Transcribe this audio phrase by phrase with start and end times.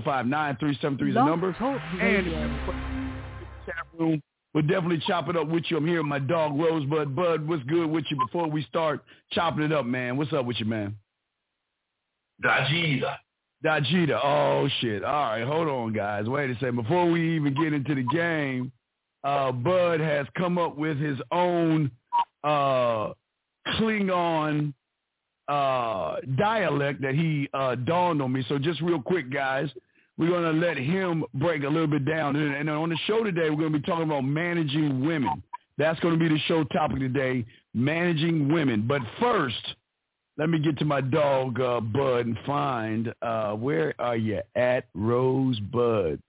[0.00, 1.48] 605-937-3 is the number.
[2.00, 2.26] And
[3.66, 4.22] chat room.
[4.54, 5.78] We'll definitely chop it up with you.
[5.78, 7.16] I'm here with my dog Rosebud.
[7.16, 9.02] Bud, what's good with you before we start
[9.32, 10.16] chopping it up, man?
[10.18, 10.96] What's up with you, man?
[12.44, 13.16] Dajita.
[13.64, 14.20] Dajita.
[14.22, 15.04] Oh, shit.
[15.04, 16.26] All right, hold on, guys.
[16.26, 16.76] Wait a second.
[16.76, 18.72] Before we even get into the game,
[19.24, 21.90] uh, Bud has come up with his own
[22.44, 23.12] uh,
[23.78, 24.74] Klingon
[25.52, 28.44] uh, dialect that he uh, dawned on me.
[28.48, 29.68] So just real quick, guys,
[30.16, 32.36] we're going to let him break a little bit down.
[32.36, 35.42] And, on the show today, we're going to be talking about managing women.
[35.76, 38.86] That's going to be the show topic today, managing women.
[38.86, 39.74] But first,
[40.38, 44.86] let me get to my dog uh, Bud and find uh, where are you at,
[44.94, 46.20] Rosebud?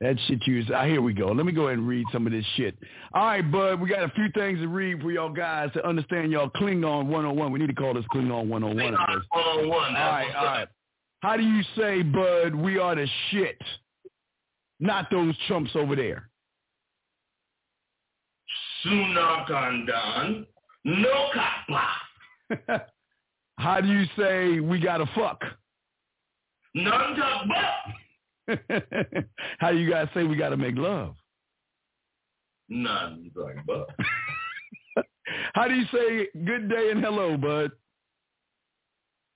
[0.00, 1.28] That shit you is, ah, here we go.
[1.28, 2.76] Let me go ahead and read some of this shit.
[3.14, 6.32] All right, Bud, we got a few things to read for y'all guys to understand
[6.32, 7.52] y'all Klingon 101.
[7.52, 8.76] We need to call this Klingon 101.
[8.76, 8.98] Klingon
[9.30, 9.70] 101.
[9.70, 10.68] All right, all right.
[11.20, 13.58] How do you say, Bud, we are the shit?
[14.80, 16.28] Not those chumps over there.
[18.84, 20.46] Sunakandan
[20.84, 22.80] no kapla.
[23.58, 25.40] How do you say we gotta fuck?
[26.74, 27.16] None
[29.58, 31.14] How do you guys say we gotta make love?
[32.68, 33.30] None
[33.66, 33.88] but.
[35.54, 37.72] How do you say good day and hello, bud?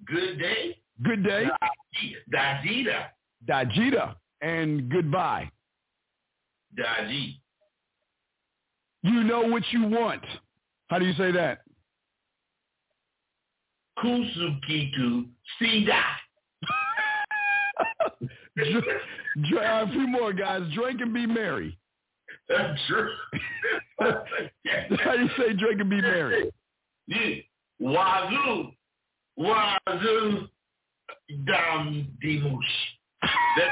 [0.07, 0.79] Good day.
[1.03, 1.47] Good day.
[2.33, 3.07] Dajita.
[3.47, 4.15] Dajita.
[4.41, 5.51] And goodbye.
[6.79, 7.41] Daji.
[9.03, 10.23] You know what you want.
[10.89, 11.61] How do you say that?
[13.99, 15.27] Kusukitu
[15.61, 16.03] Sida.
[18.61, 20.63] A few more guys.
[20.75, 21.79] Drink and be merry.
[22.49, 23.11] That's true.
[24.01, 24.25] How
[25.17, 26.51] do you say drink and be merry?
[27.07, 27.37] Yeah.
[27.81, 28.73] Wazoo.
[29.39, 30.49] Wazoo.
[31.47, 32.59] Dam dimush.
[33.23, 33.71] That,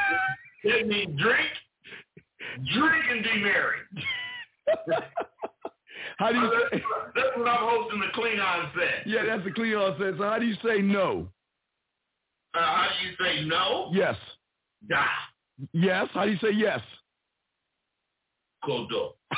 [0.65, 1.49] that means drink.
[2.75, 3.79] Drink and be merry.
[6.19, 6.47] How do you?
[6.47, 9.07] Uh, that's, that's what I'm hosting the Klingon set.
[9.07, 10.19] Yeah, that's the Klingon set.
[10.19, 11.29] So how do you say no?
[12.55, 13.91] Uh, how do you say no?
[13.93, 14.17] Yes.
[14.89, 15.05] Da.
[15.73, 16.09] Yes.
[16.13, 16.81] How do you say yes?
[18.65, 19.13] Kodo.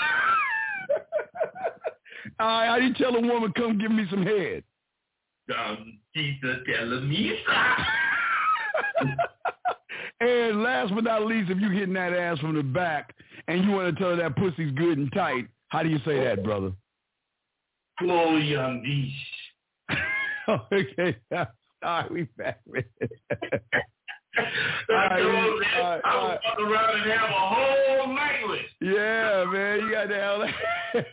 [2.40, 2.66] All right.
[2.68, 4.62] How do you tell a woman, come give me some head?
[5.56, 7.84] Um, Tita Telemisa.
[10.20, 13.14] and last but not least, if you're hitting that ass from the back
[13.46, 16.22] and you want to tell her that pussy's good and tight, how do you say
[16.24, 16.72] that, brother?
[18.00, 19.12] Floyandish.
[20.48, 21.16] okay.
[21.32, 21.46] All
[21.82, 23.12] right, we back with it.
[23.32, 23.97] all
[24.88, 28.60] right, all right, I was walk around and have a whole language.
[28.80, 30.42] Yeah, man, you got the hell.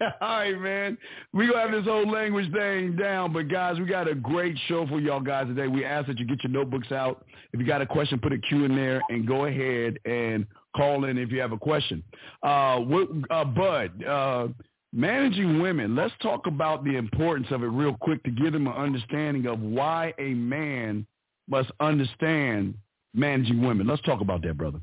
[0.22, 0.98] all right, man.
[1.34, 4.88] We gonna have this whole language thing down, but guys, we got a great show
[4.88, 5.68] for y'all guys today.
[5.68, 7.26] We ask that you get your notebooks out.
[7.54, 11.06] If you got a question, put a Q in there and go ahead and call
[11.06, 12.04] in if you have a question.
[12.44, 14.48] Uh, what, uh Bud, uh,
[14.96, 15.96] managing women.
[15.96, 19.60] Let's talk about the importance of it real quick to give them an understanding of
[19.60, 21.06] why a man
[21.50, 22.76] must understand
[23.16, 23.88] managing women.
[23.88, 24.80] Let's talk about that, brother.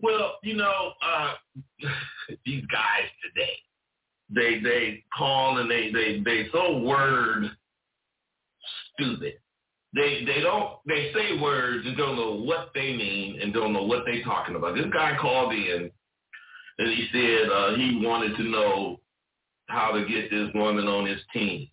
[0.00, 1.34] Well, you know, uh,
[2.46, 3.56] these guys today,
[4.34, 7.44] they they call and they they they so word
[8.94, 9.34] stupid.
[9.94, 13.84] They they don't they say words and don't know what they mean and don't know
[13.84, 14.74] what they're talking about.
[14.74, 15.90] This guy called in
[16.78, 19.00] and he said uh, he wanted to know
[19.66, 21.68] how to get this woman on his team.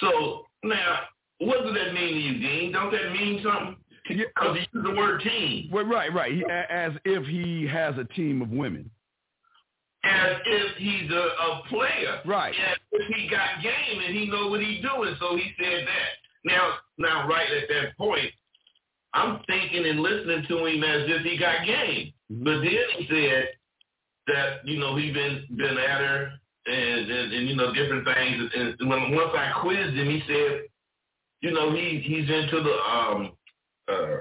[0.00, 1.00] So now,
[1.38, 2.72] what does that mean to you, Dean?
[2.72, 3.76] Don't that mean something?
[4.16, 5.70] Because he used the word team.
[5.72, 6.32] Well, right, right.
[6.32, 8.90] He, as if he has a team of women.
[10.04, 12.20] As if he's a, a player.
[12.24, 12.54] Right.
[12.54, 15.14] As if he got game and he know what he's doing.
[15.20, 16.20] So he said that.
[16.44, 18.32] Now, now, right at that point,
[19.12, 22.12] I'm thinking and listening to him as if he got game.
[22.32, 22.44] Mm-hmm.
[22.44, 23.48] But then he said
[24.28, 26.32] that you know he been been at her
[26.66, 28.50] and, and, and you know different things.
[28.54, 30.62] And when once I quizzed him, he said,
[31.40, 33.32] you know, he he's into the um
[33.90, 34.16] uh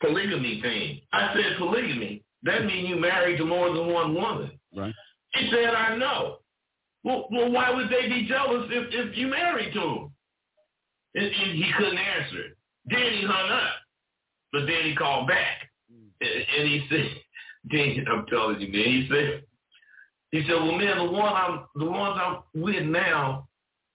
[0.00, 1.00] polygamy thing.
[1.12, 2.22] I said polygamy.
[2.44, 4.52] That means you married to more than one woman.
[4.74, 4.94] Right.
[5.34, 6.38] He said, I know.
[7.04, 10.10] Well, well, why would they be jealous if if you married to him?
[11.14, 12.56] And, and he couldn't answer it.
[12.86, 13.74] Then he hung up,
[14.52, 17.10] but then he called back, and, and he said,
[17.70, 19.42] "Then I'm telling you, man." He said,
[20.32, 23.48] "He said, well, man, the one I'm the ones I'm with now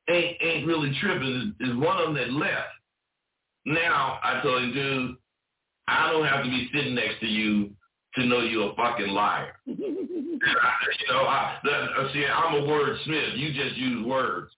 [0.10, 1.56] ain't ain't really tripping.
[1.60, 2.70] Is one of them that left.
[3.66, 5.16] Now I told him, dude,
[5.88, 7.72] I don't have to be sitting next to you
[8.16, 9.54] to know you're a fucking liar.
[9.66, 13.38] you know, I, the, see, I'm a wordsmith.
[13.38, 14.52] You just use words.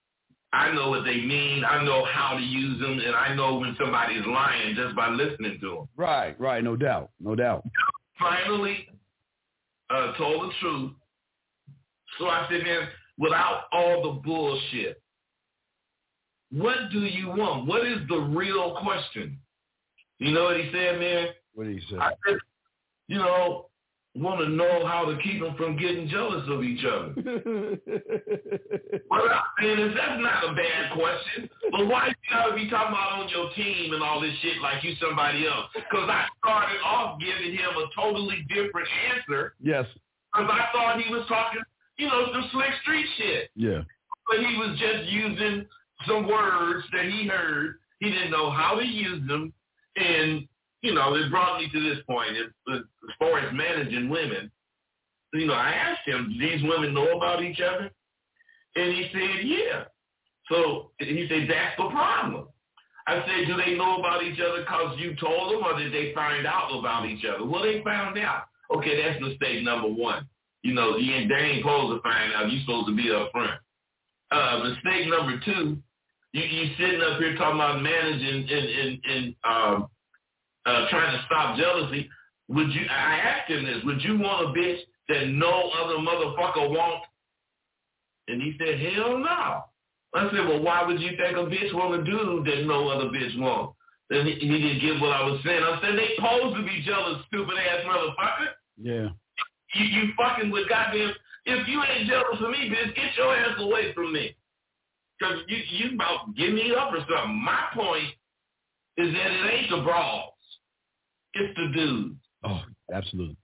[0.53, 1.65] I know what they mean.
[1.65, 5.57] I know how to use them, and I know when somebody's lying just by listening
[5.61, 5.89] to them.
[5.97, 7.65] Right, right, no doubt, no doubt.
[8.17, 8.87] Finally,
[9.89, 10.91] uh, told the truth.
[12.17, 12.87] So I said, man,
[13.17, 15.01] without all the bullshit,
[16.55, 17.67] what do you want?
[17.67, 19.37] What is the real question?
[20.19, 21.27] You know what he said, man?
[21.53, 21.97] What did he say?
[21.99, 22.37] I said,
[23.07, 23.67] you know,
[24.15, 27.13] want to know how to keep them from getting jealous of each other.
[29.11, 31.49] well, I mean, that's not a bad question.
[31.71, 34.81] But why you gotta be talking about on your team and all this shit like
[34.83, 35.67] you somebody else?
[35.73, 39.55] Because I started off giving him a totally different answer.
[39.59, 39.85] Yes.
[40.31, 41.61] Because I thought he was talking,
[41.97, 43.49] you know, some slick street shit.
[43.55, 43.81] Yeah.
[44.27, 45.65] But he was just using
[46.07, 47.75] some words that he heard.
[47.99, 49.53] He didn't know how to use them.
[49.95, 50.47] And
[50.81, 52.31] you know, it brought me to this point.
[52.71, 52.81] As
[53.17, 54.51] far as managing women,
[55.33, 57.89] you know, I asked him, do these women know about each other?
[58.75, 59.83] And he said, yeah.
[60.51, 62.47] So he said, that's the problem.
[63.07, 66.13] I said, do they know about each other because you told them or did they
[66.13, 67.45] find out about each other?
[67.45, 68.43] Well, they found out.
[68.75, 70.27] Okay, that's mistake number one.
[70.63, 72.51] You know, you ain't, they ain't supposed to find out.
[72.51, 73.59] You're supposed to be up front.
[74.31, 75.77] Uh, mistake number two,
[76.35, 79.87] you, you sitting up here talking about managing and, and, and um,
[80.65, 82.09] uh, trying to stop jealousy,
[82.49, 82.81] would you?
[82.91, 83.83] I asked him this.
[83.85, 87.03] Would you want a bitch that no other motherfucker want?
[88.27, 89.63] And he said, hell no.
[90.13, 93.05] I said, well, why would you think a bitch want a dude that no other
[93.05, 93.71] bitch want?
[94.09, 95.63] Then he, he didn't get what I was saying.
[95.63, 98.49] I said, they supposed to be jealous, stupid ass motherfucker.
[98.81, 99.09] Yeah.
[99.73, 101.13] You, you fucking with goddamn,
[101.45, 104.35] if you ain't jealous of me, bitch, get your ass away from me.
[105.19, 107.43] Because you, you about give me up or something.
[107.43, 108.13] My point
[108.97, 110.37] is that it ain't the brawl.
[111.33, 112.15] It's the dudes.
[112.43, 112.61] Oh,
[112.93, 113.37] absolutely.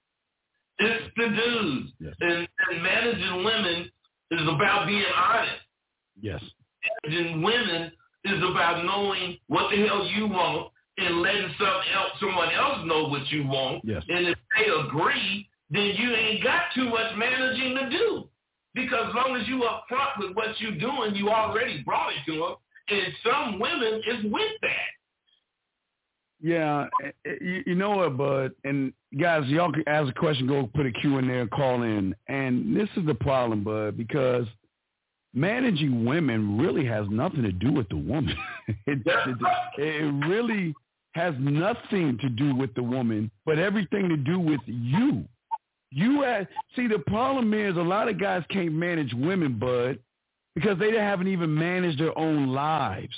[0.79, 1.91] It's the dudes.
[1.99, 2.13] Yes.
[2.21, 3.91] And, and managing women
[4.31, 5.61] is about being honest.
[6.21, 6.41] Yes.
[7.03, 7.91] Managing women
[8.25, 13.07] is about knowing what the hell you want and letting some else, someone else know
[13.07, 13.83] what you want.
[13.83, 14.03] Yes.
[14.07, 18.27] And if they agree, then you ain't got too much managing to do.
[18.73, 22.31] Because as long as you up front with what you're doing, you already brought it
[22.31, 22.55] to them.
[22.89, 24.91] And some women is with that.
[26.43, 28.51] Yeah, eh, eh, you, you know what, Bud?
[28.63, 32.15] And guys, y'all can ask a question, go put a Q in there call in.
[32.27, 34.47] And this is the problem, Bud, because
[35.33, 38.35] managing women really has nothing to do with the woman.
[38.67, 39.37] it, it,
[39.77, 40.73] it really
[41.13, 45.25] has nothing to do with the woman, but everything to do with you.
[45.91, 46.23] You
[46.75, 49.99] see, the problem is a lot of guys can't manage women, Bud,
[50.55, 53.13] because they haven't even managed their own lives.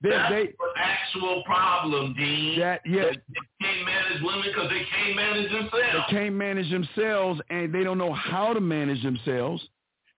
[0.00, 2.58] They, That's they, the actual problem, Dean.
[2.60, 3.04] That, yeah.
[3.04, 5.72] They can't manage women because they can't manage themselves.
[5.92, 9.66] They can't manage themselves, and they don't know how to manage themselves.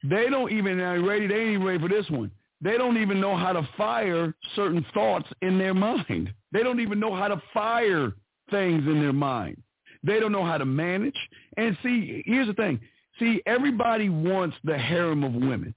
[0.03, 1.27] They don't even ready.
[1.27, 2.31] They ain't even ready for this one.
[2.63, 6.33] They don't even know how to fire certain thoughts in their mind.
[6.53, 8.13] They don't even know how to fire
[8.51, 9.63] things in their mind.
[10.03, 11.17] They don't know how to manage.
[11.57, 12.81] And see, here's the thing.
[13.19, 15.75] See, everybody wants the harem of women.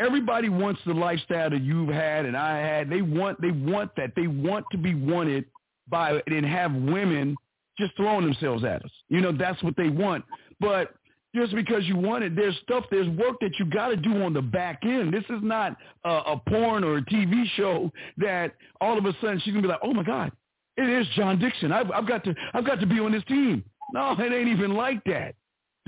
[0.00, 2.88] Everybody wants the lifestyle that you've had and I had.
[2.88, 4.12] They want they want that.
[4.14, 5.44] They want to be wanted
[5.88, 7.36] by and have women
[7.78, 8.90] just throwing themselves at us.
[9.08, 10.24] You know, that's what they want.
[10.60, 10.94] But
[11.34, 14.32] just because you want it, there's stuff, there's work that you got to do on
[14.32, 15.12] the back end.
[15.12, 19.40] This is not a, a porn or a TV show that all of a sudden
[19.40, 20.32] she's gonna be like, oh my god,
[20.76, 21.72] it is John Dixon.
[21.72, 23.64] I've, I've got to, I've got to be on this team.
[23.92, 25.34] No, it ain't even like that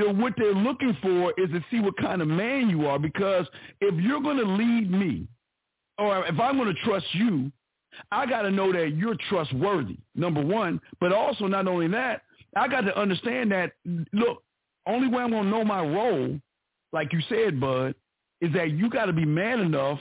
[0.00, 2.98] they're, what they're looking for is to see what kind of man you are.
[2.98, 3.46] Because
[3.80, 5.26] if you're going to lead me,
[5.98, 7.52] or if I'm going to trust you,
[8.10, 10.80] I got to know that you're trustworthy, number one.
[11.00, 12.22] But also, not only that,
[12.56, 13.72] I got to understand that,
[14.12, 14.42] look,
[14.86, 16.38] only way I'm going to know my role,
[16.92, 17.94] like you said, Bud,
[18.40, 19.98] is that you got to be man enough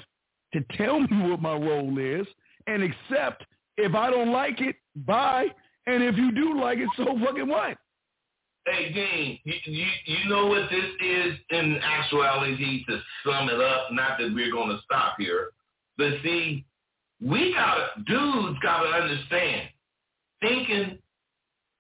[0.54, 2.26] to tell me what my role is
[2.68, 3.44] and accept
[3.78, 5.48] if I don't like it, bye.
[5.88, 7.78] And if you do like it, so fucking what?
[8.70, 13.92] Hey, Dean, you, you, you know what this is in actuality to sum it up?
[13.92, 15.50] Not that we're going to stop here.
[15.98, 16.66] But see,
[17.22, 19.70] we got to, dudes got to understand,
[20.42, 21.00] thinking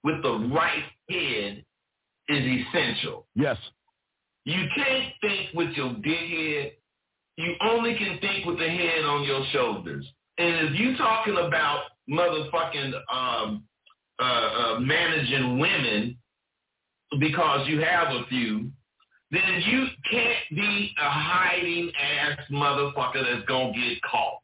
[0.04, 1.64] with the right head
[2.28, 3.28] is essential.
[3.36, 3.58] Yes.
[4.46, 6.72] You can't think with your big head.
[7.38, 10.06] You only can think with the head on your shoulders.
[10.38, 13.64] And if you talking about motherfucking um,
[14.20, 16.18] uh, uh, managing women,
[17.20, 18.72] because you have a few,
[19.32, 24.42] then you can't be a hiding ass motherfucker that's gonna get caught.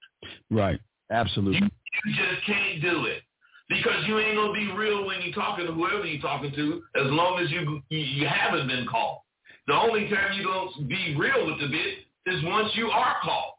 [0.50, 0.80] Right.
[1.12, 1.60] Absolutely.
[1.60, 1.70] You,
[2.06, 3.22] you just can't do it
[3.70, 7.12] because you ain't gonna be real when you're talking to whoever you're talking to, as
[7.12, 9.22] long as you you, you haven't been caught.
[9.68, 13.55] The only time you're gonna be real with the bitch is once you are caught.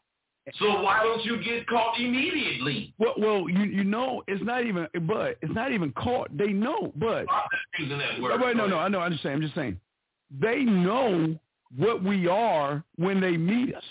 [0.59, 2.93] So why don't you get caught immediately?
[2.97, 6.35] Well, well, you you know, it's not even, but it's not even caught.
[6.35, 7.25] They know, but
[7.77, 8.55] using that word.
[8.55, 9.79] No, no, I know, I'm just saying, I'm just saying,
[10.39, 11.37] they know
[11.75, 13.83] what we are when they meet us,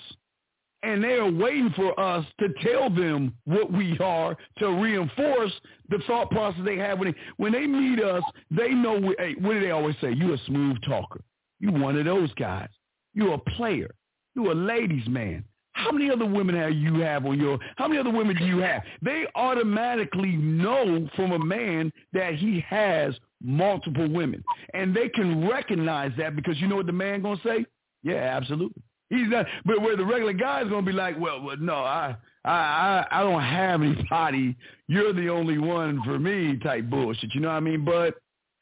[0.82, 5.52] and they are waiting for us to tell them what we are to reinforce
[5.90, 8.22] the thought process they have when they when they meet us.
[8.50, 8.98] They know.
[8.98, 10.12] We, hey, what do they always say?
[10.12, 11.20] You a smooth talker.
[11.60, 12.68] You one of those guys.
[13.12, 13.90] You a player.
[14.34, 15.44] You a ladies' man.
[15.76, 17.58] How many other women have you have on your?
[17.76, 18.82] How many other women do you have?
[19.02, 24.42] They automatically know from a man that he has multiple women,
[24.72, 27.66] and they can recognize that because you know what the man gonna say?
[28.02, 28.82] Yeah, absolutely.
[29.10, 32.16] He's not, but where the regular guy is gonna be like, well, well no, I,
[32.44, 34.56] I, I, I don't have anybody.
[34.88, 37.34] You're the only one for me, type bullshit.
[37.34, 37.84] You know what I mean?
[37.84, 38.14] But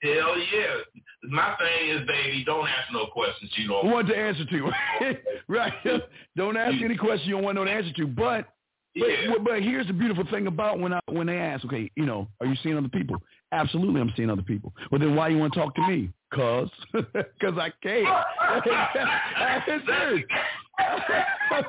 [0.02, 1.02] Hell yeah.
[1.28, 4.70] My thing is, baby, don't ask no questions you don't want to answer to.
[5.48, 5.72] right.
[6.36, 8.06] Don't ask any questions you don't want no answer to.
[8.06, 8.48] But
[8.96, 9.34] but, Yeah.
[9.44, 12.46] but here's the beautiful thing about when I when they ask, okay, you know, are
[12.46, 13.16] you seeing other people?
[13.52, 14.72] Absolutely, I'm seeing other people.
[14.90, 16.10] Well, then why you want to talk to me?
[16.32, 18.04] Cause, cause I can.
[18.06, 20.24] I'm serious.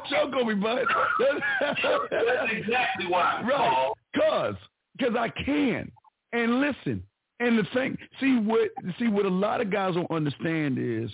[0.10, 0.86] Choke on me, bud.
[1.20, 3.44] That's exactly why.
[3.48, 3.92] Right.
[4.16, 4.56] Cause,
[5.00, 5.92] cause I can.
[6.34, 7.04] And listen,
[7.40, 11.12] and the thing, see what, see what a lot of guys don't understand is,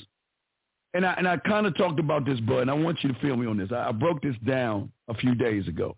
[0.93, 2.59] and I and I kind of talked about this, bud.
[2.59, 3.69] And I want you to feel me on this.
[3.71, 5.95] I, I broke this down a few days ago.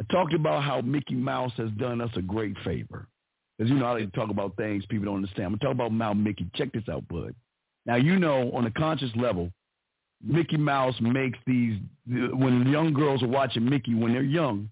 [0.00, 3.06] I talked about how Mickey Mouse has done us a great favor.
[3.56, 5.46] Because you know I like to talk about things people don't understand.
[5.46, 6.50] I'm gonna talk about Mal Mickey.
[6.54, 7.34] Check this out, bud.
[7.86, 9.50] Now you know on a conscious level,
[10.22, 14.70] Mickey Mouse makes these when young girls are watching Mickey when they're young,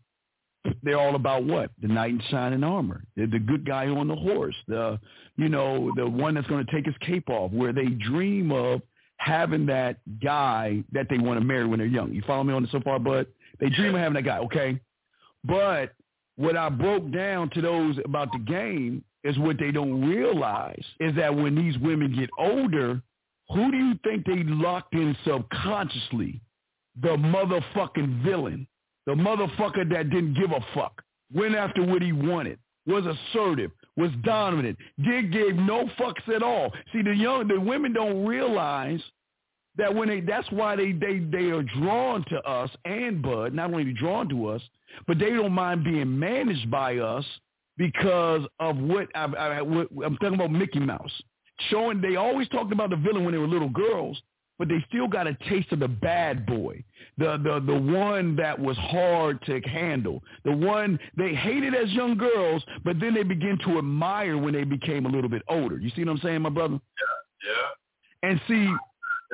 [0.82, 1.70] they're all about what?
[1.80, 3.04] The knight in shining armor.
[3.16, 4.56] They're the good guy on the horse.
[4.68, 4.98] The
[5.36, 8.82] you know, the one that's gonna take his cape off, where they dream of
[9.16, 12.12] having that guy that they want to marry when they're young.
[12.12, 13.26] You follow me on this so far, bud?
[13.60, 14.80] They dream of having that guy, okay?
[15.44, 15.92] But
[16.36, 21.14] what I broke down to those about the game is what they don't realize is
[21.16, 23.00] that when these women get older,
[23.50, 26.40] who do you think they locked in subconsciously?
[27.00, 28.66] The motherfucking villain.
[29.06, 31.02] The motherfucker that didn't give a fuck.
[31.34, 32.58] Went after what he wanted.
[32.86, 33.70] Was assertive.
[33.96, 34.78] Was dominant.
[35.02, 36.72] Did gave no fucks at all.
[36.92, 39.00] See, the young, the women don't realize
[39.76, 43.72] that when they, that's why they, they, they are drawn to us and Bud, not
[43.72, 44.62] only drawn to us,
[45.06, 47.24] but they don't mind being managed by us
[47.78, 51.12] because of what, I, I, what I'm talking about Mickey Mouse.
[51.70, 54.20] Showing, they always talked about the villain when they were little girls,
[54.58, 56.82] but they still got a taste of the bad boy,
[57.18, 62.16] the the the one that was hard to handle, the one they hated as young
[62.16, 65.78] girls, but then they begin to admire when they became a little bit older.
[65.78, 66.74] You see what I'm saying, my brother?
[66.74, 67.50] Yeah.
[67.50, 68.30] Yeah.
[68.30, 68.74] And see,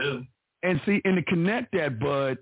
[0.02, 0.20] yeah.
[0.62, 2.38] and see, and to connect that, bud,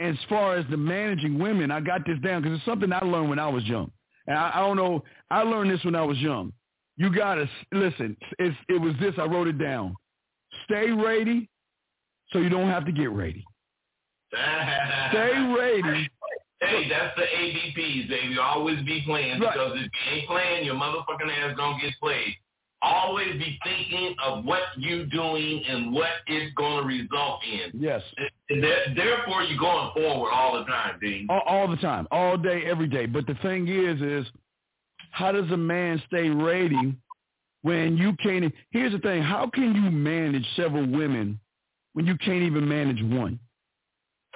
[0.00, 3.30] as far as the managing women, I got this down because it's something I learned
[3.30, 3.90] when I was young.
[4.26, 6.52] And I, I don't know, I learned this when I was young.
[6.96, 8.16] You gotta listen.
[8.38, 9.14] It's, it was this.
[9.18, 9.96] I wrote it down.
[10.64, 11.48] Stay ready,
[12.32, 13.44] so you don't have to get ready.
[14.32, 16.10] Stay ready.
[16.60, 18.36] Hey, that's the ABPs, baby.
[18.40, 19.52] Always be playing Right.
[19.54, 22.34] because if you ain't playing, your motherfucking ass don't get played.
[22.82, 27.80] Always be thinking of what you doing and what it's going to result in.
[27.80, 28.02] Yes,
[28.48, 31.26] therefore, you're going forward all the time, Dean.
[31.28, 33.06] all, all the time, all day, every day.
[33.06, 34.26] But the thing is, is
[35.10, 36.94] how does a man stay ready
[37.62, 38.52] when you can't?
[38.70, 41.40] Here's the thing: how can you manage several women
[41.98, 43.40] when you can't even manage one?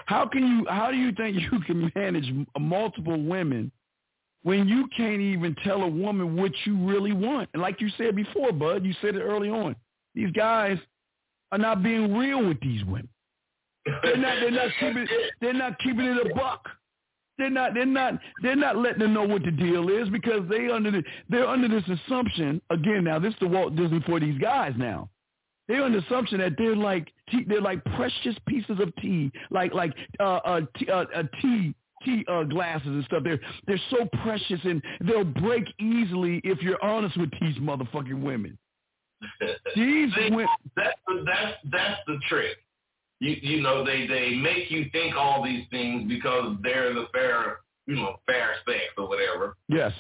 [0.07, 0.67] How can you?
[0.69, 2.29] How do you think you can manage
[2.59, 3.71] multiple women
[4.43, 7.51] when you can't even tell a woman what you really want?
[7.53, 9.77] And like you said before, Bud, you said it early on.
[10.17, 10.77] These guys
[11.53, 13.09] are not being real with these women.
[14.03, 14.41] They're not.
[14.41, 15.07] They're not keeping.
[15.41, 16.69] They're not keeping it a buck.
[17.39, 17.75] They're not.
[17.75, 18.15] They're not.
[18.43, 21.05] They're not letting them know what the deal is because they under the.
[21.29, 23.05] They're under this assumption again.
[23.05, 24.73] Now this is the Walt Disney for these guys.
[24.77, 25.11] Now
[25.73, 29.93] they're the assumption that they're like tea, they're like precious pieces of tea, like like
[30.21, 31.75] uh, uh, tea, uh, uh, tea
[32.05, 33.23] tea uh, glasses and stuff.
[33.25, 38.59] They're they're so precious and they'll break easily if you're honest with these motherfucking women.
[39.77, 40.49] These women.
[40.77, 42.57] that's the that's that's the trick.
[43.21, 47.61] You you know they they make you think all these things because they're the fair
[47.87, 49.57] you know fair sex or whatever.
[49.69, 49.93] Yes.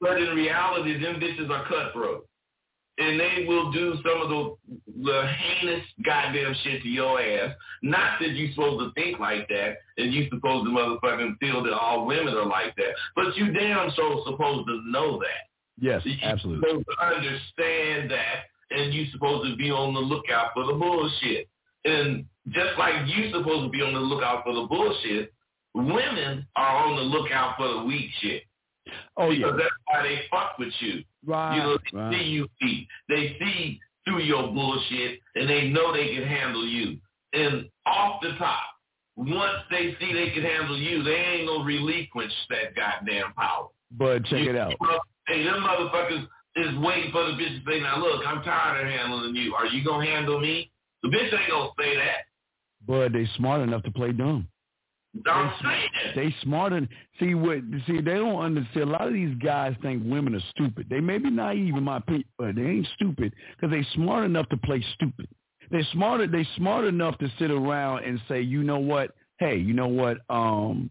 [0.00, 2.28] But in reality, them bitches are cutthroat,
[2.98, 4.56] and they will do some of the
[5.04, 7.54] the heinous goddamn shit to your ass.
[7.82, 11.72] Not that you're supposed to think like that, and you're supposed to motherfucking feel that
[11.72, 15.48] all women are like that, but you damn so supposed to know that.
[15.80, 16.02] Yes.
[16.04, 16.68] You're Absolutely.
[16.68, 21.48] supposed to understand that, and you're supposed to be on the lookout for the bullshit.
[21.84, 25.32] And just like you're supposed to be on the lookout for the bullshit,
[25.74, 28.42] women are on the lookout for the weak shit.
[29.16, 29.56] Oh because yeah.
[29.56, 31.04] that's why they fuck with you.
[31.26, 31.56] Right.
[31.56, 32.14] You know, they right.
[32.14, 32.88] see you eat.
[33.08, 36.98] They see through your bullshit, and they know they can handle you.
[37.34, 38.64] And off the top,
[39.16, 43.68] once they see they can handle you, they ain't gonna relinquish that goddamn power.
[43.90, 44.74] But check You- it out.
[45.26, 46.26] Hey, them motherfuckers
[46.56, 49.54] is waiting for the bitch to say, now look, I'm tired of handling you.
[49.54, 50.70] Are you gonna handle me?
[51.02, 52.24] The bitch ain't gonna say that.
[52.86, 54.48] But they smart enough to play dumb.
[55.26, 55.90] I'm They- saying.
[56.14, 56.88] They smart and
[57.18, 58.88] see what see they don't understand.
[58.90, 60.88] A lot of these guys think women are stupid.
[60.88, 64.48] They may be naive in my opinion, but they ain't stupid because they smart enough
[64.50, 65.28] to play stupid.
[65.70, 66.26] They're smarter.
[66.26, 69.14] They smart enough to sit around and say, you know what?
[69.38, 70.18] Hey, you know what?
[70.30, 70.90] Um,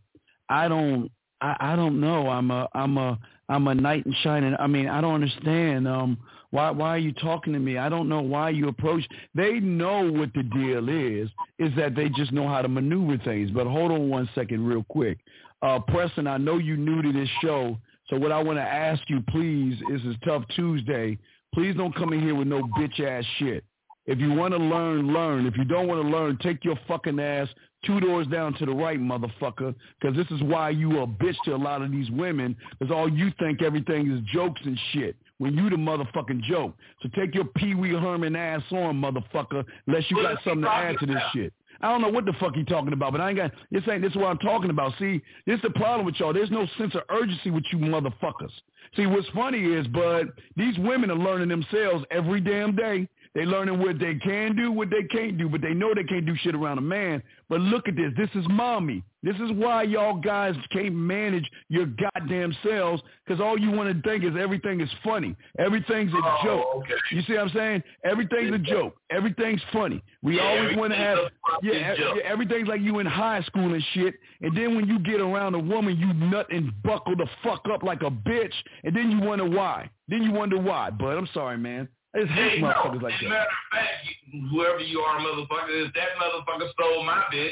[0.49, 1.11] I don't.
[1.41, 2.29] I, I don't know.
[2.29, 2.67] I'm a.
[2.73, 3.19] I'm a.
[3.49, 4.55] I'm a knight in shining.
[4.59, 5.87] I mean, I don't understand.
[5.87, 6.17] Um,
[6.51, 6.71] why?
[6.71, 7.77] Why are you talking to me?
[7.77, 9.05] I don't know why you approach.
[9.35, 11.29] They know what the deal is.
[11.59, 13.51] Is that they just know how to maneuver things.
[13.51, 15.17] But hold on one second, real quick.
[15.61, 17.77] Uh, Preston, I know you new to this show,
[18.09, 21.17] so what I want to ask you, please, is it's Tough Tuesday.
[21.53, 23.63] Please don't come in here with no bitch ass shit.
[24.05, 25.45] If you want to learn, learn.
[25.45, 27.49] If you don't want to learn, take your fucking ass
[27.85, 29.75] two doors down to the right, motherfucker.
[29.99, 32.55] Because this is why you a bitch to a lot of these women.
[32.79, 35.17] Because all you think everything is jokes and shit.
[35.39, 36.75] When you the motherfucking joke.
[37.01, 39.63] So take your Pee Wee Herman ass on, motherfucker.
[39.85, 41.53] Unless you got something to add to this shit.
[41.81, 44.01] I don't know what the fuck he talking about, but I ain't got this ain't
[44.01, 44.93] this is what I'm talking about.
[44.97, 46.33] See, this is the problem with y'all.
[46.33, 48.51] There's no sense of urgency with you motherfuckers.
[48.95, 53.07] See, what's funny is, bud, these women are learning themselves every damn day.
[53.37, 56.25] They learning what they can do, what they can't do, but they know they can't
[56.25, 57.21] do shit around a man.
[57.49, 58.11] But look at this.
[58.17, 59.03] This is mommy.
[59.21, 64.09] This is why y'all guys can't manage your goddamn selves because all you want to
[64.09, 65.35] think is everything is funny.
[65.59, 66.65] Everything's a Oh, joke.
[66.77, 66.95] okay.
[67.11, 67.83] You see what I'm saying?
[68.03, 68.95] Everything's a joke.
[69.11, 70.01] Everything's funny.
[70.23, 71.19] We Yeah, always want to have
[71.61, 74.15] yeah, yeah, everything's like you in high school and shit.
[74.41, 77.83] And then when you get around a woman, you nut and buckle the fuck up
[77.83, 78.53] like a bitch.
[78.83, 79.91] And then you wonder why.
[80.07, 80.89] Then you wonder why.
[80.89, 81.87] But I'm sorry, man.
[82.17, 82.67] I just hate Hey, no.
[82.67, 83.29] motherfuckers like As a that.
[83.29, 84.07] matter of fact,
[84.51, 87.51] whoever you are, motherfucker, if that motherfucker stole my bitch,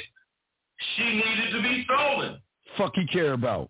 [0.96, 2.39] she needed to be stolen.
[2.78, 3.70] Fuck he care about.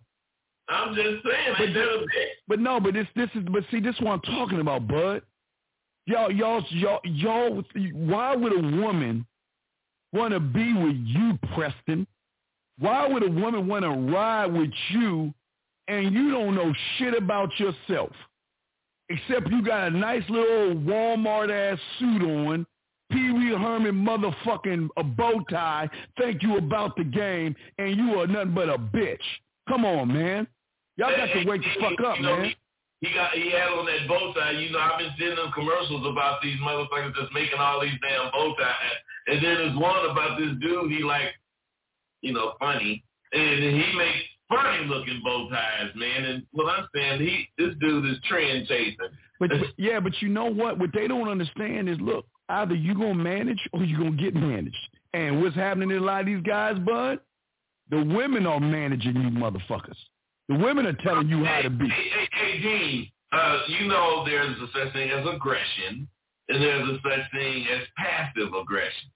[0.68, 2.26] I'm just saying, But ain't that a bitch?
[2.48, 5.22] But no, but this this is but see this is what I'm talking about, bud.
[6.06, 9.24] Y'all y'all y'all y'all why would a woman
[10.12, 12.06] want to be with you, Preston?
[12.78, 15.32] Why would a woman want to ride with you
[15.88, 18.10] and you don't know shit about yourself?
[19.08, 22.66] Except you got a nice little Walmart ass suit on,
[23.12, 25.88] Pee Wee Herman motherfucking a bow tie,
[26.18, 29.18] think you about the game, and you are nothing but a bitch.
[29.68, 30.46] Come on, man.
[30.96, 32.52] Y'all got to wake the fuck up, man.
[33.00, 34.52] He got he had on that bow tie.
[34.52, 38.30] You know, I've been seeing them commercials about these motherfuckers that's making all these damn
[38.32, 38.96] bow ties.
[39.28, 40.90] And then there's one about this dude.
[40.90, 41.34] He like,
[42.22, 46.24] you know, funny, and he makes funny looking bow ties, man.
[46.24, 48.96] And what I'm saying, he this dude is trend chasing.
[49.38, 50.78] But, but yeah, but you know what?
[50.78, 54.76] What they don't understand is, look, either you gonna manage or you gonna get managed.
[55.14, 57.20] And what's happening to a lot of these guys, bud?
[57.90, 59.96] The women are managing you, motherfuckers.
[60.48, 61.88] The women are telling you how to be.
[61.88, 66.08] Hey, hey, hey, Dean, uh, you know there's a such thing as aggression,
[66.48, 69.10] and there's a such thing as passive aggression.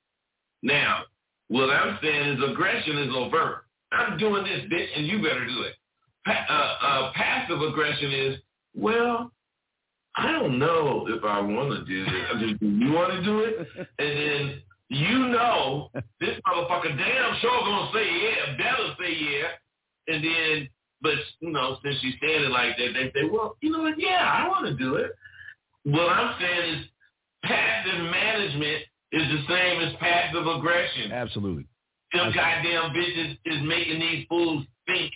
[0.63, 1.05] Now,
[1.49, 3.65] what I'm saying is aggression is overt.
[3.93, 5.75] I'm doing this, bitch, and you better do it.
[6.25, 8.39] Pa- uh, uh, passive aggression is,
[8.77, 9.33] well,
[10.17, 12.25] I don't know if I want to do this.
[12.35, 13.69] I just, do you want to do it?
[13.77, 20.15] And then you know this motherfucker damn sure gonna say yeah, better say yeah.
[20.15, 20.69] And then,
[21.01, 23.95] but you know, since she's standing like that, they say, well, you know what?
[23.99, 25.13] Yeah, I want to do it.
[25.85, 26.87] What I'm saying is,
[27.45, 31.13] passive management is the same as passive aggression.
[31.13, 31.67] Absolutely.
[32.13, 35.13] Them goddamn bitches is making these fools think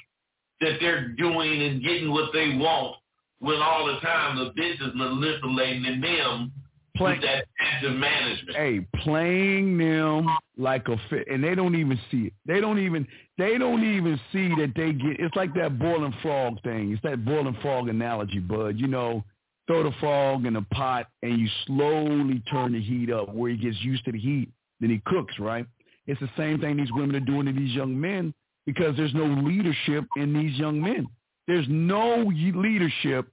[0.61, 2.97] that they're doing and getting what they want
[3.41, 6.53] when all the time the bitch is manipulating them
[6.97, 8.57] Play, with that passive management.
[8.57, 12.33] hey, playing them like a fit, and they don't even see it.
[12.47, 15.19] They don't even, they don't even see that they get.
[15.19, 16.93] It's like that boiling frog thing.
[16.93, 18.79] It's that boiling frog analogy, bud.
[18.79, 19.25] You know,
[19.67, 23.57] throw the frog in a pot and you slowly turn the heat up where he
[23.57, 24.51] gets used to the heat.
[24.81, 25.67] Then he cooks, right?
[26.07, 28.35] It's the same thing these women are doing to these young men
[28.67, 31.07] because there's no leadership in these young men.
[31.47, 33.29] There's no leadership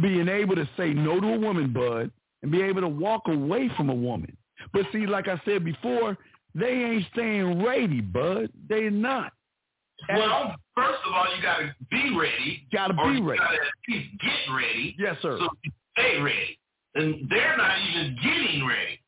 [0.00, 2.10] being able to say no to a woman, bud,
[2.42, 4.36] and be able to walk away from a woman.
[4.72, 6.16] But see, like I said before,
[6.54, 8.50] they ain't staying ready, bud.
[8.68, 9.32] They're not.
[10.08, 12.66] Well, first of all, you got to be ready.
[12.72, 13.38] Gotta be ready.
[13.38, 14.96] got to at least get ready.
[14.98, 15.38] Yes, sir.
[15.40, 15.48] So
[15.98, 16.58] stay ready.
[16.94, 19.00] And they're not even getting ready.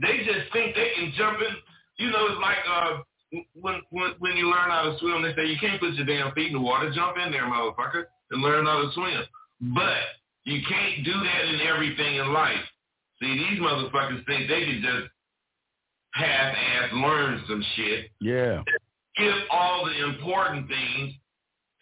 [0.00, 1.56] They just think they can jump in.
[1.96, 3.02] You know, it's like uh,
[3.54, 6.32] when, when when you learn how to swim, they say you can't put your damn
[6.34, 6.92] feet in the water.
[6.92, 9.22] Jump in there, motherfucker, and learn how to swim.
[9.74, 10.02] But
[10.44, 12.64] you can't do that in everything in life.
[13.20, 15.12] See, these motherfuckers think they can just
[16.12, 18.10] half-ass learn some shit.
[18.20, 18.62] Yeah.
[19.16, 21.14] Give all the important things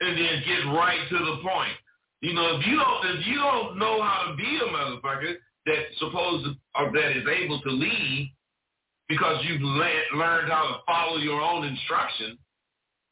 [0.01, 1.77] and then get right to the point.
[2.21, 5.35] You know, if you don't if you don't know how to be a motherfucker
[5.67, 8.33] that's supposed to, or that is able to lead
[9.13, 12.39] because you've le- learned how to follow your own instruction,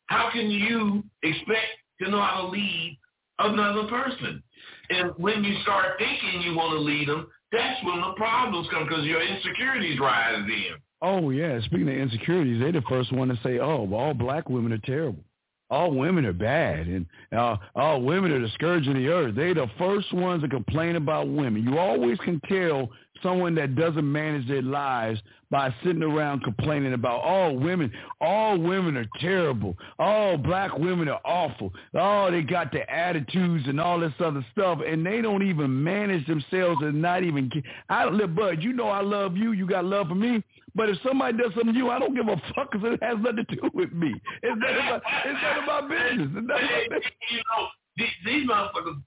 [0.06, 1.66] how can you expect
[2.00, 2.98] to know how to lead
[3.38, 4.42] another person?
[4.88, 8.88] And when you start thinking you want to lead them, that's when the problems come
[8.88, 10.76] because your insecurities rise in.
[11.02, 11.60] Oh yeah.
[11.66, 14.78] Speaking of insecurities, they're the first one to say, "Oh, well, all black women are
[14.78, 15.24] terrible."
[15.70, 19.36] all women are bad and uh, all women are the scourge of the earth.
[19.36, 21.62] They're the first ones to complain about women.
[21.62, 22.90] You always can tell
[23.22, 28.96] someone that doesn't manage their lives by sitting around complaining about all women, all women
[28.96, 29.76] are terrible.
[29.98, 31.72] All black women are awful.
[31.94, 36.26] Oh, they got the attitudes and all this other stuff, and they don't even manage
[36.26, 37.50] themselves and not even.
[37.88, 39.52] I don't, Bud, you know I love you.
[39.52, 40.42] You got love for me.
[40.74, 43.16] But if somebody does something to you, I don't give a fuck because it has
[43.18, 44.14] nothing to do with me.
[44.42, 46.28] It's none of my, it's none of my business.
[46.36, 47.12] It's none of my business.
[47.30, 49.02] You know, these, these motherfuckers,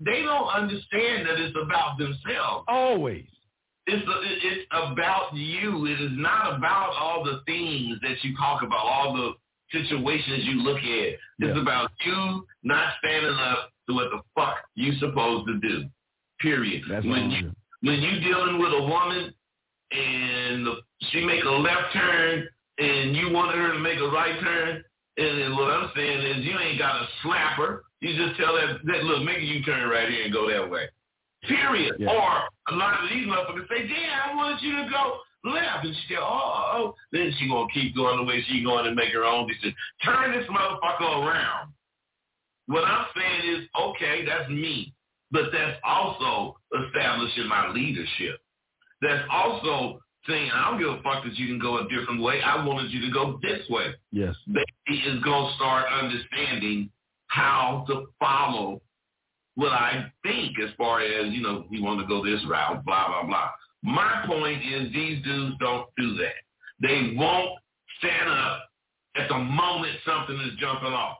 [0.00, 2.64] they don't understand that it's about themselves.
[2.66, 3.26] Always.
[3.86, 5.86] It's it's about you.
[5.86, 9.32] It is not about all the things that you talk about, all the
[9.76, 10.84] situations you look at.
[10.84, 11.60] It's yeah.
[11.60, 15.84] about you not standing up to what the fuck you supposed to do.
[16.40, 16.82] Period.
[16.88, 17.52] That's when you true.
[17.82, 19.34] when you dealing with a woman
[19.90, 20.74] and the,
[21.10, 24.82] she make a left turn and you want her to make a right turn,
[25.16, 27.82] and then what I'm saying is you ain't got to slap her.
[28.00, 30.88] You just tell that, that look, make a U-turn right here and go that way.
[31.48, 31.96] Period.
[31.98, 32.10] Yeah.
[32.10, 35.84] Or a lot of these motherfuckers say, damn, I wanted you to go left.
[35.84, 36.94] And she said, oh, oh, oh.
[37.10, 39.74] Then she going to keep going the way she going and make her own decision.
[40.04, 41.72] Turn this motherfucker around.
[42.66, 44.94] What I'm saying is, okay, that's me.
[45.32, 48.38] But that's also establishing my leadership.
[49.00, 52.40] That's also saying, I don't give a fuck that you can go a different way.
[52.40, 53.94] I wanted you to go this way.
[54.12, 54.36] Yes.
[54.46, 56.90] Baby is going to start understanding
[57.26, 58.80] how to follow
[59.54, 63.08] what I think as far as, you know, you want to go this route, blah,
[63.08, 63.50] blah, blah.
[63.82, 66.34] My point is these dudes don't do that.
[66.80, 67.58] They won't
[67.98, 68.70] stand up
[69.16, 71.18] at the moment something is jumping off.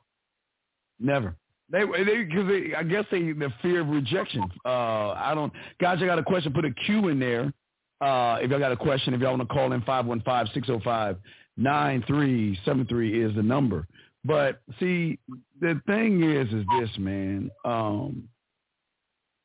[0.99, 1.37] Never.
[1.71, 4.45] They, they, cause they, I guess they, the fear of rejection.
[4.65, 6.53] Uh, I don't, guys, I got a question.
[6.53, 7.53] Put a Q in there.
[8.01, 9.81] Uh, if y'all got a question, if y'all want to call in
[11.59, 13.87] 515-605-9373 is the number.
[14.25, 15.19] But see,
[15.63, 17.51] the thing is, is this, man.
[17.65, 18.29] Um,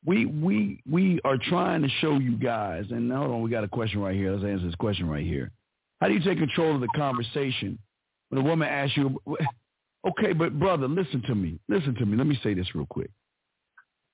[0.04, 3.68] we we we are trying to show you guys, and hold on, we got a
[3.68, 4.32] question right here.
[4.32, 5.52] Let's answer this question right here.
[6.00, 7.78] How do you take control of the conversation
[8.28, 9.20] when a woman asks you?
[10.06, 11.58] Okay, but brother, listen to me.
[11.68, 12.16] Listen to me.
[12.16, 13.10] Let me say this real quick.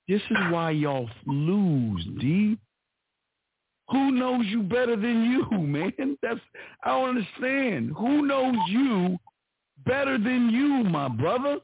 [0.09, 2.59] This is why y'all lose, D.
[3.91, 6.17] Who knows you better than you, man?
[6.23, 6.41] That's
[6.83, 7.93] I don't understand.
[7.99, 9.19] Who knows you
[9.85, 11.59] better than you, my brother.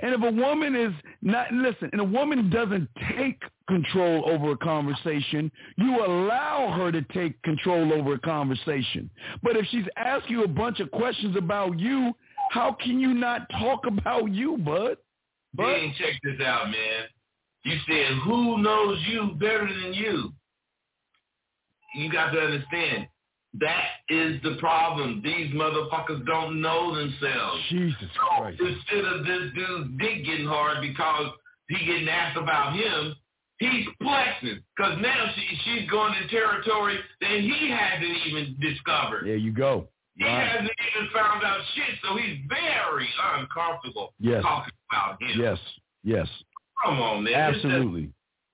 [0.00, 4.56] And if a woman is not, listen, and a woman doesn't take control over a
[4.56, 9.10] conversation, you allow her to take control over a conversation.
[9.42, 12.14] But if she's asking you a bunch of questions about you,
[12.50, 14.96] how can you not talk about you, bud?
[15.54, 15.66] Bud?
[15.66, 17.04] Man, check this out, man.
[17.64, 20.32] You said, who knows you better than you?
[21.96, 23.08] You got to understand,
[23.60, 25.22] that is the problem.
[25.24, 27.62] These motherfuckers don't know themselves.
[27.68, 28.60] Jesus so Christ.
[28.60, 31.32] Instead of this dude's dick getting hard because
[31.68, 33.14] he getting asked about him,
[33.58, 34.60] he's flexing.
[34.76, 39.26] Because now she, she's going to territory that he hasn't even discovered.
[39.26, 39.88] There you go.
[40.16, 44.42] He hasn't even found out shit, so he's very uncomfortable yes.
[44.42, 45.40] talking about him.
[45.40, 45.58] Yes,
[46.02, 46.28] yes.
[46.84, 47.34] Come on, man.
[47.34, 48.10] Absolutely.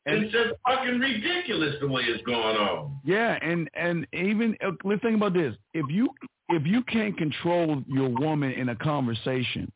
[0.07, 3.01] And it's just fucking ridiculous the way it's going on.
[3.05, 6.11] Yeah, and and even uh, let's think about this: if you
[6.51, 9.73] if you can't control your woman in a conversation,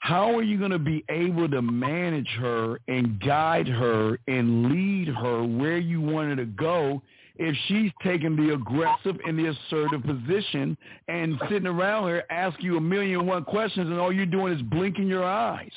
[0.00, 5.08] how are you going to be able to manage her and guide her and lead
[5.08, 7.02] her where you want her to go
[7.36, 10.76] if she's taking the aggressive and the assertive position
[11.08, 14.54] and sitting around here asking you a million and one questions and all you're doing
[14.54, 15.70] is blinking your eyes?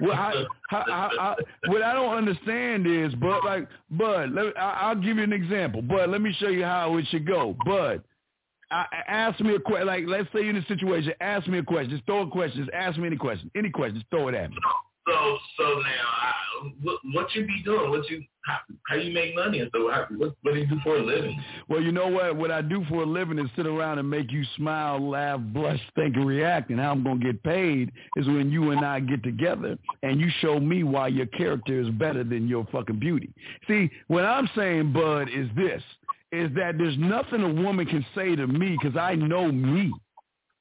[0.00, 0.76] Well, I, I,
[1.20, 1.34] I,
[1.66, 5.82] what I don't understand is, but like, but let, I, will give you an example.
[5.82, 7.56] But let me show you how it should go.
[7.64, 8.04] But
[8.70, 9.86] I, ask me a question.
[9.86, 11.12] Like, let's say you're in a situation.
[11.20, 11.90] Ask me a question.
[11.90, 12.64] Just throw a question.
[12.64, 13.50] Just ask me any question.
[13.56, 13.96] Any question.
[13.96, 14.56] Just throw it at me.
[15.06, 16.32] So, so now, I,
[16.82, 17.90] what, what you be doing?
[17.90, 20.96] What you how, you make money and so how, what what do you do for
[20.96, 21.42] a living?
[21.68, 22.36] Well, you know what?
[22.36, 25.80] What I do for a living is sit around and make you smile, laugh, blush,
[25.94, 26.70] think, and react.
[26.70, 30.28] And how I'm gonna get paid is when you and I get together and you
[30.40, 33.30] show me why your character is better than your fucking beauty.
[33.66, 35.82] See, what I'm saying, Bud, is this:
[36.32, 39.92] is that there's nothing a woman can say to me because I know me.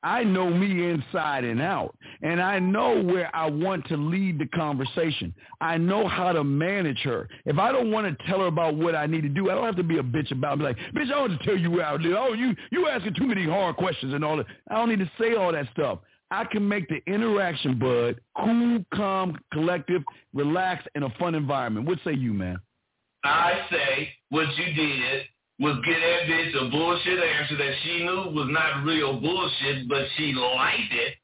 [0.03, 1.95] I know me inside and out.
[2.21, 5.33] And I know where I want to lead the conversation.
[5.61, 7.29] I know how to manage her.
[7.45, 9.65] If I don't want to tell her about what I need to do, I don't
[9.65, 10.59] have to be a bitch about it.
[10.59, 12.17] Be like, bitch, I don't want to tell you where I do.
[12.17, 14.45] Oh, you you asking too many hard questions and all that.
[14.69, 15.99] I don't need to say all that stuff.
[16.31, 20.01] I can make the interaction, bud, cool, calm, collective,
[20.33, 21.87] relaxed, in a fun environment.
[21.87, 22.57] What say you, man?
[23.23, 25.23] I say what you did
[25.59, 30.05] was get that bitch a bullshit answer that she knew was not real bullshit, but
[30.17, 31.15] she liked it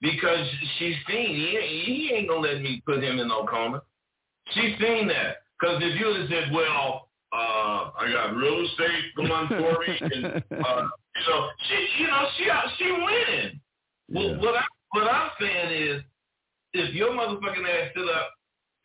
[0.00, 0.46] because
[0.78, 3.82] she's seen he, he ain't gonna let me put him in no coma.
[4.52, 9.48] She's seen that because if you had said, well, uh, I got real estate going
[9.48, 10.26] for me, and
[10.64, 10.88] uh,
[11.26, 12.44] so she, you know, she
[12.78, 13.60] she winning.
[14.08, 14.20] Yeah.
[14.20, 16.02] Well, what I what I'm saying is,
[16.72, 18.32] if your motherfucking ass stood up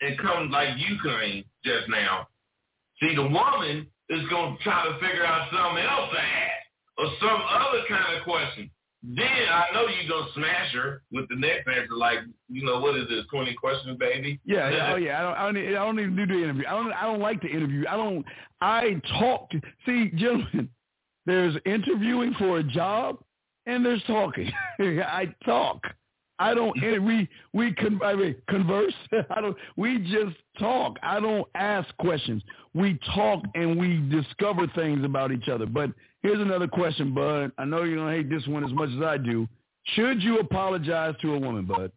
[0.01, 2.27] and come like you came just now,
[2.99, 6.61] see the woman is going to try to figure out something else to ask
[6.97, 8.69] or some other kind of question.
[9.03, 12.19] Then I know you're going to smash her with the next answer, like,
[12.49, 14.39] you know, what is this, 20 questions, baby?
[14.45, 15.19] Yeah, yeah, oh yeah.
[15.19, 16.63] I don't, I don't, I don't even do the interview.
[16.67, 17.85] I don't, I don't like the interview.
[17.89, 18.23] I don't,
[18.61, 20.69] I talk to, see, gentlemen,
[21.25, 23.17] there's interviewing for a job
[23.65, 24.51] and there's talking.
[24.79, 25.81] I talk.
[26.41, 26.75] I don't.
[26.81, 28.95] We we con, I mean, converse.
[29.29, 29.55] I don't.
[29.77, 30.97] We just talk.
[31.03, 32.41] I don't ask questions.
[32.73, 35.67] We talk and we discover things about each other.
[35.67, 35.91] But
[36.23, 37.51] here's another question, Bud.
[37.59, 39.47] I know you're gonna hate this one as much as I do.
[39.93, 41.91] Should you apologize to a woman, Bud?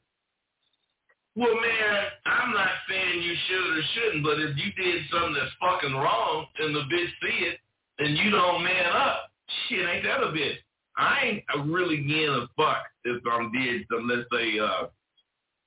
[1.36, 5.52] Well, man, I'm not saying you should or shouldn't, but if you did something that's
[5.58, 7.58] fucking wrong and the bitch see it
[7.98, 9.30] and you don't man up,
[9.68, 10.58] shit, ain't that a bitch?
[10.96, 13.52] I ain't really getting a fuck if I'm
[14.08, 14.86] let's say, uh,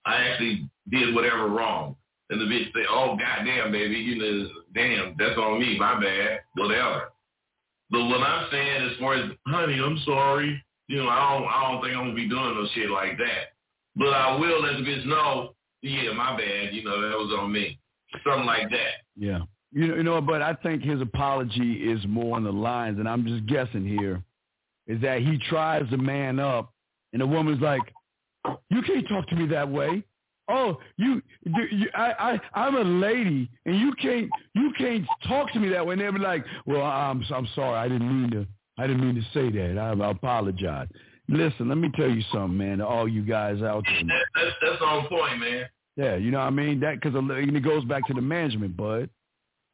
[0.06, 1.96] I actually did whatever wrong.
[2.30, 6.42] And the bitch say, oh, goddamn, baby, you know, damn, that's on me, my bad,
[6.56, 7.10] whatever.
[7.90, 11.72] But what I'm saying as far as, honey, I'm sorry, you know, I don't, I
[11.72, 13.54] don't think I'm to be doing no shit like that.
[13.96, 17.52] But I will let the bitch know, yeah, my bad, you know, that was on
[17.52, 17.80] me.
[18.26, 19.04] Something like that.
[19.16, 19.40] Yeah.
[19.72, 23.08] You know, you know, but I think his apology is more on the lines, and
[23.08, 24.22] I'm just guessing here,
[24.88, 26.72] is that he tries to man up,
[27.14, 27.82] and the woman's like,
[28.70, 30.04] "You can't talk to me that way."
[30.50, 35.60] Oh, you, you I, I, I'm a lady, and you can't, you can't talk to
[35.60, 35.94] me that way.
[35.94, 38.48] And they'll be like, "Well, I'm, I'm sorry, I didn't mean to,
[38.78, 39.78] I didn't mean to say that.
[39.78, 40.88] I, I apologize."
[41.30, 42.78] Listen, let me tell you something, man.
[42.78, 45.66] To all you guys out there, that's, that's on point, man.
[45.98, 46.80] Yeah, you know what I mean.
[46.80, 49.10] That because it goes back to the management, bud.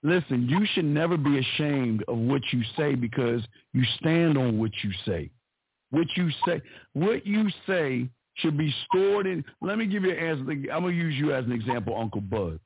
[0.03, 4.71] Listen, you should never be ashamed of what you say because you stand on what
[4.83, 5.31] you say.
[5.91, 6.61] What you say,
[6.93, 9.45] what you say should be stored in.
[9.61, 10.51] Let me give you an answer.
[10.51, 12.59] I'm gonna use you as an example, Uncle Bud.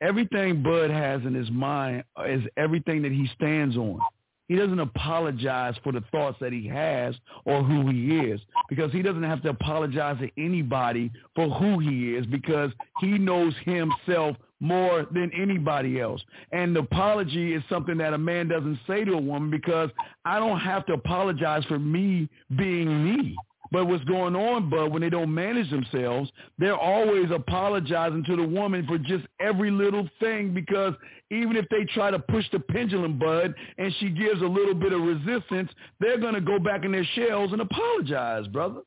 [0.00, 4.00] Everything Bud has in his mind is everything that he stands on.
[4.48, 9.02] He doesn't apologize for the thoughts that he has or who he is because he
[9.02, 15.06] doesn't have to apologize to anybody for who he is because he knows himself more
[15.12, 16.20] than anybody else.
[16.52, 19.90] And apology is something that a man doesn't say to a woman because
[20.24, 23.36] I don't have to apologize for me being me.
[23.70, 28.42] But what's going on, Bud, when they don't manage themselves, they're always apologizing to the
[28.42, 30.94] woman for just every little thing because
[31.30, 34.94] even if they try to push the pendulum, Bud, and she gives a little bit
[34.94, 38.80] of resistance, they're going to go back in their shells and apologize, brother.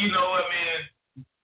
[0.00, 0.88] You know what, I man?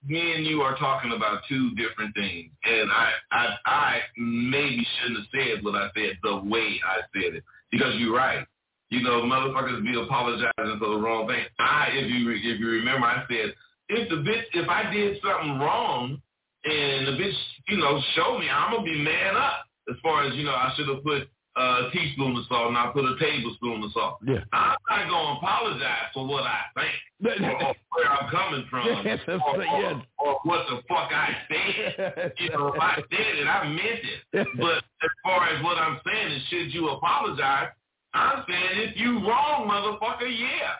[0.08, 5.18] Me and you are talking about two different things, and I, I, I maybe shouldn't
[5.18, 8.46] have said what I said the way I said it because you're right.
[8.88, 11.44] You know, motherfuckers be apologizing for the wrong thing.
[11.58, 13.54] I, if you if you remember, I said
[13.88, 16.20] if the bitch, if I did something wrong,
[16.64, 17.34] and the bitch,
[17.68, 19.66] you know, show me, I'm gonna be man up.
[19.88, 22.90] As far as you know, I should have put a teaspoon of salt and I
[22.92, 24.18] put a tablespoon of salt.
[24.26, 24.40] Yeah.
[24.52, 29.20] I'm not gonna apologize for what I think or, or where I'm coming from yes,
[29.26, 32.32] or, or, or, what the fuck I said.
[32.38, 34.48] you know, if I said it, I meant it.
[34.58, 37.68] But as far as what I'm saying is, should you apologize?
[38.12, 40.74] I'm saying if you wrong, motherfucker, yeah.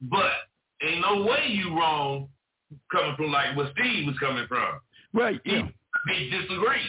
[0.00, 0.32] But
[0.82, 2.28] ain't no way you wrong
[2.90, 4.80] coming from like where Steve was coming from.
[5.12, 5.40] Right.
[5.44, 5.68] Yeah.
[6.06, 6.80] They disagree.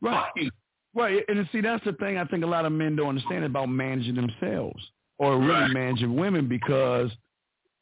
[0.00, 0.14] Right.
[0.14, 0.50] Fuck you.
[0.94, 3.68] Right, and see that's the thing I think a lot of men don't understand about
[3.68, 4.82] managing themselves
[5.18, 5.70] or really right.
[5.70, 7.10] managing women because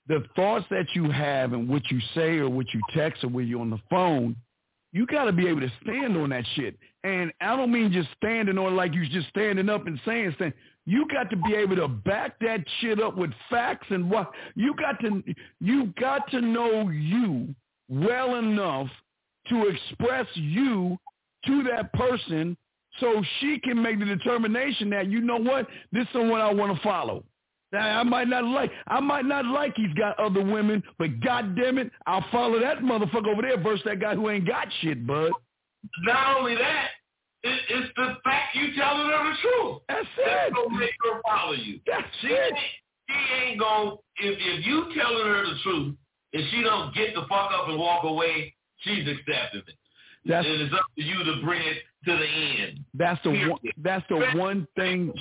[0.09, 3.47] the thoughts that you have and what you say or what you text or when
[3.47, 4.37] you're on the phone,
[4.93, 6.77] you got to be able to stand on that shit.
[7.05, 10.55] And I don't mean just standing on like you just standing up and saying things.
[10.87, 14.75] You got to be able to back that shit up with facts and what you
[14.75, 15.23] got to
[15.61, 17.55] you got to know you
[17.89, 18.89] well enough
[19.51, 20.99] to express you
[21.47, 22.57] to that person
[23.01, 26.77] so she can make the determination that you know what this is someone I want
[26.77, 27.25] to follow.
[27.73, 31.55] Now, I might not like I might not like he's got other women, but god
[31.55, 35.07] damn it, I'll follow that motherfucker over there versus that guy who ain't got shit,
[35.07, 35.33] bud.
[36.05, 36.89] Not only that,
[37.43, 39.83] it, it's the fact you telling her the truth.
[39.89, 40.55] That's That's it.
[40.55, 41.81] gonna make her follow you.
[41.87, 42.53] That's She it.
[42.55, 42.59] ain't,
[43.11, 45.95] she ain't gonna if if you telling her the truth
[46.33, 49.75] and she don't get the fuck up and walk away, she's accepting it.
[50.25, 52.85] That's and it's up to you to bring it to the end.
[52.95, 55.13] that's the one, that's the one thing.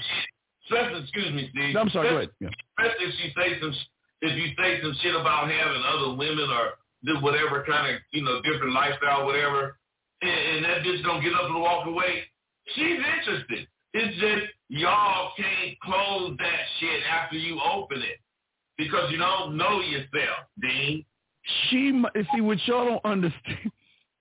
[0.65, 1.75] Especially, excuse me, Steve.
[1.75, 2.09] I'm sorry.
[2.09, 2.29] Go ahead.
[2.39, 2.49] Yeah.
[2.77, 3.73] Especially if she say some,
[4.21, 8.21] if you say some shit about having other women or do whatever kind of, you
[8.21, 9.77] know, different lifestyle, whatever,
[10.21, 12.23] and, and that bitch don't get up and walk away,
[12.75, 13.67] she's interested.
[13.93, 18.19] It's just y'all can't close that shit after you open it
[18.77, 21.05] because you don't know yourself, Dean.
[21.69, 22.03] She
[22.35, 23.71] see what y'all don't understand.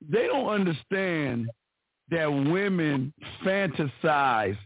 [0.09, 1.49] They don't understand
[2.11, 3.13] that women
[3.45, 4.57] fantasize.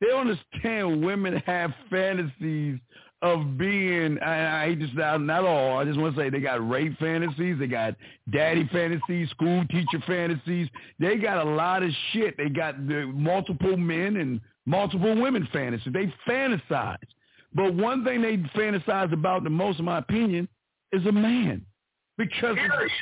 [0.00, 2.78] They understand women have fantasies
[3.22, 4.18] of being.
[4.20, 5.78] I, I hate to not all.
[5.78, 7.58] I just want to say they got rape fantasies.
[7.58, 7.94] They got
[8.30, 10.68] daddy fantasies, school teacher fantasies.
[10.98, 12.36] They got a lot of shit.
[12.36, 15.92] They got multiple men and multiple women fantasies.
[15.92, 16.96] They fantasize.
[17.54, 20.46] But one thing they fantasize about the most, in my opinion,
[20.92, 21.64] is a man.
[22.18, 22.56] Because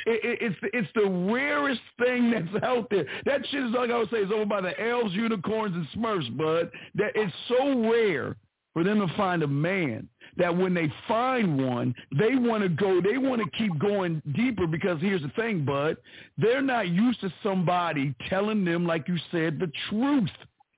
[0.05, 3.05] it, it, it's it's the rarest thing that's out there.
[3.25, 6.35] That shit is like I would say is owned by the elves, unicorns, and Smurfs,
[6.37, 6.69] bud.
[6.95, 8.35] That it's so rare
[8.73, 12.99] for them to find a man that when they find one, they want to go.
[13.01, 15.97] They want to keep going deeper because here's the thing, bud.
[16.37, 20.29] They're not used to somebody telling them, like you said, the truth.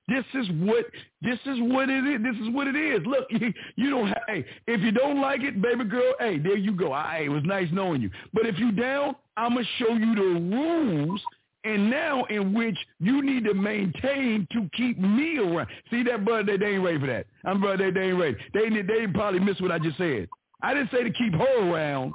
[0.08, 0.86] This is what
[1.20, 2.22] this is what it is.
[2.22, 3.00] This is what it is.
[3.06, 3.28] Look,
[3.76, 4.08] you, don't.
[4.08, 6.94] Have, hey, if you don't like it, baby girl, hey, there you go.
[6.94, 8.10] Hey, it was nice knowing you.
[8.32, 11.20] But if you down, I'm gonna show you the rules,
[11.64, 15.68] and now in which you need to maintain to keep me around.
[15.90, 16.46] See that, bud?
[16.46, 17.26] They, they ain't ready for that.
[17.44, 17.90] I'm brother.
[17.90, 18.36] They, they ain't ready.
[18.54, 20.26] They they probably missed what I just said.
[20.62, 22.14] I didn't say to keep her around.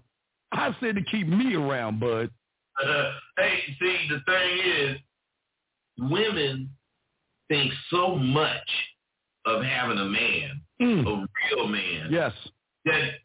[0.51, 2.31] I said to keep me around, bud.
[2.83, 4.97] Uh, hey, see, the thing is,
[5.99, 6.69] women
[7.53, 8.69] think so much
[9.45, 11.05] of having a man, Mm.
[11.05, 12.33] a real man, Yes.
[12.85, 13.19] that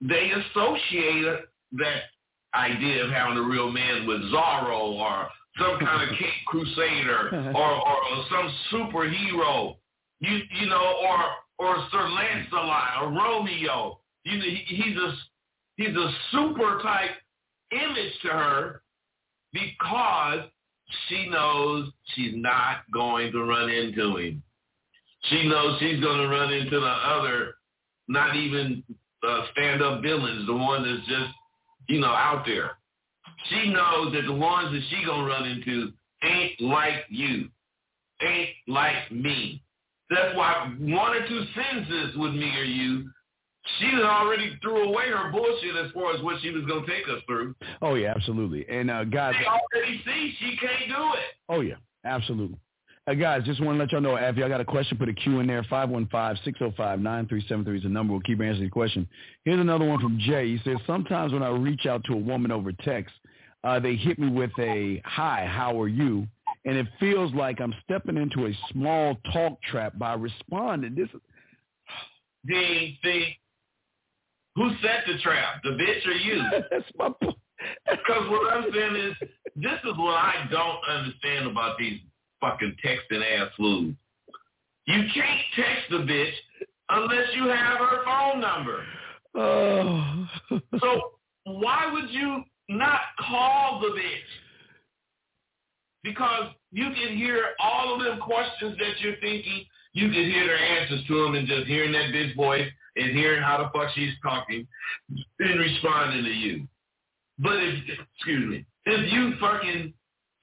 [0.00, 2.02] they associate that
[2.54, 7.88] idea of having a real man with Zorro or some kind of Cape Crusader or,
[7.88, 9.76] or some superhero,
[10.20, 11.18] you you know, or
[11.58, 14.00] or Sir Lancelot or Romeo.
[14.24, 15.10] You know, he, he's a
[15.76, 17.10] he's a super type
[17.70, 18.82] image to her
[19.52, 20.40] because
[21.08, 24.42] she knows she's not going to run into him.
[25.24, 27.54] She knows she's going to run into the other,
[28.06, 28.82] not even
[29.26, 31.34] uh, stand-up villains, the one that's just,
[31.88, 32.72] you know, out there.
[33.50, 37.48] She knows that the ones that she going to run into ain't like you,
[38.22, 39.62] ain't like me.
[40.10, 43.10] That's why one or two sentences with me or you,
[43.78, 47.08] she already threw away her bullshit as far as what she was going to take
[47.08, 47.54] us through.
[47.82, 48.66] Oh yeah, absolutely.
[48.68, 51.34] And uh, guys, They already see she can't do it.
[51.48, 52.58] Oh yeah, absolutely.
[53.08, 55.14] Uh, guys, just want to let y'all know if y'all got a question, put a
[55.14, 55.62] Q in there.
[55.62, 58.12] 515-605-9373 is the number.
[58.12, 59.08] We'll keep answering the question.
[59.46, 60.48] Here's another one from Jay.
[60.48, 63.14] He says, sometimes when I reach out to a woman over text,
[63.64, 66.26] uh, they hit me with a, hi, how are you?
[66.66, 70.94] And it feels like I'm stepping into a small talk trap by responding.
[70.94, 71.20] This is,
[72.44, 73.24] The, the,
[74.58, 76.42] who set the trap, the bitch or you?
[76.70, 77.36] that's my point.
[77.88, 79.14] Because what I'm saying is,
[79.54, 82.00] this is what I don't understand about these
[82.40, 83.94] fucking texting ass fools.
[84.86, 86.32] You can't text the bitch
[86.88, 88.84] unless you have her phone number.
[89.34, 90.26] Oh.
[90.80, 91.12] So
[91.44, 94.30] why would you not call the bitch?
[96.02, 99.64] Because you can hear all of them questions that you're thinking.
[99.92, 103.42] You can hear their answers to them and just hearing that bitch voice and hearing
[103.42, 104.66] how the fuck she's talking
[105.38, 106.66] and responding to you.
[107.38, 109.94] But if, excuse me, if you fucking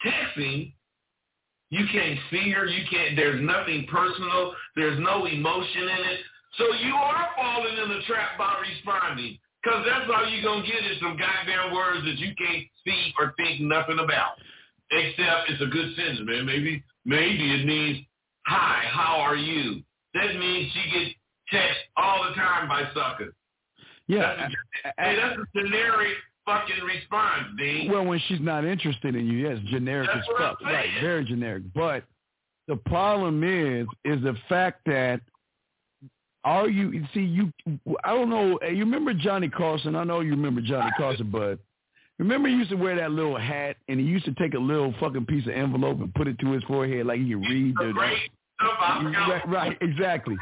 [0.06, 0.74] texting,
[1.70, 2.66] you can't see her.
[2.66, 4.54] You can't, there's nothing personal.
[4.76, 6.20] There's no emotion in it.
[6.58, 9.38] So you are falling in the trap by responding.
[9.62, 13.14] Because that's all you're going to get is some goddamn words that you can't see
[13.20, 14.38] or think nothing about.
[14.92, 16.46] Except it's a good sentence, man.
[16.46, 18.06] Maybe, maybe it means,
[18.46, 19.82] hi, how are you?
[20.14, 21.16] That means she gets
[21.52, 23.34] text all the time by suckers.
[24.08, 24.50] Yeah.
[24.98, 26.14] Hey, that's a generic
[26.46, 27.92] fucking response, Dean.
[27.92, 30.62] Well, when she's not interested in you, yes, generic That's as fuck.
[30.62, 31.64] Right, very generic.
[31.74, 32.04] But
[32.68, 35.22] The problem is, is the fact that
[36.44, 37.52] are you see you?
[38.04, 38.60] I don't know.
[38.62, 39.96] You remember Johnny Carson?
[39.96, 41.58] I know you remember Johnny Carson, but
[42.20, 44.94] remember he used to wear that little hat, and he used to take a little
[45.00, 47.76] fucking piece of envelope and put it to his forehead like he could read.
[47.80, 50.38] The, right, right, exactly.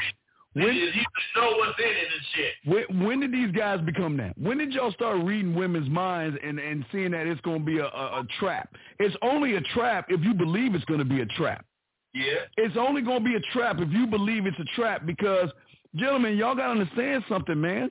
[0.53, 0.91] When, you
[1.35, 2.87] know what's in it and shit.
[2.89, 4.37] When, when did these guys become that?
[4.37, 7.79] When did y'all start reading women's minds and, and seeing that it's going to be
[7.79, 8.69] a, a, a trap?
[8.99, 11.65] It's only a trap if you believe it's going to be a trap.
[12.13, 12.45] Yeah.
[12.57, 15.49] It's only going to be a trap if you believe it's a trap because,
[15.95, 17.89] gentlemen, y'all got to understand something, man.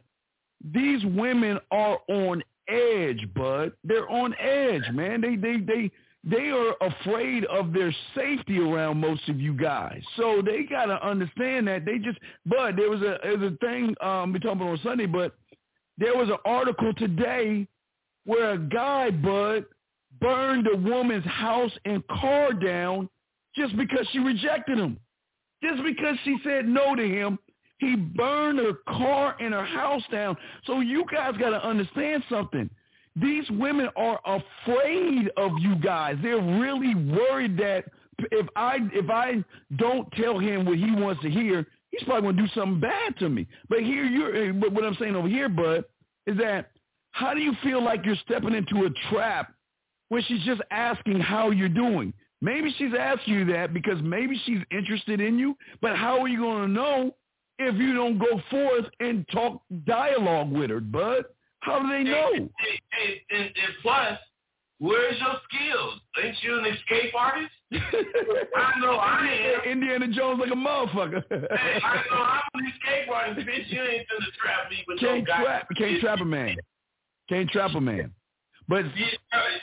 [0.73, 3.73] These women are on edge, bud.
[3.83, 5.21] They're on edge, man.
[5.21, 5.91] They they they
[6.25, 10.03] they are afraid of their safety around most of you guys.
[10.17, 12.19] So they gotta understand that they just.
[12.47, 15.35] But there was a there was a thing um we talking about on Sunday, but
[15.99, 17.67] there was an article today
[18.25, 19.65] where a guy, bud,
[20.21, 23.09] burned a woman's house and car down
[23.57, 24.99] just because she rejected him.
[25.63, 27.39] Just because she said no to him,
[27.79, 30.37] he burned her car and her house down.
[30.67, 32.71] So you guys got to understand something.
[33.17, 36.17] These women are afraid of you guys.
[36.23, 37.85] They're really worried that
[38.31, 39.45] if I if I
[39.77, 43.19] don't tell him what he wants to hear, he's probably going to do something bad
[43.19, 43.47] to me.
[43.69, 45.85] But here you're eh, but what I'm saying over here, bud,
[46.27, 46.71] is that
[47.11, 49.53] how do you feel like you're stepping into a trap
[50.09, 52.15] when she's just asking how you're doing?
[52.41, 56.41] Maybe she's asking you that because maybe she's interested in you, but how are you
[56.41, 57.15] going to know
[57.59, 61.25] if you don't go forth and talk dialogue with her, bud?
[61.63, 62.31] How do they know?
[62.35, 64.19] And, and, and, and plus,
[64.79, 66.01] where's your skills?
[66.23, 67.53] Ain't you an escape artist?
[67.73, 69.71] I know I am.
[69.71, 71.23] Indiana Jones like a motherfucker.
[71.31, 73.71] hey, I know I'm an escape artist, bitch.
[73.71, 76.57] You ain't gonna trap me, but can't no trap, can't trap a man.
[77.29, 78.13] Can't trap a man.
[78.69, 78.85] But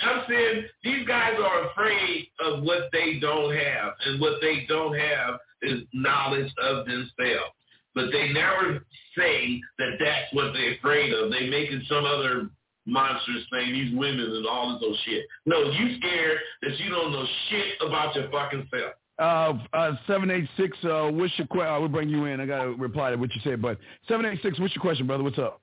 [0.01, 4.97] I'm saying these guys are afraid of what they don't have, and what they don't
[4.97, 7.53] have is knowledge of themselves
[7.95, 8.85] but they never
[9.19, 11.31] say that that's what they're afraid of.
[11.31, 12.49] They make it some other
[12.85, 15.25] monstrous thing, these women and all this old shit.
[15.45, 18.93] No, you scared that you don't know shit about your fucking self.
[19.19, 21.67] Uh, uh, 786, uh, what's your question?
[21.67, 22.39] I will bring you in.
[22.39, 25.23] I got to reply to what you said, but 786, what's your question, brother?
[25.23, 25.61] What's up?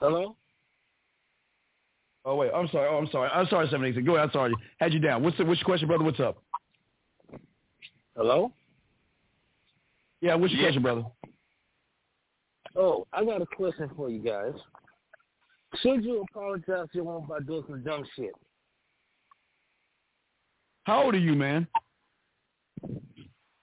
[0.00, 0.36] Hello?
[2.24, 2.88] Oh, wait, I'm sorry.
[2.88, 3.30] Oh, I'm sorry.
[3.30, 4.06] I'm sorry, 786.
[4.06, 4.28] Go ahead.
[4.28, 4.54] I'm sorry.
[4.78, 5.22] Had you down.
[5.24, 6.04] What's the, what's your question, brother?
[6.04, 6.40] What's up?
[8.16, 8.52] Hello?
[10.20, 10.68] Yeah, what's your yeah.
[10.68, 11.04] question, brother?
[12.76, 14.52] Oh, I got a question for you guys.
[15.82, 18.32] Should you apologize to your woman by doing some dumb shit?
[20.84, 21.66] How old are you, man?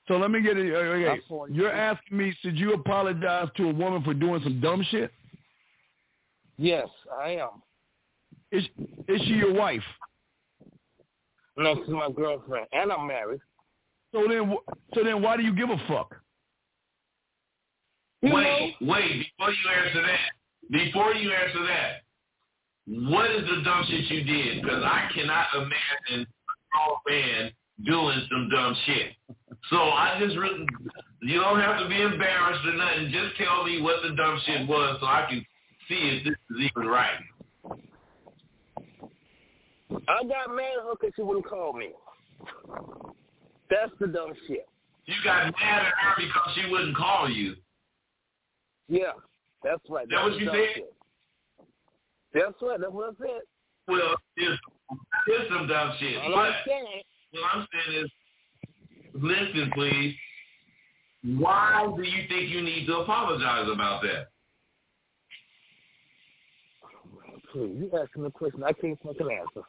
[0.08, 0.72] So let me get it.
[0.72, 5.12] Okay, you're asking me, should you apologize to a woman for doing some dumb shit?
[6.58, 6.88] Yes,
[7.20, 7.64] I am.
[8.52, 8.64] Is
[9.08, 9.82] is she your wife?
[11.58, 13.40] No, she's my girlfriend, and I'm married.
[14.14, 14.56] So then,
[14.94, 16.16] so then, why do you give a fuck?
[18.34, 20.32] Wait, wait, before you answer that,
[20.72, 22.02] before you answer that,
[22.88, 24.64] what is the dumb shit you did?
[24.64, 27.52] Because I cannot imagine a grown man
[27.86, 29.12] doing some dumb shit.
[29.70, 30.66] So I just really,
[31.22, 33.12] you don't have to be embarrassed or nothing.
[33.12, 35.46] Just tell me what the dumb shit was so I can
[35.88, 37.20] see if this is even right.
[39.92, 41.90] I got mad at her because she wouldn't call me.
[43.70, 44.68] That's the dumb shit.
[45.06, 47.56] You got mad at her because she wouldn't call you.
[48.88, 49.12] Yeah,
[49.64, 50.08] that's right.
[50.10, 50.84] That, that what you said?
[52.34, 52.80] That's right.
[52.80, 53.42] That's what I said.
[53.88, 54.62] Well, it's,
[55.28, 56.18] it's some dumb shit.
[56.18, 57.02] All I'm saying.
[57.32, 58.12] What I'm saying is,
[59.14, 60.16] listen, please.
[61.38, 64.28] Why do you think you need to apologize about that?
[67.52, 69.66] Please, you asking the question I can't fucking answer.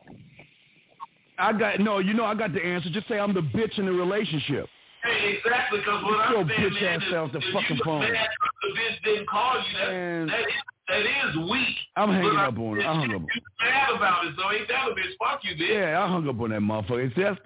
[1.38, 1.98] I got no.
[1.98, 2.90] You know, I got the answer.
[2.90, 4.66] Just say I'm the bitch in the relationship.
[5.06, 8.00] Hey, exactly, because what Get I'm saying, bitch man, ass off the fucking phone.
[8.00, 9.78] the bitch didn't call you.
[9.78, 10.26] That, Man.
[10.26, 10.46] that, is,
[10.88, 11.76] that is weak.
[11.96, 12.86] I'm hanging but up on it.
[12.86, 13.22] I hung up.
[13.22, 15.16] You mad about it, so ain't that a bitch?
[15.18, 15.74] Fuck you, bitch.
[15.74, 17.06] Yeah, I hung up on that motherfucker.
[17.06, 17.40] It's just,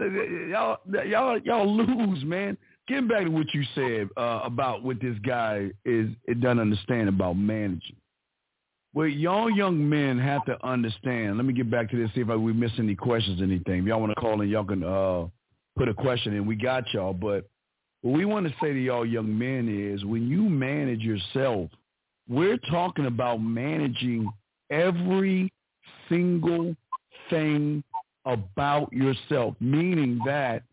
[0.50, 2.56] y'all, y'all, y'all lose, man.
[2.88, 7.08] Getting back to what you said uh, about what this guy is, it doesn't understand
[7.08, 7.96] about managing.
[8.92, 11.36] Well, y'all young men have to understand.
[11.36, 13.80] Let me get back to this, see if I, we miss any questions anything.
[13.82, 15.26] If y'all want to call in, y'all can uh,
[15.80, 16.44] put a question in.
[16.44, 17.14] We got y'all.
[17.14, 17.48] But
[18.02, 21.70] what we want to say to y'all young men is when you manage yourself,
[22.28, 24.30] we're talking about managing
[24.68, 25.50] every
[26.06, 26.76] single
[27.30, 27.82] thing
[28.26, 30.64] about yourself, meaning that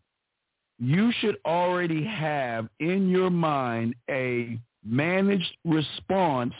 [0.78, 6.52] you should already have in your mind a managed response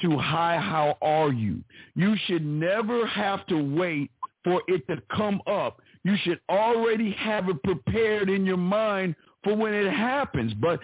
[0.00, 1.62] to hi, how are you?
[1.94, 4.10] You should never have to wait
[4.42, 9.56] for it to come up you should already have it prepared in your mind for
[9.56, 10.52] when it happens.
[10.54, 10.80] But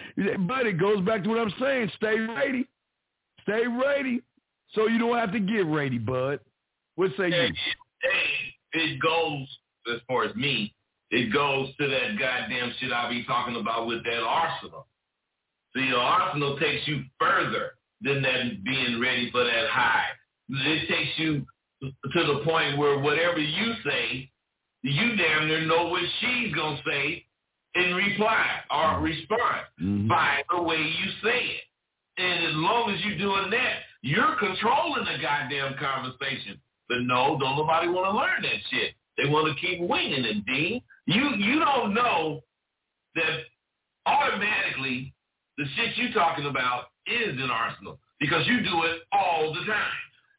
[0.47, 1.91] but it goes back to what I'm saying.
[1.95, 2.67] Stay ready.
[3.43, 4.21] Stay ready.
[4.73, 6.39] So you don't have to get ready, bud.
[6.95, 7.53] What say you?
[8.73, 9.47] it goes
[9.93, 10.73] as far as me.
[11.11, 14.85] It goes to that goddamn shit I be talking about with that arsenal.
[15.75, 20.05] See, the arsenal takes you further than that being ready for that high.
[20.49, 21.45] It takes you
[21.81, 21.89] to
[22.23, 24.29] the point where whatever you say,
[24.83, 27.25] you damn near know what she's gonna say
[27.75, 30.07] in reply or response Mhm.
[30.07, 31.63] by the way you say it.
[32.17, 36.59] And as long as you're doing that, you're controlling the goddamn conversation.
[36.87, 38.95] But no, don't nobody want to learn that shit.
[39.17, 40.81] They want to keep winging it, Dean.
[41.05, 42.41] You you don't know
[43.15, 43.45] that
[44.05, 45.13] automatically
[45.57, 49.91] the shit you're talking about is an arsenal because you do it all the time.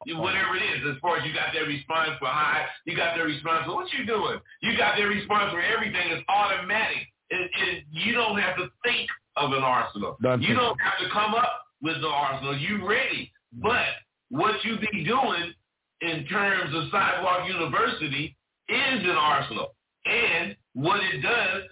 [0.06, 3.16] You- Whatever it is, as far as you got that response for high, you got
[3.16, 4.40] that response for what you doing.
[4.62, 6.10] You got that response for everything.
[6.10, 7.06] It's automatic.
[7.30, 10.16] It, it, you don't have to think of an arsenal.
[10.22, 12.56] Don't you don't have to come up with the arsenal.
[12.56, 13.30] You ready.
[13.52, 13.86] But
[14.30, 15.52] what you be doing
[16.00, 18.36] in terms of Sidewalk University
[18.68, 19.74] is an arsenal.
[20.06, 21.64] And what it does,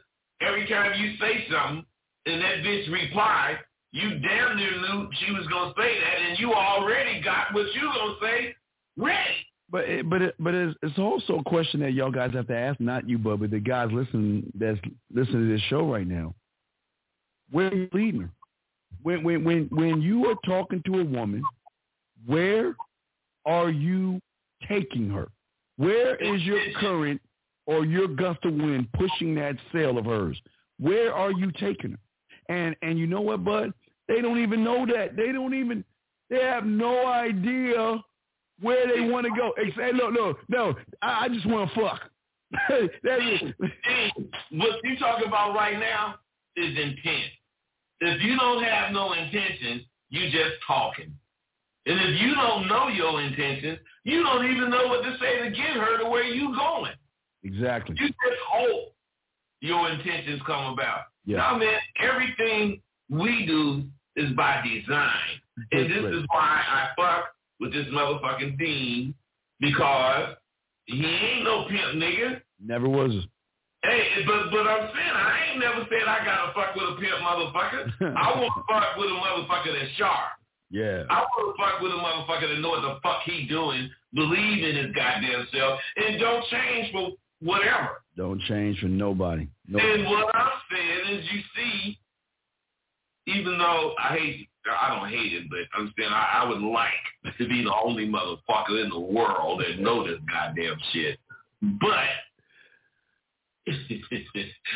[0.42, 1.84] every time you say something
[2.26, 3.56] and that bitch reply,
[3.92, 7.80] you damn near knew she was to say that and you already got what you
[7.80, 8.54] to say
[8.96, 9.46] ready.
[9.70, 12.56] But it, but it, but it's, it's also a question that y'all guys have to
[12.56, 14.78] ask, not you, Bubba, the guys listening that's
[15.12, 16.34] listening to this show right now.
[17.50, 18.30] Where are you leading her?
[19.02, 21.42] When when when when you are talking to a woman,
[22.26, 22.74] where
[23.44, 24.20] are you
[24.68, 25.28] taking her?
[25.76, 27.20] Where is your current
[27.66, 30.40] or your gust of wind pushing that sail of hers?
[30.80, 31.98] Where are you taking her?
[32.48, 33.72] And and you know what, Bud?
[34.08, 35.16] They don't even know that.
[35.16, 35.84] They don't even.
[36.30, 38.02] They have no idea
[38.60, 39.52] where they want to go.
[39.56, 40.74] They say, no, no, no.
[41.00, 42.00] I, I just want to fuck.
[43.02, 43.40] that is.
[43.60, 46.16] Dean, what you talking about right now
[46.56, 47.32] is intent.
[48.00, 51.14] If you don't have no intentions, you just talking.
[51.86, 55.50] And if you don't know your intentions, you don't even know what to say to
[55.50, 56.92] get her to where you going.
[57.44, 57.96] Exactly.
[57.98, 58.94] You just hope
[59.60, 61.04] your intentions come about.
[61.24, 61.38] Yeah.
[61.38, 62.80] Now, man, everything
[63.10, 63.84] we do
[64.18, 65.40] is by design.
[65.72, 69.14] And this is why I fuck with this motherfucking Dean
[69.60, 70.36] because
[70.84, 72.40] he ain't no pimp nigga.
[72.64, 73.12] Never was.
[73.82, 77.22] Hey, but but I'm saying I ain't never said I gotta fuck with a pimp
[77.22, 78.14] motherfucker.
[78.16, 80.38] I want to fuck with a motherfucker that's sharp.
[80.70, 81.04] Yeah.
[81.08, 84.64] I want to fuck with a motherfucker that know what the fuck he doing, believe
[84.64, 87.10] in his goddamn self, and don't change for
[87.40, 88.02] whatever.
[88.16, 89.48] Don't change for nobody.
[89.66, 89.78] No.
[89.78, 91.98] And what I'm saying is, you see,
[93.28, 94.48] even though I hate,
[94.80, 98.06] I don't hate it, but I'm saying I, I would like to be the only
[98.06, 101.18] motherfucker in the world that know this goddamn shit.
[101.62, 102.08] But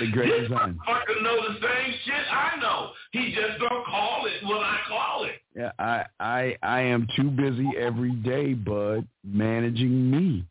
[0.01, 0.79] The great this design.
[0.87, 2.91] motherfucker know the same shit I know.
[3.13, 5.41] He just don't call it what I call it.
[5.57, 10.45] Yeah, I I I am too busy every day, bud, managing me.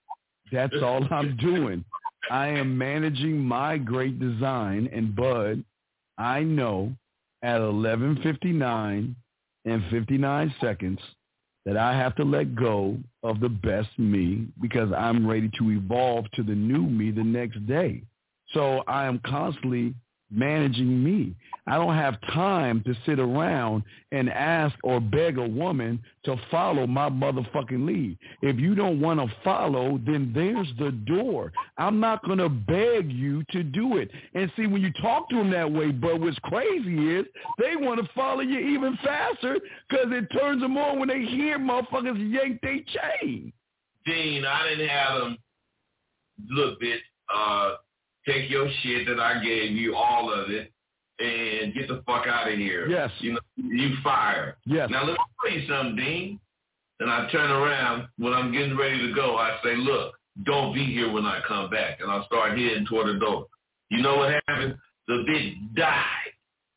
[0.52, 1.86] That's all I'm doing.
[2.30, 5.64] I am managing my great design and bud,
[6.18, 6.93] I know
[7.44, 9.16] at 11:59
[9.66, 11.00] and 59 seconds
[11.66, 16.26] that I have to let go of the best me because I'm ready to evolve
[16.32, 18.04] to the new me the next day.
[18.54, 19.94] So I am constantly
[20.32, 21.36] managing me.
[21.68, 26.88] I don't have time to sit around and ask or beg a woman to follow
[26.88, 28.18] my motherfucking lead.
[28.42, 31.54] If you don't want to follow, then there's the door.
[31.78, 34.10] I'm not going to beg you to do it.
[34.34, 37.26] And see, when you talk to them that way, but what's crazy is
[37.60, 39.60] they want to follow you even faster
[39.90, 43.54] because it turns them on when they hear motherfuckers yank they chain.
[44.06, 45.38] Dean, I didn't have them.
[46.50, 46.98] Look, bitch,
[47.34, 47.76] uh,
[48.26, 50.72] take your shit that I gave you, all of it,
[51.19, 52.88] and get the fuck out of here.
[52.88, 53.11] Yes.
[53.19, 54.55] You know, you fired.
[54.65, 54.89] Yes.
[54.89, 56.39] Now let me tell you something, Dean.
[56.99, 59.38] And I turn around when I'm getting ready to go.
[59.38, 60.13] I say, look,
[60.45, 61.99] don't be here when I come back.
[61.99, 63.47] And I start heading toward the door.
[63.89, 64.76] You know what happened?
[65.07, 66.05] The bitch died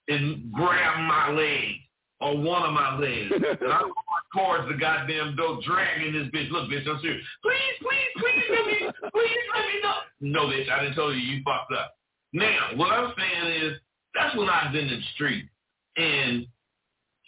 [0.09, 1.75] and grabbed my leg
[2.21, 3.33] or one of my legs.
[3.35, 3.93] and going
[4.35, 6.51] towards the goddamn door, dragging this bitch.
[6.51, 7.25] Look, bitch, I'm serious.
[7.43, 8.79] Please, please, please let me,
[9.13, 9.97] please let me know.
[10.21, 11.97] No, bitch, I didn't tell you you fucked up.
[12.33, 13.79] Now, what I'm saying is,
[14.15, 15.47] that's when I was in the street.
[15.97, 16.47] And,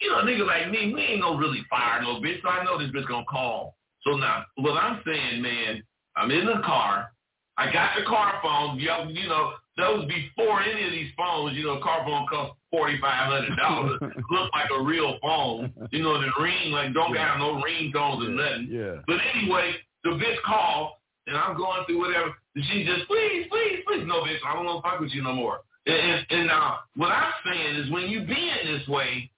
[0.01, 2.77] you know, nigga like me, we ain't gonna really fire no bitch, so I know
[2.77, 3.77] this bitch gonna call.
[4.03, 5.83] So now, what I'm saying, man,
[6.15, 7.11] I'm in the car.
[7.57, 8.77] I got the car phone.
[8.77, 12.57] Know, you know, those before any of these phones, you know, a car phone costs
[12.71, 13.99] forty five hundred dollars.
[14.31, 15.73] Look like a real phone.
[15.91, 18.67] You know, the ring like don't got no ringtones or nothing.
[18.71, 19.01] Yeah.
[19.07, 20.93] But anyway, the bitch called
[21.27, 22.33] and I'm going through whatever.
[22.55, 25.21] And she just, please, please, please, no, bitch, I don't want to fuck with you
[25.21, 25.59] no more.
[25.85, 29.29] And, and, and now, what I'm saying is when you being this way,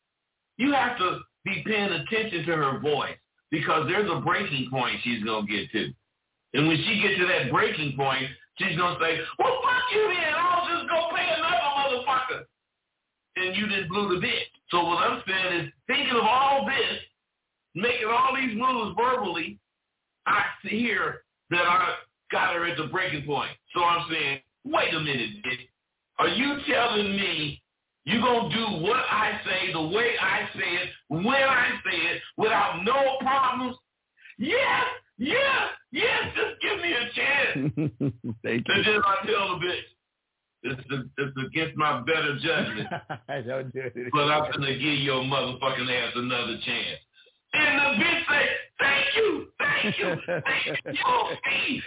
[0.58, 3.18] you have to be paying attention to her voice
[3.52, 5.92] because there's a breaking point she's going to get to.
[6.54, 8.26] And when she gets to that breaking point,
[8.60, 10.34] she's going to say, well, fuck you then.
[10.36, 12.44] I'll just go pay another motherfucker.
[13.38, 14.52] And you just blew the bit.
[14.70, 17.00] So what I'm saying is thinking of all this,
[17.74, 19.58] making all these moves verbally,
[20.26, 21.96] I hear that I
[22.32, 23.52] got her at the breaking point.
[23.74, 25.68] So I'm saying, wait a minute, bitch.
[26.20, 27.62] Are you telling me
[28.04, 31.98] you're going to do what I say, the way I say it, when I say
[31.98, 33.78] it, without no problems?
[34.38, 34.86] Yes,
[35.20, 37.56] yes, yes, just give me a chance.
[38.44, 38.94] Thank And you.
[38.94, 39.86] then I tell the bitch,
[40.64, 42.90] it's, the, it's against my better judgment,
[43.30, 43.94] I don't do it.
[44.12, 47.00] but I'm going to give your motherfucking ass another chance.
[47.54, 48.46] And the bitch say,
[48.80, 51.82] thank you, thank you, thank you.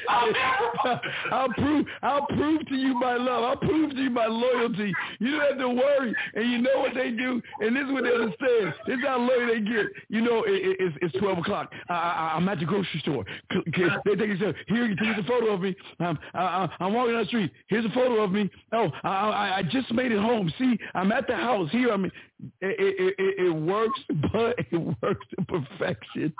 [1.32, 3.44] I'll prove I'll prove to you my love.
[3.44, 4.92] I'll prove to you my loyalty.
[5.18, 6.14] You don't have to worry.
[6.34, 7.40] And you know what they do?
[7.60, 8.74] And this is what they understand.
[8.86, 9.86] This is how loyal they get.
[10.08, 11.72] You know, it, it, it's, it's 12 o'clock.
[11.88, 13.24] I, I'm at the grocery store.
[13.50, 15.74] They take a here, here's a photo of me.
[16.00, 17.52] Um, I'm, I, I'm walking down the street.
[17.68, 18.50] Here's a photo of me.
[18.72, 20.52] Oh, I, I, I just made it home.
[20.58, 21.70] See, I'm at the house.
[21.70, 22.12] Here, I mean,
[22.60, 24.00] it, it, it, it works,
[24.32, 26.32] but it works to perfection.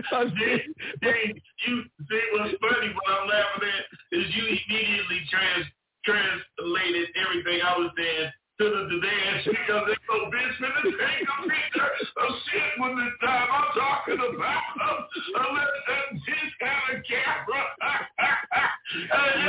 [0.38, 0.60] See,
[1.02, 1.20] see,
[1.66, 2.88] you see what's funny?
[2.94, 3.84] What I'm laughing at
[4.18, 5.66] is you immediately trans
[6.04, 8.30] translated everything I was saying
[8.60, 13.08] to the today because they go bitch finna take a picture of shit when the
[13.24, 17.62] time I'm talking about unless that bitch had a camera.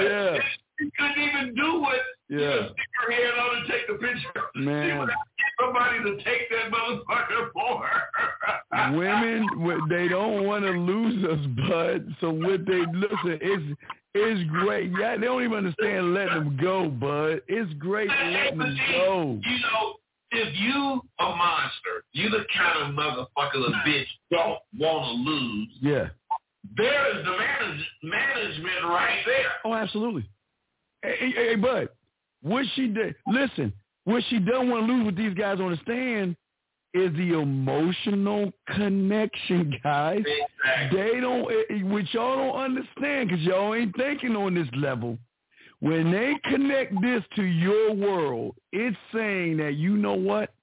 [0.02, 0.38] Yeah.
[0.80, 2.04] She couldn't even do it.
[2.30, 2.70] Yeah.
[2.70, 4.42] Stick her head on and take the picture.
[4.56, 5.00] She Man.
[5.00, 8.02] would have somebody to take that motherfucker for her.
[8.72, 9.48] Women
[9.90, 12.16] they don't want to lose us, bud.
[12.22, 13.80] So what they listen, it's
[14.14, 14.92] it's great.
[15.00, 17.42] Yeah, they don't even understand letting them go, bud.
[17.48, 19.40] It's great letting them go.
[19.44, 19.96] You know,
[20.32, 25.70] if you a monster, you the kind of motherfucker the bitch don't want to lose.
[25.82, 26.10] Yeah.
[26.78, 29.52] There is the manage, management right there.
[29.66, 30.26] Oh, absolutely.
[31.02, 31.90] Hey, hey, hey, bud,
[32.42, 33.16] what she did?
[33.28, 33.74] Listen,
[34.06, 35.06] what she doesn't want to lose.
[35.06, 36.36] What these guys understand
[36.94, 40.24] is the emotional connection, guys.
[40.64, 41.02] Exactly.
[41.02, 45.18] They don't, eh, eh, which y'all don't understand because y'all ain't thinking on this level.
[45.80, 50.54] When they connect this to your world, it's saying that you know what?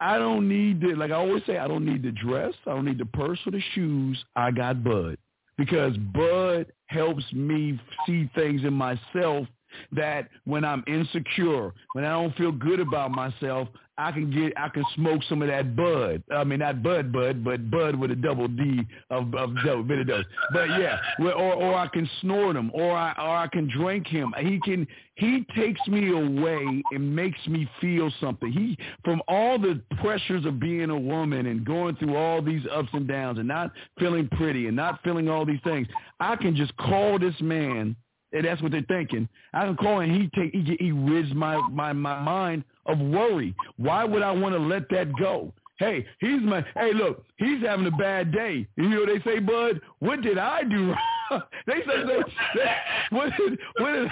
[0.00, 2.54] I don't need the, like I always say, I don't need the dress.
[2.66, 4.22] I don't need the purse or the shoes.
[4.36, 5.18] I got Bud
[5.56, 9.46] because Bud helps me see things in myself
[9.92, 13.68] that when I'm insecure, when I don't feel good about myself,
[13.98, 16.22] I can get, I can smoke some of that bud.
[16.32, 20.24] I mean, not bud, bud, but bud with a double D of of dose.
[20.52, 24.32] But yeah, or or I can snort him, or I or I can drink him.
[24.38, 24.86] He can,
[25.16, 28.52] he takes me away and makes me feel something.
[28.52, 32.90] He from all the pressures of being a woman and going through all these ups
[32.92, 35.88] and downs and not feeling pretty and not feeling all these things.
[36.20, 37.96] I can just call this man
[38.32, 39.28] and that's what they're thinking.
[39.52, 43.54] I can call and he take he, he rids my, my my mind of worry.
[43.76, 45.52] Why would I want to let that go?
[45.78, 48.66] Hey, he's my hey look, he's having a bad day.
[48.76, 49.80] You know what they say, Bud?
[50.00, 51.42] What did I do wrong?
[51.66, 52.22] they say they,
[52.54, 52.76] they,
[53.10, 54.08] what did what did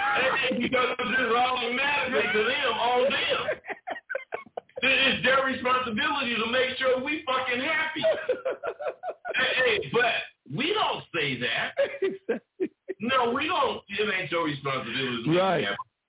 [0.61, 3.59] because it's automatically to them, all them.
[4.83, 8.01] It's their responsibility to make sure we fucking happy.
[9.35, 12.41] hey, hey, but we don't say that.
[12.99, 13.81] No, we don't.
[13.89, 15.39] It ain't your responsibility to make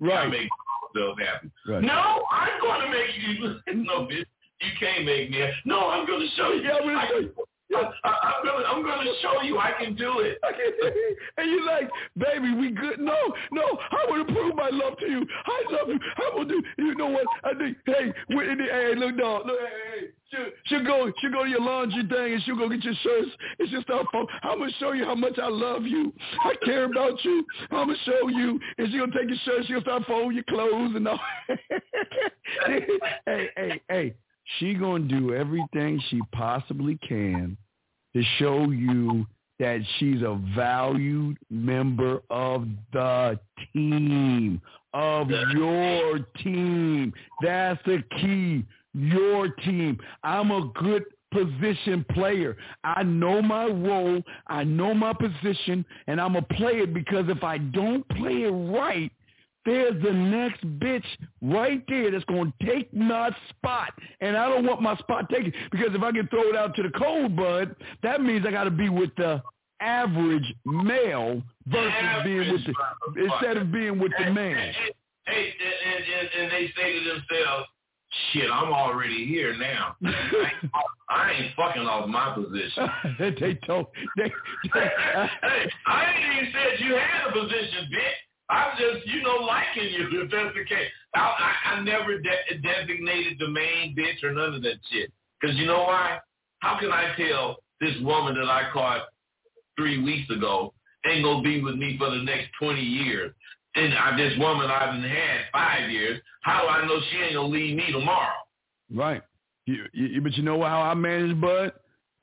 [0.01, 0.27] Right.
[0.27, 0.49] I make
[0.95, 1.51] myself happy.
[1.67, 1.83] Right.
[1.83, 3.75] No, I'm going to make you.
[3.85, 4.25] No, bitch,
[4.61, 5.47] you can't make me.
[5.65, 6.63] No, I'm going to show you.
[6.63, 7.33] Yeah, I- show you.
[7.75, 8.69] I, going to.
[8.69, 10.39] I'm to show you I can do it.
[11.37, 12.99] and you're like, baby, we good.
[12.99, 13.17] No,
[13.53, 15.27] no, I want to prove my love to you.
[15.47, 15.99] I love you.
[16.17, 16.63] I will do.
[16.79, 17.27] You know what?
[17.45, 17.77] I think.
[17.87, 19.47] Hey, wait, hey, look, dog.
[19.47, 20.07] Look, hey, hey.
[20.31, 21.13] She'll, she'll go.
[21.21, 24.07] She'll go to your laundry thing and she'll go get your shirts and she'll start.
[24.13, 24.27] Phone.
[24.43, 26.13] I'm gonna show you how much I love you.
[26.45, 27.45] I care about you.
[27.71, 28.61] I'm gonna show you.
[28.79, 29.67] And she'll take your shirt.
[29.67, 31.21] She'll start folding your clothes and all.
[32.67, 32.87] hey,
[33.57, 34.15] hey, hey.
[34.57, 37.57] She gonna do everything she possibly can
[38.15, 39.27] to show you
[39.59, 43.39] that she's a valued member of the
[43.73, 44.61] team,
[44.95, 47.13] of your team.
[47.43, 48.65] That's the key.
[48.95, 49.99] Your team.
[50.23, 52.57] I'm a good position player.
[52.85, 54.23] I know my role.
[54.47, 58.45] I know my position, and I'm a to play it because if I don't play
[58.45, 59.13] it right,
[59.69, 61.05] there's the next bitch
[61.43, 63.93] right there that's going to take my spot.
[64.21, 66.91] And I don't want my spot taken because if I get thrown out to the
[66.91, 69.43] cold, bud, that means I got to be with the
[69.81, 74.73] average male versus average being with the instead of being with the man.
[75.27, 75.53] Hey,
[75.85, 77.67] and, and, and they say to themselves,
[78.33, 79.97] shit, I'm already here now.
[81.11, 82.89] I ain't fucking off my position.
[83.39, 84.33] they told they,
[84.73, 84.81] they
[85.43, 88.28] hey, I ain't even said you had a position, bitch.
[88.51, 90.89] I'm just, you know, liking you if that's the case.
[91.15, 95.13] I, I, I never de- designated the main bitch or none of that shit.
[95.41, 96.19] Because you know why?
[96.61, 99.03] How can I tell this woman that I caught
[99.77, 100.75] three weeks ago
[101.07, 103.33] ain't gonna be with me for the next 20 years?
[103.75, 107.35] And I, this woman I've been had five years, how do I know she ain't
[107.35, 108.35] gonna leave me tomorrow?
[108.93, 109.23] Right.
[109.67, 111.73] You, you, but you know how I manage, Bud?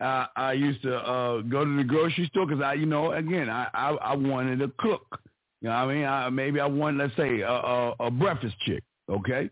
[0.02, 3.50] Uh, I used to uh, go to the grocery store because I, you know, again,
[3.50, 5.20] I, I, I wanted to cook.
[5.66, 6.06] You know I mean?
[6.06, 9.50] I, maybe I want, let's say, a, a, a breakfast chick, okay?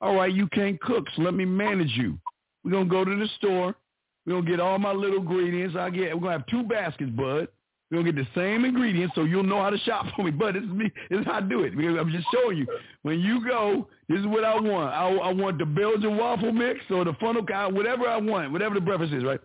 [0.00, 2.20] All right, you can't cook, so let me manage you.
[2.62, 3.74] We're to go to the store.
[4.26, 5.74] We're to get all my little ingredients.
[5.76, 7.48] I get, we're to have two baskets, bud.
[7.90, 10.30] We're to get the same ingredients so you'll know how to shop for me.
[10.30, 10.88] But this is me.
[11.10, 11.72] This is how I do it.
[11.72, 12.68] I'm just showing you.
[13.02, 14.94] When you go, this is what I want.
[14.94, 18.76] I, I want the Belgian waffle mix or the funnel guy, whatever I want, whatever
[18.76, 19.40] the breakfast is, right?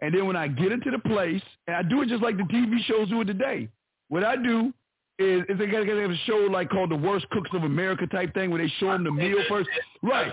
[0.00, 2.44] And then when I get into the place, and I do it just like the
[2.44, 3.68] TV shows do it today.
[4.08, 4.72] What I do
[5.18, 8.06] is, is they got to have a show like called the Worst Cooks of America
[8.06, 9.68] type thing where they show them the meal first.
[10.02, 10.32] Right.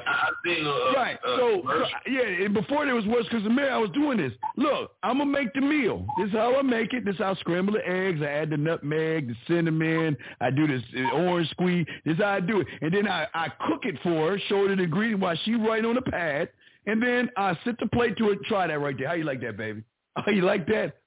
[0.95, 1.17] right.
[1.23, 4.33] So, so, yeah, before there was Worst Cooks of America, I was doing this.
[4.57, 6.05] Look, I'm gonna make the meal.
[6.17, 7.05] This is how I make it.
[7.05, 8.21] This is how I scramble the eggs.
[8.21, 10.17] I add the nutmeg, the cinnamon.
[10.41, 11.85] I do this uh, orange squeeze.
[12.05, 12.67] This is how I do it.
[12.81, 15.85] And then I, I cook it for her, show her the ingredient while she write
[15.85, 16.49] on the pad.
[16.85, 18.39] And then I sit the plate to it.
[18.43, 19.07] Try that right there.
[19.07, 19.83] How you like that, baby?
[20.17, 20.97] How you like that?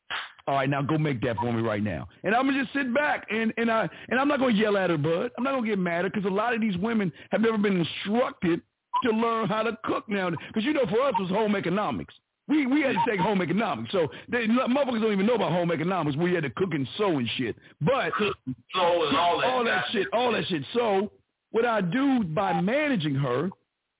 [0.48, 2.06] All right, now go make that for me right now.
[2.22, 4.90] And I'm gonna just sit back and and I and I'm not gonna yell at
[4.90, 5.32] her, bud.
[5.36, 7.58] I'm not gonna get mad at her because a lot of these women have never
[7.58, 8.60] been instructed
[9.02, 10.30] to learn how to cook now.
[10.30, 12.14] Because you know, for us, it was home economics.
[12.48, 13.90] We we had to take home economics.
[13.90, 16.16] So they motherfuckers don't even know about home economics.
[16.16, 17.56] We had to cook and sew and shit.
[17.80, 20.62] But so and all that, all that shit, all that shit.
[20.74, 21.10] So
[21.50, 23.50] what I do by managing her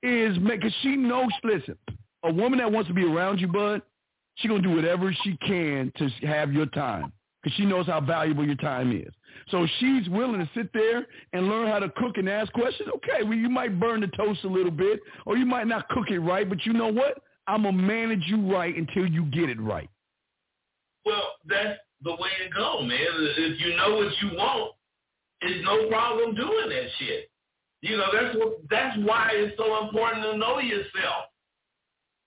[0.05, 1.31] is make cause she knows.
[1.43, 1.77] Listen,
[2.23, 3.83] a woman that wants to be around you, bud,
[4.37, 7.13] She's going to do whatever she can to have your time
[7.43, 9.13] because she knows how valuable your time is.
[9.51, 12.89] So she's willing to sit there and learn how to cook and ask questions.
[12.97, 16.11] Okay, well, you might burn the toast a little bit or you might not cook
[16.11, 17.19] it right, but you know what?
[17.47, 19.89] I'm going to manage you right until you get it right.
[21.05, 22.99] Well, that's the way to go, man.
[22.99, 24.73] If you know what you want,
[25.43, 27.31] it's no problem doing that shit.
[27.83, 31.27] You know, that's what that's why it's so important to know yourself.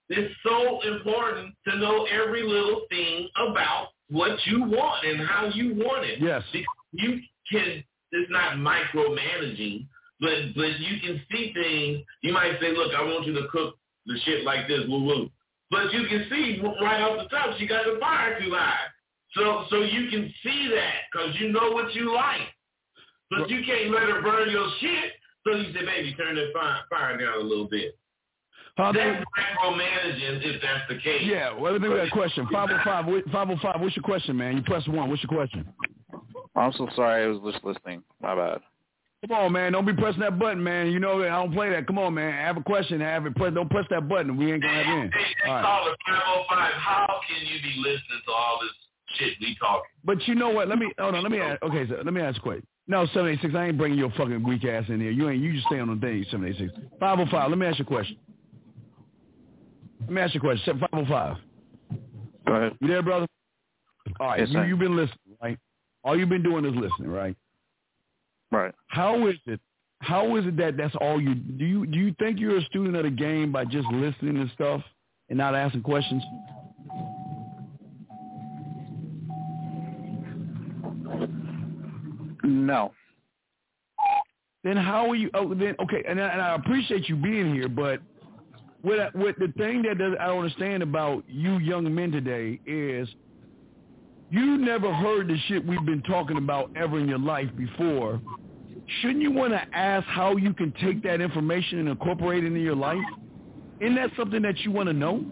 [0.09, 5.75] It's so important to know every little thing about what you want and how you
[5.75, 6.19] want it.
[6.19, 6.43] Yes.
[6.51, 7.19] Because you
[7.51, 9.87] can, it's not micromanaging,
[10.19, 12.05] but but you can see things.
[12.21, 15.29] You might say, look, I want you to cook the shit like this, woo woo.
[15.71, 18.87] But you can see right off the top, she got the fire too high.
[19.35, 22.49] So so you can see that because you know what you like.
[23.29, 25.13] But you can't let her burn your shit.
[25.45, 27.95] So you say, baby, turn that fire, fire down a little bit.
[28.79, 31.21] How that's micromanaging if that's the case.
[31.25, 32.47] Yeah, well, let me got a question.
[32.49, 34.55] 505, 505, what's your question, man?
[34.55, 35.09] You press one.
[35.09, 35.67] What's your question?
[36.55, 37.25] I'm so sorry.
[37.25, 38.03] I was just listening.
[38.21, 38.59] My bad.
[39.27, 39.73] Come on, man.
[39.73, 40.91] Don't be pressing that button, man.
[40.91, 41.87] You know I don't play that.
[41.87, 42.33] Come on, man.
[42.33, 43.01] I Have a question.
[43.01, 43.35] Have it.
[43.35, 44.37] Press, don't press that button.
[44.37, 45.11] We ain't going to have in.
[45.11, 45.63] Hey, hey, all right.
[45.63, 48.71] caller 505, how can you be listening to all this
[49.17, 49.89] shit we talking?
[50.05, 50.69] But you know what?
[50.69, 51.23] Let me, hold on.
[51.23, 52.65] Let me ask, okay, so let me ask a question.
[52.87, 55.11] No, 786, I ain't bringing your fucking weak ass in here.
[55.11, 56.71] You ain't, you just stay on the thing, 786.
[57.01, 58.17] 505, let me ask you a question.
[60.01, 60.79] Let me ask you a question.
[60.79, 61.37] 505.
[62.47, 62.77] Go ahead.
[62.81, 63.27] You there, brother?
[64.19, 64.39] All right.
[64.39, 65.57] Yes, you, you've been listening, right?
[66.03, 67.35] All you've been doing is listening, right?
[68.51, 68.73] Right.
[68.87, 69.59] How is it?
[70.01, 71.65] How is it that that's all you do?
[71.65, 74.81] You do you think you're a student of the game by just listening to stuff
[75.29, 76.23] and not asking questions?
[82.43, 82.93] No.
[84.63, 85.29] Then how are you?
[85.33, 88.01] Oh, then okay, and I, and I appreciate you being here, but
[88.81, 93.09] what what the thing that I don't understand about you young men today is
[94.29, 98.21] you never heard the shit we've been talking about ever in your life before.
[99.01, 102.59] Shouldn't you want to ask how you can take that information and incorporate it into
[102.59, 103.03] your life?
[103.79, 105.25] Isn't that something that you want to know?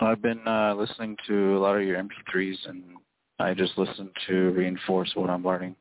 [0.00, 2.82] I've been uh, listening to a lot of your MP3s, and
[3.38, 5.76] I just listen to reinforce what I'm learning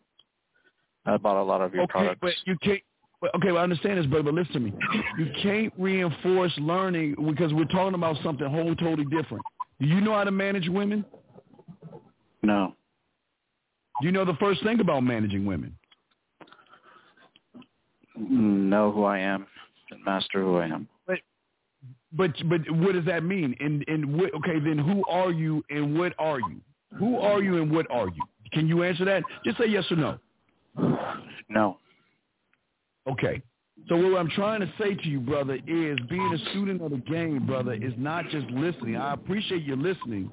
[1.06, 2.20] about a lot of your okay, products.
[2.22, 2.82] but you can't
[3.36, 4.74] okay, well, I understand this, brother, but listen to me.
[5.18, 9.44] You can't reinforce learning because we're talking about something whole totally different.
[9.80, 11.06] Do you know how to manage women?
[12.42, 12.76] No.
[14.02, 15.76] Do you know the first thing about managing women?
[18.18, 19.46] Know who I am
[19.92, 20.88] and master who I am.
[21.08, 21.20] But
[22.14, 23.56] But but what does that mean?
[23.60, 26.62] And and what, okay, then who are you and what are you?
[26.98, 28.24] Who are you and what are you?
[28.52, 29.24] Can you answer that?
[29.46, 30.20] Just say yes or no.
[31.50, 31.78] No.
[33.10, 33.42] Okay.
[33.90, 36.98] So what I'm trying to say to you, brother, is being a student of the
[36.98, 38.96] game, brother, is not just listening.
[38.96, 40.30] I appreciate you listening,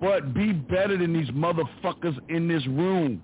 [0.00, 3.22] but be better than these motherfuckers in this room.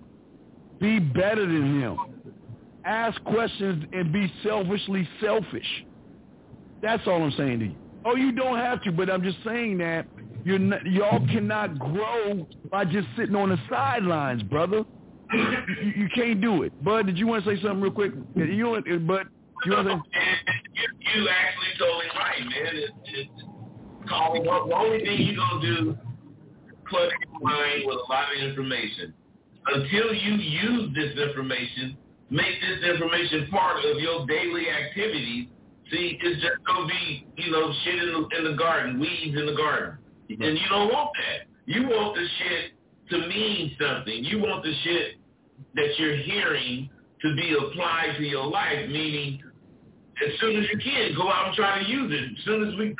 [0.80, 1.98] Be better than them.
[2.84, 5.84] Ask questions and be selfishly selfish.
[6.80, 7.74] That's all I'm saying to you.
[8.06, 10.06] Oh, you don't have to, but I'm just saying that
[10.44, 14.84] you're not, y'all cannot grow by just sitting on the sidelines, brother.
[15.32, 16.84] You, you can't do it.
[16.84, 18.12] Bud, did you want to say something real quick?
[18.34, 19.26] You know what, uh, Bud?
[19.64, 20.02] You know what I'm?
[20.74, 22.76] You, you actually totally right, man.
[22.76, 23.28] It, it,
[24.08, 25.98] Colin, the only thing you're going to do
[26.90, 29.14] clutter your mind with a lot of information.
[29.66, 31.96] Until you use this information,
[32.30, 35.46] make this information part of your daily activities,
[35.90, 39.38] see, it's just going to be, you know, shit in the, in the garden, weeds
[39.38, 39.98] in the garden.
[40.28, 41.46] And you don't want that.
[41.66, 42.72] You want the shit
[43.10, 44.24] to mean something.
[44.24, 45.19] You want the shit
[45.74, 46.90] that you're hearing
[47.22, 49.40] to be applied to your life, meaning
[50.26, 52.38] as soon as you can, go out and try to use it.
[52.38, 52.94] As soon as we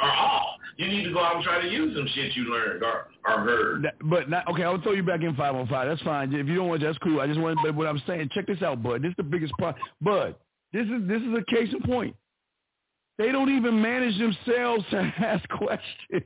[0.00, 2.82] are off, you need to go out and try to use some shit you learned
[2.82, 3.86] or, or heard.
[4.04, 5.88] But not, okay, I'll throw you back in 505.
[5.88, 6.32] That's fine.
[6.32, 7.20] If you don't want, that's cool.
[7.20, 9.02] I just want, but what I'm saying, check this out, Bud.
[9.02, 9.76] This is the biggest part.
[10.00, 10.36] Bud,
[10.72, 12.14] this is this is a case in point.
[13.18, 16.24] They don't even manage themselves to ask questions.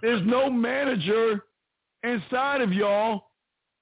[0.00, 1.44] There's no manager
[2.02, 3.26] inside of y'all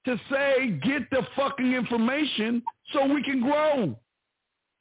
[0.07, 3.97] to say, get the fucking information so we can grow.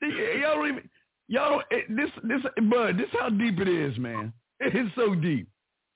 [0.02, 0.90] Y'all don't even,
[1.28, 4.34] y'all don't, eh, this, this, bud, this how deep it is, man.
[4.60, 5.48] It is so deep.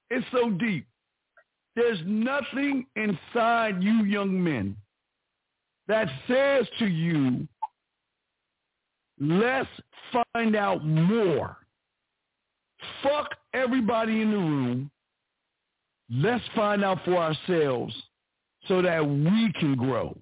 [0.10, 0.88] It's so deep.
[1.76, 4.76] There's nothing inside you young men
[5.88, 7.48] that says to you,
[9.20, 9.70] let's
[10.34, 11.58] find out more.
[13.04, 14.92] Fuck everybody in the room.
[16.10, 17.94] Let's find out for ourselves
[18.68, 20.18] so that we can grow.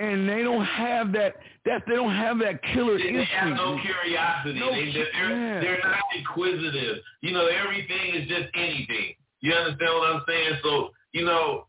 [0.00, 1.34] And they don't have that.
[1.64, 3.30] That they don't have that killer they, instinct.
[3.30, 4.60] They have no curiosity.
[4.60, 5.60] No, they, they're, yeah.
[5.60, 6.98] they're not inquisitive.
[7.20, 9.14] You know, everything is just anything.
[9.40, 10.52] You understand what I'm saying?
[10.62, 11.66] So, you know,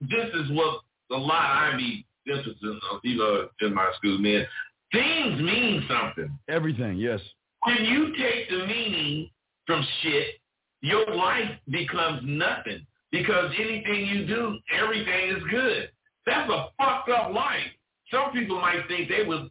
[0.00, 0.80] this is what
[1.12, 4.46] a lot I be interested in, uh, you know, in my school, man.
[4.92, 6.36] Things mean something.
[6.48, 7.20] Everything, yes.
[7.64, 9.30] When you take the meaning
[9.66, 10.40] from shit,
[10.80, 15.90] your life becomes nothing because anything you do, everything is good.
[16.26, 17.66] That's a fucked up life.
[18.10, 19.50] Some people might think they would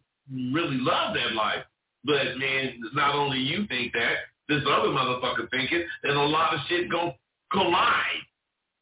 [0.52, 1.64] really love that life,
[2.04, 4.16] but man, not only you think that,
[4.48, 7.14] this other motherfucker thinking, and a lot of shit gonna
[7.52, 8.22] collide,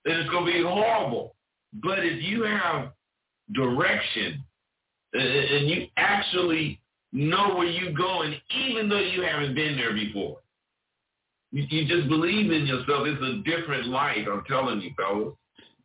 [0.04, 1.34] and it's gonna be horrible.
[1.82, 2.92] But if you have
[3.54, 4.44] direction
[5.14, 6.80] uh, and you actually
[7.12, 10.38] know where you're going, even though you haven't been there before,
[11.52, 13.06] you, you just believe in yourself.
[13.06, 14.26] It's a different life.
[14.30, 15.34] I'm telling you, fellas.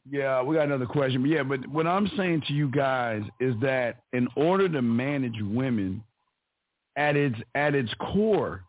[0.09, 1.21] Yeah, we got another question.
[1.21, 5.41] But yeah, but what I'm saying to you guys is that in order to manage
[5.41, 6.03] women
[6.97, 8.63] at its at its core,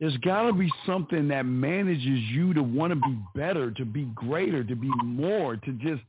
[0.00, 4.06] there's got to be something that manages you to want to be better, to be
[4.16, 6.02] greater, to be more, to just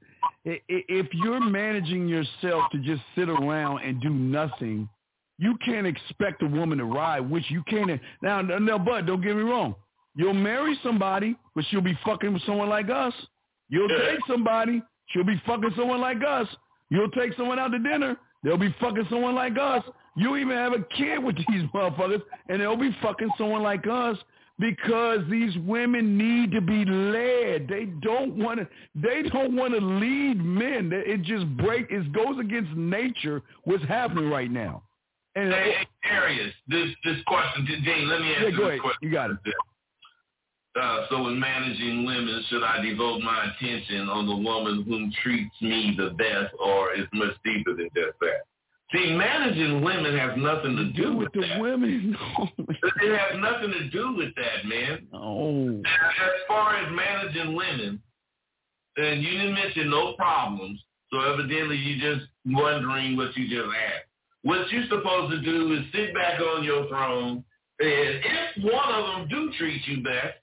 [0.46, 4.90] if you're managing yourself to just sit around and do nothing,
[5.38, 8.02] you can't expect a woman to ride, which you can't.
[8.22, 9.76] Now, now, but don't get me wrong.
[10.16, 13.14] You'll marry somebody, but she'll be fucking with someone like us.
[13.70, 16.48] You'll take somebody, she'll be fucking someone like us.
[16.90, 19.84] You'll take someone out to dinner, they'll be fucking someone like us.
[20.16, 24.18] You even have a kid with these motherfuckers, and they'll be fucking someone like us
[24.60, 27.68] because these women need to be led.
[27.68, 28.68] They don't want to.
[28.96, 30.92] They don't want to lead men.
[30.94, 31.88] It just break.
[31.90, 33.42] It goes against nature.
[33.64, 34.84] What's happening right now?
[35.36, 38.08] And hey, Darius, this this question, Jane.
[38.08, 39.00] Let me ask yeah, this question.
[39.02, 39.38] You got it.
[40.80, 45.54] Uh, so in managing women, should I devote my attention on the woman whom treats
[45.62, 48.42] me the best, or is much deeper than just that?
[48.92, 51.62] See, managing women has nothing to do with, with the that.
[51.62, 52.16] women.
[52.60, 55.08] it has nothing to do with that, man.
[55.14, 55.80] Oh.
[55.80, 58.02] As far as managing women,
[58.98, 60.80] and you didn't mention no problems,
[61.12, 64.08] so evidently you're just wondering what you just asked.
[64.44, 67.44] What you're supposed to do is sit back on your throne,
[67.80, 68.20] and
[68.60, 70.38] if one of them do treat you best,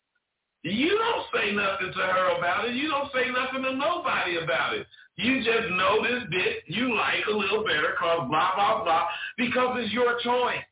[0.62, 2.74] you don't say nothing to her about it.
[2.74, 4.86] You don't say nothing to nobody about it.
[5.16, 9.06] You just know this bit you like a little better cause blah, blah, blah,
[9.36, 10.64] because it's your choice.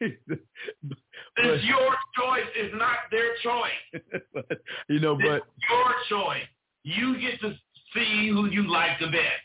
[0.00, 2.46] it's your choice.
[2.54, 4.58] It's not their choice.
[4.88, 5.42] you know, but...
[5.42, 6.46] It's your choice.
[6.84, 7.54] You get to
[7.94, 9.42] see who you like the best.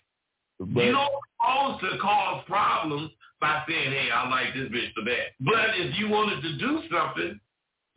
[0.60, 5.04] But, you don't supposed to cause problems by saying, hey, I like this bitch the
[5.04, 5.34] best.
[5.39, 7.39] But if you wanted to do something,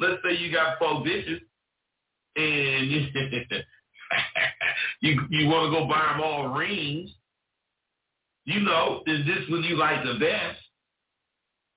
[0.00, 1.40] let's say you got four bitches,
[2.36, 2.90] and
[5.00, 7.10] you you want to go buy them all rings.
[8.44, 10.58] You know, is this what you like the best?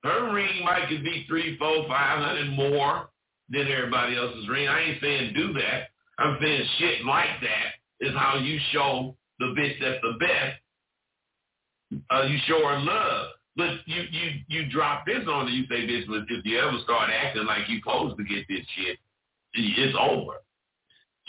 [0.04, 3.08] Her ring might could be three, four, five hundred more
[3.50, 4.68] than everybody else's ring.
[4.68, 5.88] I ain't saying do that.
[6.18, 10.60] I'm saying shit like that is how you show the bitch that's the best.
[12.10, 13.28] Uh, you show her love.
[13.56, 15.52] But you you you drop this on her.
[15.52, 18.98] You say, bitch, if you ever start acting like you supposed to get this shit,
[19.54, 20.34] it's over.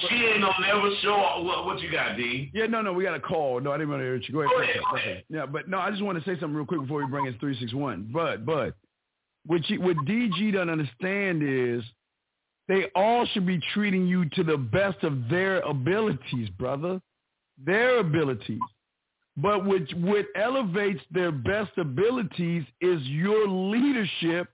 [0.07, 2.51] She ain't gonna never show what, what you got, D.
[2.53, 3.59] Yeah, no, no, we got a call.
[3.59, 4.33] No, I didn't want to hear you.
[4.33, 4.51] Go ahead.
[4.55, 5.23] Go ahead, go ahead.
[5.29, 7.37] Yeah, but no, I just want to say something real quick before we bring in
[7.39, 8.09] three six one.
[8.13, 8.75] But but
[9.45, 11.83] what you, what DG doesn't understand is
[12.69, 17.01] they all should be treating you to the best of their abilities, brother.
[17.65, 18.59] Their abilities.
[19.35, 24.49] But what, what elevates their best abilities is your leadership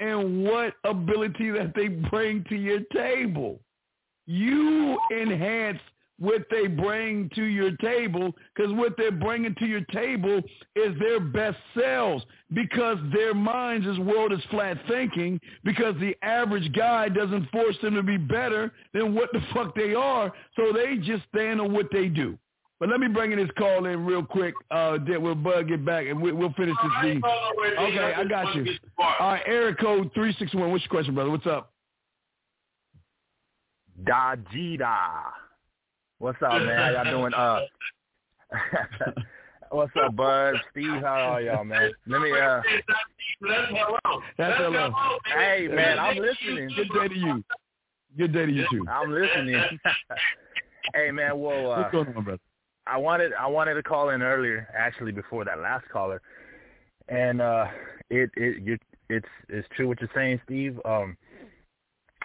[0.00, 3.60] and what ability that they bring to your table.
[4.26, 5.78] You enhance
[6.18, 10.40] what they bring to your table because what they're bringing to your table
[10.76, 16.72] is their best selves because their minds, this world is flat thinking because the average
[16.74, 20.32] guy doesn't force them to be better than what the fuck they are.
[20.54, 22.38] So they just stand on what they do.
[22.78, 24.54] But let me bring in this call in real quick.
[24.70, 27.22] Uh, then we'll bug it back and we, will finish this thing.
[27.78, 28.66] Okay, I got you.
[28.98, 30.70] All right, Eric code 361.
[30.70, 31.30] What's your question, brother?
[31.30, 31.71] What's up?
[34.04, 34.98] Dajida.
[36.18, 36.94] What's up, man?
[36.94, 37.34] How y'all doing?
[37.34, 37.60] Uh,
[39.70, 40.54] what's up, Bud?
[40.70, 41.92] Steve, how are y'all, man?
[42.06, 42.60] Let me uh.
[43.40, 44.22] That's hello.
[44.38, 44.90] That's hello.
[45.36, 46.70] Hey, man, I'm listening.
[46.76, 47.44] Good day to you.
[48.16, 48.84] Good day to you too.
[48.88, 49.62] I'm listening.
[50.94, 51.38] hey, man.
[51.40, 52.40] Well, uh, What's going on, brother?
[52.86, 56.20] I wanted I wanted to call in earlier, actually, before that last caller,
[57.08, 57.66] and uh,
[58.10, 58.78] it it you,
[59.08, 60.80] it's it's true what you're saying, Steve.
[60.84, 61.16] Um,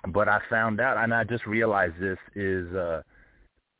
[0.09, 3.01] but I found out, and I just realized this is uh,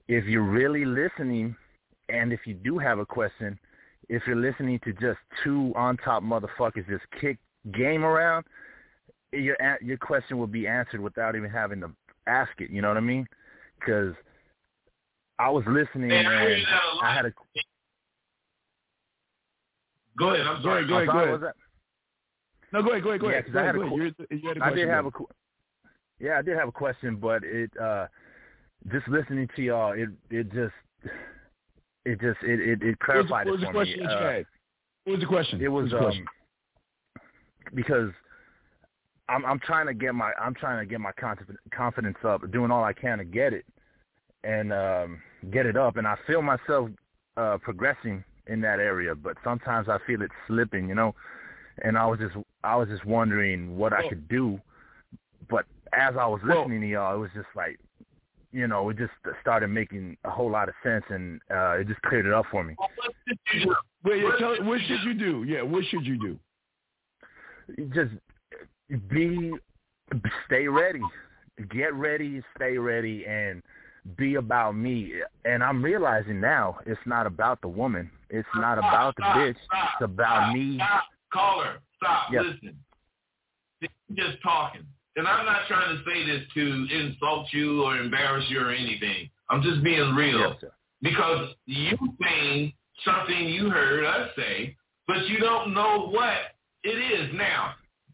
[0.07, 1.55] if you're really listening,
[2.09, 3.57] and if you do have a question,
[4.09, 7.37] if you're listening to just two on top motherfuckers just kick
[7.73, 8.45] game around,
[9.33, 11.91] your your question will be answered without even having to
[12.27, 12.69] ask it.
[12.69, 13.27] You know what I mean?
[13.79, 14.13] Because
[15.39, 17.03] I was listening I and that a lot.
[17.03, 17.33] I had a
[20.17, 20.47] Go ahead.
[20.47, 20.77] I'm Go sorry.
[20.79, 21.53] ahead, go ahead, go ahead.
[22.73, 23.53] No, go ahead, go ahead, go ahead.
[23.53, 24.15] Go I had a go ahead.
[24.29, 25.11] You- you had a I did have a
[26.19, 28.07] yeah, I did have a question, but it uh
[28.91, 30.73] just listening to y'all, it it just
[32.05, 34.05] it just it it, it was, clarified what was it the for me.
[34.05, 34.43] Uh.
[35.03, 35.61] What was the question?
[35.61, 36.21] It was question?
[36.21, 37.23] um
[37.73, 38.09] because
[39.29, 42.71] I'm I'm trying to get my I'm trying to get my confidence confidence up, doing
[42.71, 43.65] all I can to get it
[44.43, 46.89] and um get it up, and I feel myself
[47.35, 51.13] uh progressing in that area, but sometimes I feel it slipping, you know.
[51.83, 54.59] And I was just I was just wondering what I could do,
[55.97, 57.79] as I was Well- listening to y'all, it was just like,
[58.51, 62.01] you know, it just started making a whole lot of sense, and uh it just
[62.03, 62.75] cleared it up for me.
[62.77, 63.75] Well, what you?
[64.03, 65.43] Wait, yeah, what tell, should what you should you do?
[65.43, 66.39] Yeah, what should you do?
[67.93, 68.11] just
[69.09, 69.51] be
[70.45, 71.01] stay ready
[71.69, 73.61] get ready stay ready and
[74.15, 75.11] be about me
[75.43, 79.35] and i'm realizing now it's not about the woman it's not Stop, about the stop,
[79.35, 81.03] bitch stop, it's about stop, me Stop.
[81.33, 82.27] Caller, stop.
[82.31, 82.43] Yes.
[82.45, 82.77] Listen.
[83.81, 84.85] You're just talking.
[85.17, 89.29] And I'm not trying to say this to insult you or embarrass you or anything.
[89.49, 90.39] I'm just being real.
[90.39, 90.71] Yes, sir.
[91.01, 92.71] because you saying
[93.03, 94.75] something you heard us say,
[95.07, 96.37] but you don't know what
[96.83, 97.31] it is.
[97.33, 97.73] Now,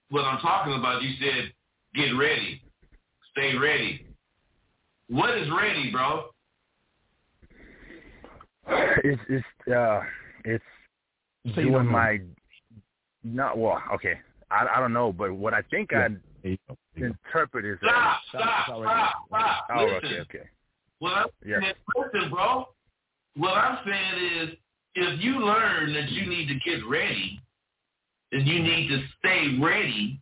[0.10, 1.52] what I'm talking about, you said,
[1.94, 2.62] get ready,
[3.32, 4.06] stay ready.
[5.10, 6.26] What is ready, bro?
[9.04, 9.46] it's it's
[9.76, 10.00] uh
[10.46, 10.64] it's
[11.48, 12.20] Say you doing don't my
[13.26, 14.14] not well okay
[14.50, 16.08] i i don't know but what i think Yeah.
[16.46, 16.58] i
[16.96, 17.10] There you go.
[17.10, 17.30] There you go.
[17.30, 20.50] interpret is Stop, Stop, stop, stop stop, oh Listen, okay okay
[21.00, 21.62] what I'm Yes.
[21.62, 21.74] saying,
[22.14, 22.70] listen, bro.
[23.36, 24.56] What I'm saying is,
[24.96, 27.40] if you learn that you need to get ready,
[28.32, 30.20] and you need to stay ready,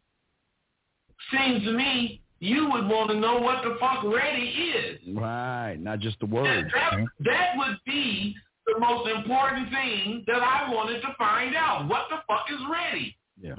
[1.31, 4.99] seems to me you would want to know what the fuck ready is.
[5.15, 6.71] Right, not just the That, words.
[6.73, 11.87] that, that would be the most important thing that I wanted to find out.
[11.87, 13.15] What the fuck is ready?
[13.39, 13.55] Yeah,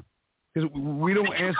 [0.52, 1.58] because we don't You answer.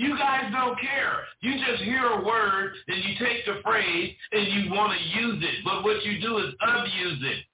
[0.00, 1.24] You guys don't care.
[1.42, 5.44] You just hear a word and you take the phrase and you want to use
[5.44, 5.62] it.
[5.62, 7.44] But what you do is abuse it.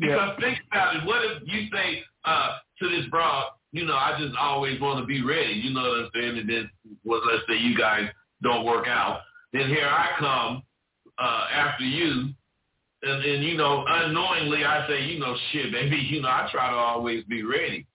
[0.00, 1.06] Because think about it.
[1.06, 5.06] What if you say uh, to this broad, you know, I just always want to
[5.06, 5.52] be ready.
[5.52, 6.38] You know what I'm saying?
[6.38, 6.70] And then,
[7.04, 8.08] well, let's say you guys
[8.42, 9.20] don't work out.
[9.52, 10.62] Then here I come
[11.16, 12.30] uh, after you.
[13.04, 16.70] And, and, you know, unknowingly I say, you know, shit, baby, you know, I try
[16.72, 17.86] to always be ready.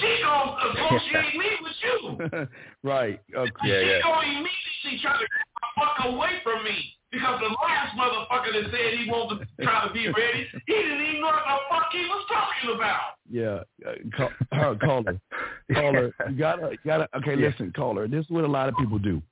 [0.00, 2.46] She gonna associate me with you.
[2.82, 3.20] right.
[3.34, 3.52] Okay.
[3.64, 4.00] Yeah, she yeah.
[4.02, 6.94] gonna immediately try to get the fuck away from me.
[7.10, 11.00] Because the last motherfucker that said he wanted to try to be ready, he didn't
[11.06, 13.16] even know what the fuck he was talking about.
[13.30, 13.62] Yeah.
[13.86, 16.12] Uh, call, uh, Call her.
[16.28, 17.48] You gotta, you gotta, okay, Yeah.
[17.48, 18.08] listen, caller.
[18.08, 19.22] This is what a lot of people do.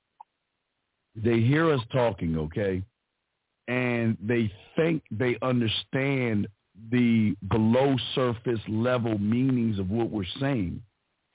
[1.15, 2.81] They hear us talking, okay,
[3.67, 6.47] and they think they understand
[6.91, 10.81] the below surface level meanings of what we're saying.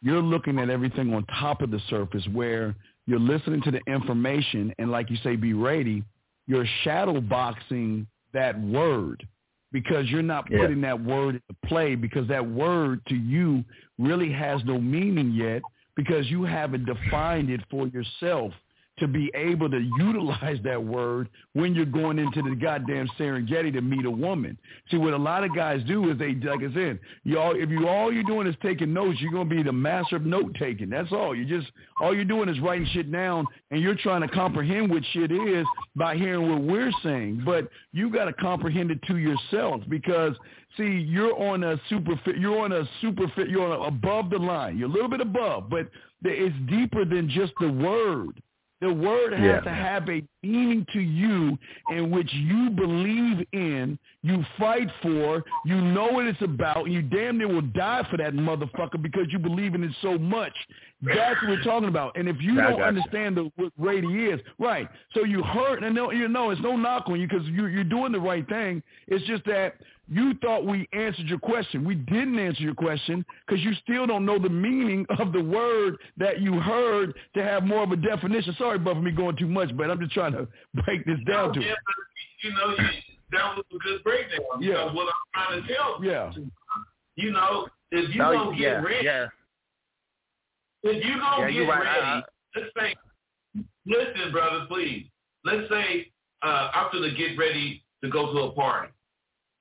[0.02, 2.74] You're looking at everything on top of the surface where
[3.06, 6.02] you're listening to the information and like you say, be ready,
[6.46, 9.26] you're shadow boxing that word
[9.72, 10.58] because you're not Yeah.
[10.58, 13.64] putting that word into play because that word to you
[13.98, 15.62] really has no meaning yet
[15.96, 18.52] because you haven't defined it for yourself
[19.02, 23.80] to be able to utilize that word when you're going into the goddamn Serengeti to
[23.80, 24.56] meet a woman.
[24.90, 27.88] See, what a lot of guys do is they, like I said, y'all, if you
[27.88, 30.88] all you're doing is taking notes, you're gonna be the master of note taking.
[30.88, 31.34] That's all.
[31.34, 35.02] You just all you're doing is writing shit down, and you're trying to comprehend what
[35.12, 37.42] shit is by hearing what we're saying.
[37.44, 40.36] But you got to comprehend it to yourself because
[40.76, 42.14] see, you're on a super.
[42.38, 43.48] You're on a super fit.
[43.48, 44.78] You're on a, above the line.
[44.78, 45.88] You're a little bit above, but
[46.24, 48.40] it's deeper than just the word.
[48.82, 49.60] The word has Yeah.
[49.60, 51.56] to have a meaning to you
[51.90, 57.00] in which you believe in, you fight for, you know what it's about, and you
[57.00, 60.52] damn near will die for that motherfucker because you believe in it so much.
[61.02, 62.16] That's what we're talking about.
[62.16, 62.84] And if you I don't gotcha.
[62.84, 64.88] understand the, what Brady is, right?
[65.14, 67.82] So you hurt, and no, you know it's no knock on you because you, you're
[67.84, 68.82] doing the right thing.
[69.08, 69.74] It's just that
[70.08, 71.84] you thought we answered your question.
[71.84, 75.96] We didn't answer your question because you still don't know the meaning of the word
[76.18, 78.54] that you heard to have more of a definition.
[78.58, 80.46] Sorry, but for me going too much, but I'm just trying to
[80.84, 81.76] break this down to yeah, it.
[81.86, 81.94] but,
[82.44, 82.88] you know, you,
[83.32, 84.40] that was a good breakdown.
[84.60, 84.72] Yeah.
[84.72, 86.32] Because what I'm trying to tell you, Yeah.
[87.16, 89.26] you know, if you Oh, don't get yeah, ready, yeah.
[90.82, 91.82] If you don't Yeah, get you're right.
[91.84, 92.22] ready, I- I-
[92.56, 92.94] let's say,
[93.86, 95.06] listen, brother, please.
[95.44, 96.10] Let's say
[96.42, 98.92] uh, I'm going to get ready to go to a party.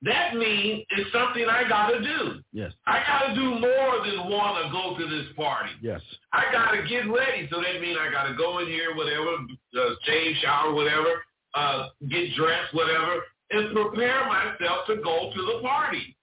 [0.02, 2.40] That means it's something I got to do.
[2.52, 2.72] Yes.
[2.86, 5.70] I got to do more than want to go to this party.
[5.80, 6.00] Yes.
[6.32, 7.48] I got to get ready.
[7.52, 9.30] So that means I got to go in here, whatever,
[9.78, 11.22] uh, shave, shower, whatever,
[11.54, 16.16] uh, get dressed, whatever, and prepare myself to go to the party.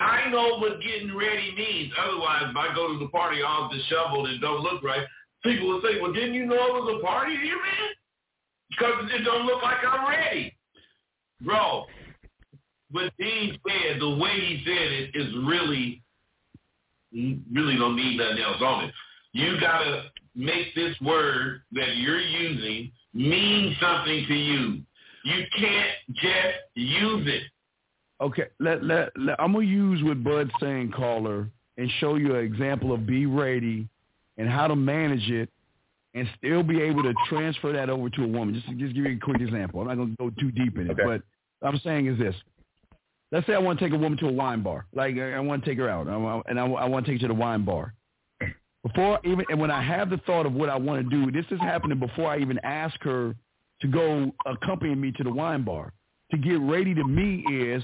[0.00, 1.92] I know what getting ready means.
[1.98, 5.06] Otherwise, if I go to the party all disheveled and don't look right,
[5.44, 7.90] people will say, well, didn't you know it was a party here, man?
[8.70, 10.56] Because it don't look like I'm ready.
[11.42, 11.84] Bro,
[12.90, 16.02] what Dean said, the way he said it is really,
[17.12, 18.94] really don't need nothing else on it.
[19.32, 24.80] You got to make this word that you're using mean something to you.
[25.24, 27.42] You can't just use it.
[28.20, 31.48] Okay, let, let, let I'm gonna use what Bud's saying, caller,
[31.78, 33.88] and show you an example of be ready
[34.36, 35.48] and how to manage it,
[36.14, 38.54] and still be able to transfer that over to a woman.
[38.54, 39.80] Just just give you a quick example.
[39.80, 41.02] I'm not gonna go too deep in it, Okay.
[41.04, 41.22] but
[41.60, 42.34] what I'm saying is this:
[43.32, 45.40] Let's say I want to take a woman to a wine bar, like I I
[45.40, 47.40] want to take her out, I and I, I want to take her to the
[47.40, 47.94] wine bar.
[48.82, 51.44] Before even, and when I have the thought of what I want to do, this
[51.50, 53.34] is happening before I even ask her
[53.82, 55.92] to go accompany me to the wine bar.
[56.32, 57.82] To get ready to me is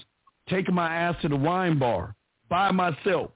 [0.48, 2.14] taking my ass to the wine bar
[2.48, 3.30] by myself,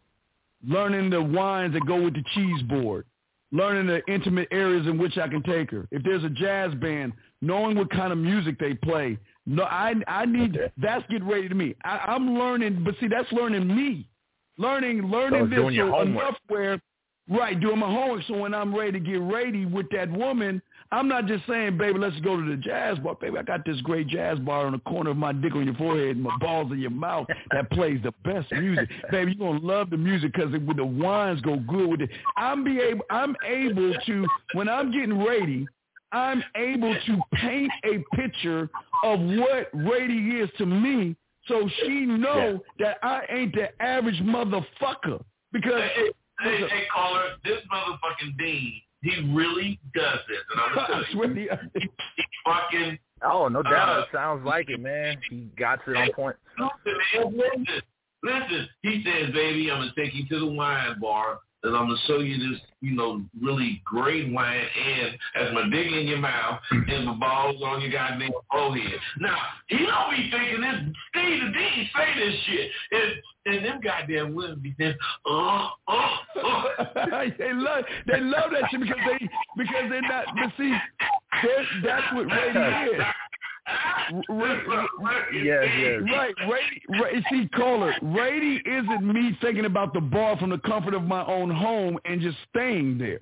[0.66, 3.04] learning the wines that go with the cheese board,
[3.52, 5.86] learning the intimate areas in which I can take her.
[5.90, 9.18] If there's a jazz band, knowing what kind of music they play.
[9.46, 11.74] No, I I need that's get ready to me.
[11.84, 14.06] I, I'm learning, but see, that's learning me,
[14.58, 16.80] learning learning it's this so enough where
[17.28, 18.22] right doing my homework.
[18.28, 20.60] So when I'm ready to get ready with that woman,
[20.92, 23.14] I'm not just saying, baby, let's go to the jazz bar.
[23.14, 25.74] Baby, I got this great jazz bar on the corner of my dick on your
[25.74, 28.88] forehead and my balls in your mouth that plays the best music.
[29.10, 32.10] baby, you're going to love the music because with the wines go good with it.
[32.36, 35.66] I'm, be able, I'm able to, when I'm getting ready,
[36.12, 38.68] I'm able to paint a picture
[39.04, 41.14] of what ready is to me
[41.46, 45.22] so she know that I ain't the average motherfucker.
[45.52, 46.10] Because Hey,
[46.40, 50.38] hey, hey, hey, caller, this motherfucking Dean, he really does this.
[50.52, 53.98] And I'm I going to tell you, you, he, he fucking Oh, no doubt.
[53.98, 55.16] Uh, it sounds like it, man.
[55.28, 56.36] He got it on point.
[56.58, 57.82] Listen, man, listen,
[58.22, 58.68] listen.
[58.82, 62.20] He says, baby, I'm gonna take you to the wine bar, and I'm gonna show
[62.20, 67.06] you this, you know, really great wine, and as my dick in your mouth and
[67.06, 69.00] my balls on your goddamn forehead.
[69.18, 69.36] Now
[69.66, 70.96] he don't be thinking this.
[71.10, 73.12] Steve the D say this shit, and
[73.46, 74.94] and them goddamn women be saying,
[75.26, 76.64] oh, oh, oh.
[77.38, 80.74] they love they love that shit because they because they're not but see
[81.84, 83.00] that's what radio is.
[85.32, 86.00] yes, yes.
[86.12, 90.94] Right, Rady, Rady, see, caller, Rady isn't me thinking about the ball from the comfort
[90.94, 93.20] of my own home and just staying there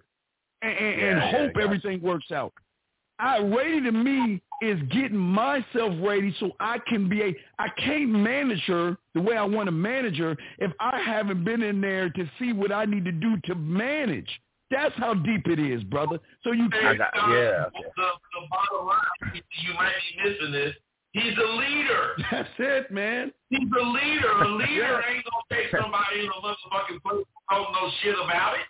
[0.63, 2.53] and, and, and Yeah, hope yeah, everything works out.
[3.19, 8.11] I ready to me is getting myself ready so I can be a I can't
[8.11, 12.11] manage her the way I want to manage her if I haven't been in there
[12.11, 14.29] to see what I need to do to manage.
[14.71, 16.19] That's how deep it is, brother.
[16.45, 17.65] So you can't got, yeah.
[17.73, 20.75] The, the bottom line, you might be missing this.
[21.13, 22.11] He's a leader.
[22.31, 23.33] that's it, man.
[23.49, 24.31] He's a leader.
[24.43, 25.01] A leader Yeah.
[25.15, 28.67] ain't gonna take somebody in a motherfucking place who don't know shit about it.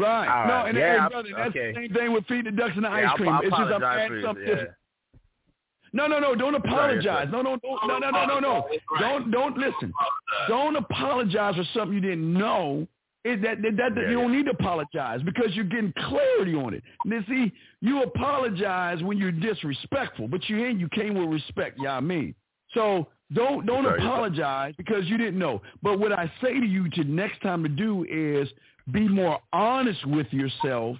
[0.00, 0.28] Right.
[0.28, 0.68] All no, right.
[0.70, 1.72] and, Yeah, and brother, that's okay.
[1.72, 3.28] the same thing with feeding the ducks and the Yeah, ice I'll- cream.
[3.30, 4.54] I'll it's just I'm adding something yeah.
[4.54, 4.70] different.
[5.92, 6.34] No, no, no.
[6.34, 7.28] Don't apologize.
[7.32, 8.66] No, no, no, no, no, no, no, no.
[9.00, 9.92] Don't, don't listen.
[10.48, 12.86] Don't apologize for something you didn't know.
[13.24, 16.72] It, that, that, that, Yeah, you don't need to apologize because you're getting clarity on
[16.74, 16.82] it.
[17.04, 17.52] Then see,
[17.82, 20.80] you apologize when you're disrespectful, but you ain't.
[20.80, 21.78] You came with respect.
[21.82, 22.34] Yeah, I mean.
[22.72, 24.12] So don't don't Sorry, yes, sir.
[24.12, 25.60] apologize because you didn't know.
[25.82, 28.48] But what I say to you to next time to do is
[28.92, 30.96] be more honest with yourself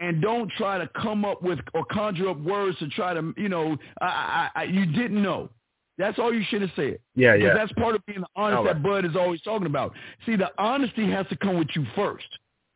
[0.00, 3.48] and don't try to come up with or conjure up words to try to you
[3.48, 4.06] know I,
[4.54, 5.50] I, I, you didn't know.
[5.96, 6.98] That's all you should have said.
[7.14, 7.54] Yeah, yeah.
[7.54, 8.82] that's part of being honest All that right.
[8.82, 9.92] Bud is always talking about.
[10.26, 12.26] See, the honesty has to come with you first.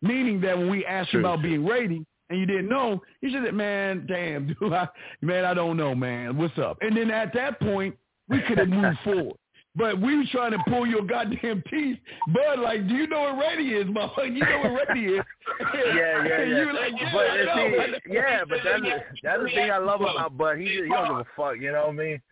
[0.00, 1.50] Meaning that when we asked you about true.
[1.50, 4.88] being ready and you didn't know, you said, man, damn, dude, I,
[5.20, 6.36] man, I don't know, man.
[6.36, 6.78] What's up?
[6.80, 7.96] And then at that point,
[8.28, 9.36] we could have moved forward.
[9.78, 11.98] But we were trying to pull your goddamn teeth.
[12.34, 14.34] Bud, like, do you know what ready is, motherfucker?
[14.34, 15.24] You know what ready is.
[15.74, 16.44] Yeah, yeah, yeah.
[16.44, 19.78] you were like, yeah, but I see, yeah, but that's the- that's the thing I
[19.78, 20.58] love about Bud.
[20.58, 21.56] He just, he don't give a fuck.
[21.60, 22.22] You know what I mean?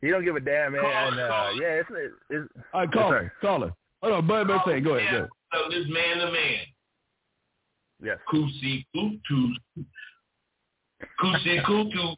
[0.00, 0.82] He don't give a damn, man.
[0.84, 1.88] And uh, yeah, it's
[2.30, 2.48] it's.
[2.72, 3.32] All right, call Yes, her.
[3.42, 3.72] Call her.
[4.02, 5.28] Hold on, Bud, Bud, say, go ahead, go ahead.
[5.52, 6.66] So this man to man,
[8.02, 8.18] Yes.
[8.32, 9.48] kusi kutu,
[11.20, 12.16] kusi kutu.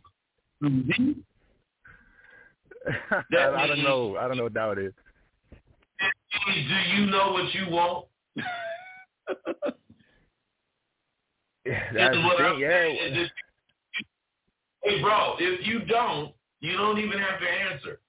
[3.10, 4.16] I, I don't know.
[4.16, 4.92] I don't know what that is.
[6.68, 8.06] Do you know what you want?
[11.64, 12.60] That's Is the what I'm thing.
[12.60, 12.70] Yeah.
[12.70, 13.28] saying
[14.82, 18.00] Hey, bro, if you don't, you don't even have to answer.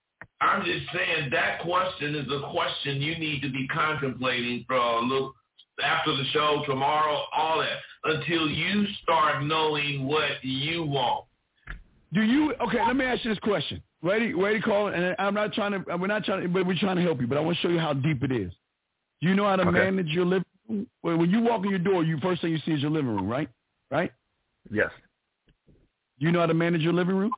[0.41, 5.01] I'm just saying that question is a question you need to be contemplating for a
[5.01, 5.33] little
[5.83, 11.25] after the show tomorrow, all that, until you start knowing what you want.
[12.13, 12.79] Do you okay?
[12.85, 13.81] Let me ask you this question.
[14.03, 14.87] Ready, ready, call.
[14.87, 15.95] And I'm not trying to.
[15.95, 16.49] We're not trying to.
[16.49, 17.27] But we're trying to help you.
[17.27, 18.51] But I want to show you how deep it is.
[19.21, 19.71] Do you know how to Okay.
[19.89, 20.87] manage your living room?
[21.01, 23.27] When you walk in your door, you first thing you see is your living room,
[23.27, 23.47] right?
[23.89, 24.11] Right?
[24.69, 24.91] Yes.
[26.19, 27.33] You know how to manage your living room?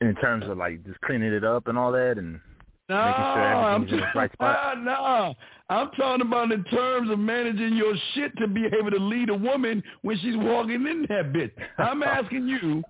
[0.00, 2.40] In terms of like just cleaning it up and all that, and
[2.88, 4.78] No, Making sure I'm in its right spot?
[4.82, 5.34] no,
[5.68, 9.34] I'm talking about in terms of managing your shit to be able to lead a
[9.36, 11.52] woman when she's walking in that bitch.
[11.78, 12.82] I'm asking you,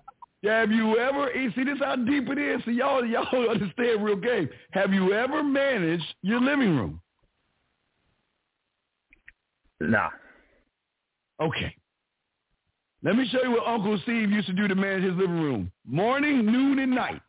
[0.43, 1.29] have you ever?
[1.55, 2.61] See, this how deep it is.
[2.65, 4.49] So y'all, y'all understand real game.
[4.71, 7.01] Have you ever managed your living room?
[9.81, 10.09] nah.
[11.41, 11.73] Okay.
[13.01, 15.71] Let me show you what Uncle Steve used to do to manage his living room.
[15.87, 17.21] Morning, noon, and night.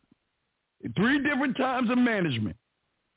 [0.97, 2.57] Three different times of management.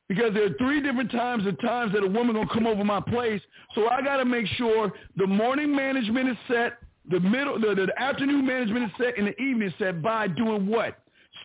[0.08, 3.00] Because there are three different times of times that a woman gonna come over my
[3.00, 3.40] place.
[3.74, 6.74] So I gotta make sure the morning management is set,
[7.10, 10.98] the middle the, the afternoon management is set, and the evening set by doing what?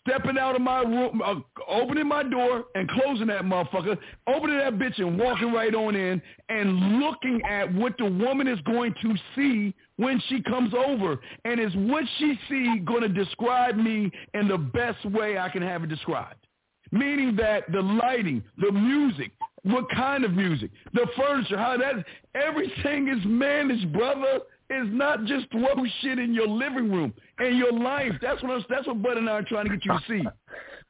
[0.07, 1.35] Stepping out of my room, uh,
[1.67, 6.21] opening my door and closing that motherfucker, opening that bitch and walking right on in
[6.47, 11.19] and looking at what the woman is going to see when she comes over.
[11.43, 15.61] And is what she see going to describe me in the best way I can
[15.63, 16.47] have it described?
[16.91, 19.31] Meaning that the lighting, the music,
[19.63, 22.05] what kind of music, the furniture, how that,
[22.35, 24.39] everything is managed, brother.
[24.71, 28.11] It's not just throw shit in your living room and your life.
[28.21, 30.27] That's what I'm, that's what Bud and I are trying to get you to see.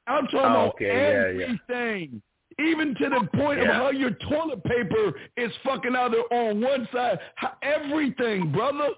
[0.07, 1.53] I'm talking Oh, about okay, yeah, yeah.
[1.77, 2.21] everything.
[2.59, 6.89] Even to the point of how your toilet paper is fucking out there on one
[6.93, 7.19] side.
[7.35, 8.89] How, everything, brother.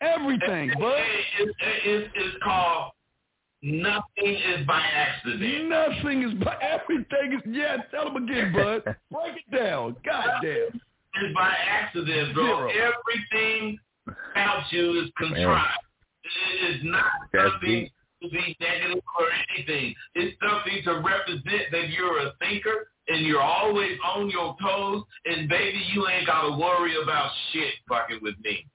[0.00, 0.94] Everything, bud.
[1.38, 1.52] It's,
[1.84, 2.92] it's, it's called
[3.62, 5.68] nothing is by accident.
[5.68, 8.82] Nothing is, by everything is, yeah, tell them again, bud.
[9.12, 9.96] Break it down.
[10.04, 10.80] God damn.
[11.20, 12.44] It's by accident, bro.
[12.44, 12.68] Zero.
[12.70, 13.78] Everything
[14.32, 15.78] about you is contrived.
[16.24, 17.88] It is not That's something
[18.22, 19.94] to be negative or anything.
[20.14, 25.48] It's something to represent that you're a thinker and you're always on your toes and
[25.48, 28.66] baby you ain't gotta worry about shit fucking with me.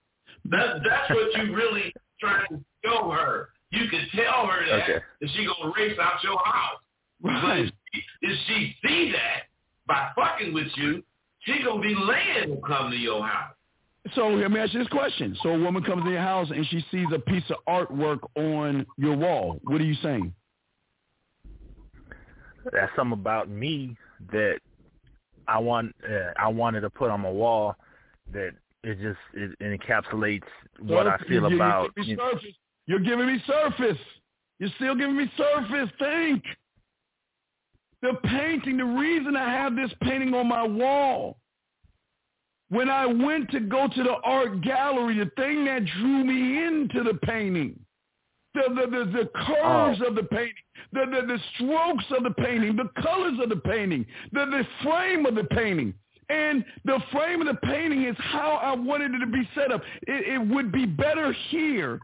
[0.45, 3.49] That's that's what you really trying to show her.
[3.71, 4.99] You can tell her that Okay.
[5.21, 6.79] and she gonna race out your house.
[7.21, 7.65] But Right.
[7.65, 9.43] if she, if she see that
[9.85, 11.03] by fucking with you,
[11.41, 13.53] she gonna be laying to come to your house.
[14.15, 15.35] So let me ask you this question.
[15.41, 18.85] So a woman comes in your house and she sees a piece of artwork on
[18.97, 19.59] your wall.
[19.63, 20.33] What are you saying?
[22.71, 23.95] that's something about me
[24.31, 24.59] that
[25.47, 27.75] I want uh, I wanted to put on my wall
[28.31, 28.51] that
[28.83, 30.43] it just it, it encapsulates
[30.79, 31.91] what I feel you're, about.
[31.97, 32.55] You're giving, surface.
[32.87, 34.01] you're giving me surface.
[34.59, 35.89] You're still giving me surface.
[35.99, 36.43] Think.
[38.01, 41.37] The painting, the reason I have this painting on my wall,
[42.73, 47.03] when I went to go to the art gallery, the thing that drew me into
[47.03, 47.79] the painting,
[48.55, 50.07] the, the, the, the curves Oh.
[50.07, 50.53] of the painting,
[50.91, 55.25] the, the, the strokes of the painting, the colors of the painting, the, the frame
[55.25, 55.93] of the painting.
[56.29, 59.81] And the frame of the painting is how I wanted it to be set up.
[60.07, 61.99] It, it would be better here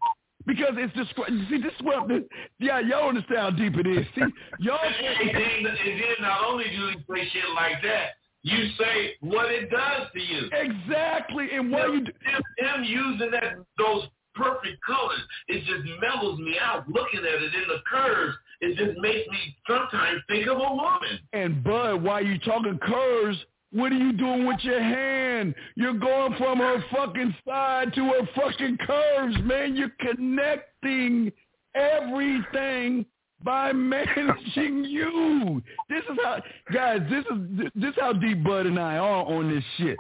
[0.46, 1.10] because it's just
[1.50, 2.28] see this is what the,
[2.60, 4.06] yeah y'all understand how deep it is.
[4.16, 4.22] See
[4.60, 9.16] y'all And then, and then not only do you say shit like that, you say
[9.22, 10.50] what it does to you.
[10.52, 14.04] exactly and why you do, him, him using that those
[14.36, 16.88] perfect colors, it just mellows me out.
[16.88, 21.20] Looking at it in the curves, it just makes me sometimes think of a woman.
[21.34, 23.38] and Bud while you talking curves.
[23.72, 25.54] What are you doing with your hand?
[25.76, 29.76] You're going from her fucking side to her fucking curves, man.
[29.76, 31.32] You're connecting
[31.76, 33.06] everything
[33.44, 35.62] by managing you.
[35.90, 36.42] This is how,
[36.74, 37.02] guys.
[37.10, 39.98] This is this is how deep Bud and I are on this shit.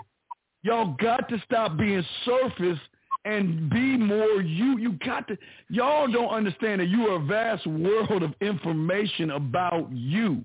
[0.64, 2.80] Y'all got to stop being surface
[3.26, 4.78] and be more you.
[4.78, 5.38] You got to.
[5.70, 10.44] Y'all don't understand that you are a vast world of information about you.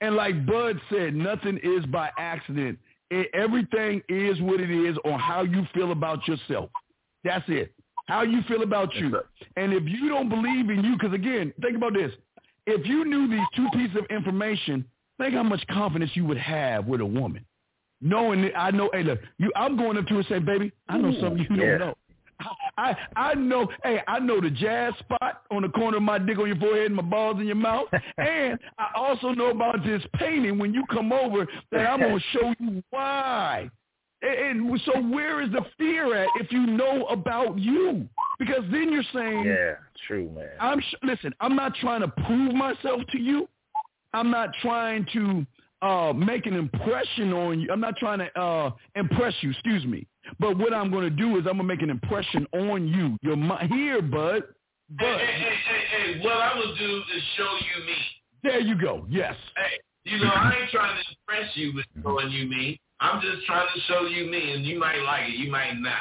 [0.00, 2.78] And like Bud said, nothing is by accident.
[3.10, 6.70] It, everything is what it is on how you feel about yourself.
[7.24, 7.72] That's it.
[8.08, 9.10] How you feel about you.
[9.10, 9.24] sir.
[9.56, 12.10] And if you don't believe in you, because again, think about this.
[12.66, 14.84] If you knew these two pieces of information,
[15.18, 17.44] think how much confidence you would have with a woman.
[18.00, 20.72] Knowing that I know, hey, look, you, I'm going up to her and say, baby,
[20.88, 21.78] I know something you Yeah.
[21.78, 21.94] don't know.
[22.78, 26.38] I I know, hey, I know the jazz spot on the corner of my dick
[26.38, 30.00] on your forehead and my balls in your mouth, and I also know about this
[30.14, 33.68] painting when you come over that I'm gonna show you why.
[34.22, 38.08] And, and so where is the fear at if you know about you?
[38.38, 39.74] Because then you're saying, Yeah,
[40.06, 40.48] true, man.
[40.60, 41.32] I'm sh- listen.
[41.40, 43.48] I'm not trying to prove myself to you.
[44.14, 45.46] I'm not trying to
[45.82, 47.70] uh, make an impression on you.
[47.70, 49.50] I'm not trying to uh, impress you.
[49.50, 50.06] Excuse me.
[50.40, 53.16] But what I'm going to do is I'm going to make an impression on you.
[53.22, 54.42] You're my, here, bud.
[54.98, 55.20] Hey, Bud.
[55.20, 57.96] hey, hey, hey, hey, what I'm gonna do is show you me.
[58.42, 59.04] There you go.
[59.10, 59.34] Yes.
[59.54, 62.80] Hey, you know, I ain't trying to impress you with showing you me.
[63.00, 65.94] I'm just trying to show you me, and you might like it, you might not.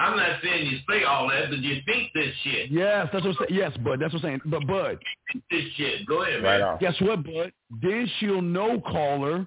[0.00, 2.70] I'm not saying you say all that, but you think this shit.
[2.70, 3.58] Yes, that's what I'm saying.
[3.58, 3.98] Yes, bud.
[4.00, 4.40] That's what I'm saying.
[4.46, 4.98] But bud,
[5.50, 6.06] this shit.
[6.06, 6.68] Go ahead, Right man.
[6.68, 6.78] on.
[6.78, 7.52] guess what, bud?
[7.82, 9.46] Then she'll know, caller,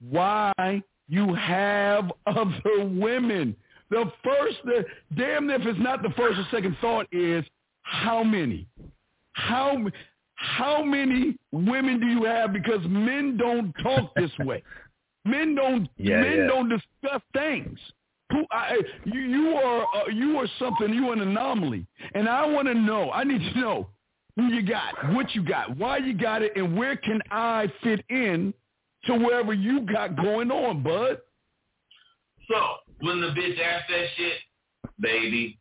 [0.00, 3.54] why you have other women.
[3.90, 7.44] The first, the damn if it's not the first or second thought is
[7.82, 8.66] how many,
[9.34, 9.76] how
[10.34, 12.52] how many women do you have?
[12.54, 14.62] Because men don't talk this way.
[15.24, 16.46] Men don't Yeah, men yeah.
[16.46, 17.78] don't discuss things.
[18.30, 20.92] Who I, you you are uh, you are something.
[20.92, 23.10] You are an anomaly, and I want to know.
[23.10, 23.88] I need to know
[24.36, 28.02] who you got, what you got, why you got it, and where can I fit
[28.08, 28.54] in
[29.04, 31.18] to wherever you got going on, bud.
[32.48, 34.38] So when the bitch asked that shit,
[34.98, 35.58] baby,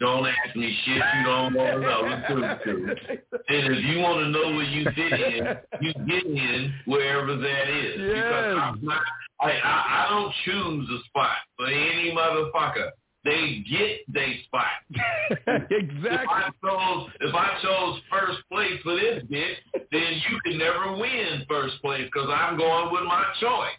[0.00, 2.96] don't ask me shit you don't want to know.
[3.46, 7.68] And if you want to know where you fit in, you get in wherever that
[7.68, 7.92] is.
[8.00, 8.56] Because Yes.
[8.58, 9.02] I'm not,
[9.40, 12.90] I, I, I don't choose a spot for any motherfucker.
[13.24, 14.66] They get they spot.
[15.30, 16.28] If exactly.
[16.28, 19.56] I chose if I chose first place for this bitch,
[19.90, 23.76] then you can never win first place because I'm going with my choice.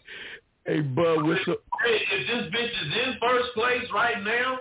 [0.64, 1.60] Hey, bud, what's up?
[1.84, 4.58] Hey, if this bitch is in first place right now,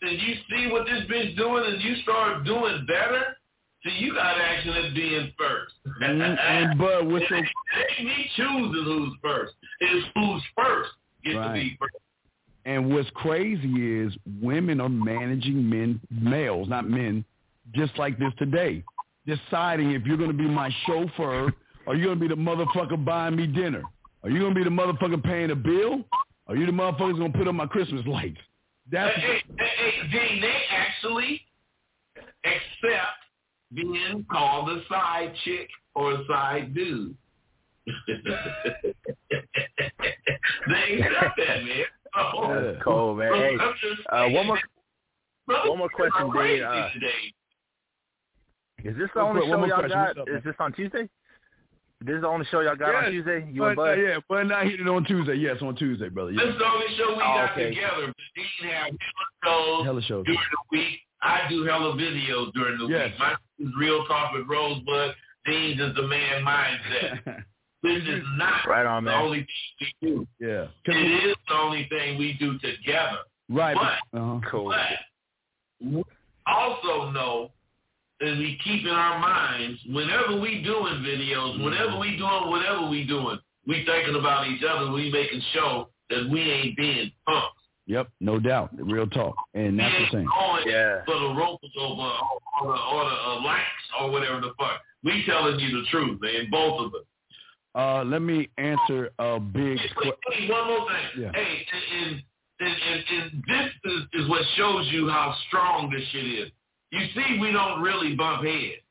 [0.00, 3.36] then you see what this bitch doing and you start doing better,
[3.82, 5.74] so you got action at being first.
[6.02, 9.54] Mm, and, and bud, what's it ain't me choosing who's first.
[9.80, 10.90] It's who's first
[11.24, 11.96] gets to be first.
[12.66, 14.12] And what's crazy is
[14.42, 17.24] women are managing men, males, not men,
[17.74, 18.84] just like this today,
[19.26, 21.52] deciding if you're going to be my chauffeur
[21.86, 23.82] or you're going to be the motherfucker buying me dinner.
[24.22, 26.04] Are you going to be the motherfucker paying the bill?
[26.46, 28.40] Or you the motherfuckers going to put up my Christmas lights?
[28.90, 31.42] That's Hey, hey, hey, then they actually
[32.44, 33.18] accept
[33.72, 37.14] being called a side chick or a side dude.
[37.86, 37.92] they
[41.00, 41.84] accept that, man.
[42.16, 43.32] Oh, That's cold, man.
[43.32, 43.56] Hey,
[44.10, 44.58] I'm uh, one more-
[45.46, 46.68] one more question, brothers Dave, uh,
[48.82, 50.16] is this the only show y'all got?
[50.16, 50.36] What's up, man?
[50.36, 51.08] Is this on Tuesday?
[52.02, 53.46] This is the only show y'all got on Tuesday?
[53.52, 53.92] You but, and uh, Bud?
[53.98, 55.34] yeah, but not hitting on Tuesday.
[55.34, 56.32] Yes, on Tuesday, brother.
[56.32, 57.68] This is the only show we Oh, got okay.
[57.70, 58.12] together.
[58.34, 58.96] Dean have hella
[59.44, 60.24] shows Hella shows.
[60.24, 60.98] during the week.
[61.22, 63.10] I do hella videos during the Yes.
[63.10, 63.18] week.
[63.18, 65.14] My is Real Talk with Rosebud.
[65.44, 67.44] Dean is the man mindset.
[67.82, 69.46] This is not Right on, the only
[69.78, 70.26] thing we do.
[70.38, 70.66] Yeah.
[70.84, 73.18] It is the only thing we do together.
[73.48, 73.74] Right.
[73.74, 74.40] But, uh-huh.
[74.50, 74.68] Cool.
[74.68, 76.02] but we
[76.46, 77.52] also know
[78.20, 83.04] that we keep in our minds whenever we doing videos, whenever we doing whatever we
[83.06, 84.90] doing, we thinking about each other.
[84.92, 87.56] We making sure that we ain't being punks.
[87.86, 88.08] Yep.
[88.20, 88.70] No doubt.
[88.74, 89.34] Real talk.
[89.54, 90.26] And that's the ain't thing.
[90.26, 91.04] going Yeah.
[91.04, 93.64] for the ropes over or the, or the uh, likes
[94.00, 94.80] or whatever the fuck.
[95.02, 96.48] We telling you the truth, man.
[96.50, 97.00] Both of us.
[97.74, 99.78] Uh, let me answer a big.
[99.78, 101.22] Hey, que- wait, hey, one more thing.
[101.22, 101.30] Yeah.
[101.34, 102.22] Hey, and,
[102.60, 106.50] and, and, and this is, is what shows you how strong this shit is.
[106.92, 108.82] You see, we don't really bump heads.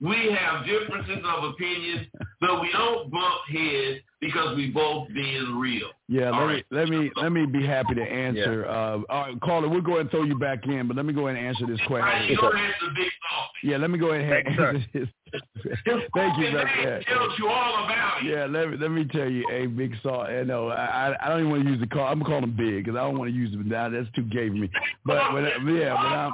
[0.00, 2.06] We have differences of opinion,
[2.40, 5.88] but we don't bump heads because we both being real.
[6.08, 6.64] Yeah, let All me right.
[6.70, 8.66] let me let me be happy to answer.
[8.66, 11.12] Uh, all right, caller, we'll go ahead and throw you back in, but let me
[11.12, 12.28] go ahead and answer this Right, question.
[12.30, 13.50] you don't answer big talk.
[13.62, 14.68] Yeah, let me go ahead and Thanks, sir.
[14.68, 15.08] answer this.
[15.64, 16.64] Thank you, fucking brother.
[16.64, 17.14] name Yeah.
[17.14, 18.30] tells you all about it.
[18.30, 20.28] Yeah, let me let me tell you, a Big Saw.
[20.28, 22.06] You know, I I- I don't even want to use the call.
[22.08, 23.88] I'm gonna call him Big because I don't want to use him now.
[23.88, 24.68] That's too gay for me.
[25.06, 26.32] But when I- yeah, when I'm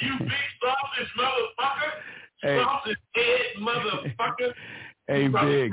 [0.00, 0.30] you big
[0.62, 1.90] sausage motherfucker,
[2.42, 2.62] Hey.
[2.62, 4.52] sausage head motherfucker.
[5.08, 5.72] hey Big.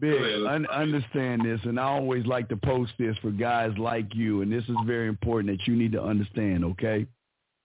[0.00, 4.42] Big, un- understand this, and I always like to post this for guys like you,
[4.42, 6.64] and this is very important that you need to understand.
[6.64, 7.04] Okay,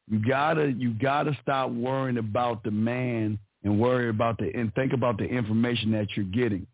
[0.08, 4.94] you gotta you gotta stop worrying about the man and worry about the and think
[4.94, 6.66] about the information that you're getting.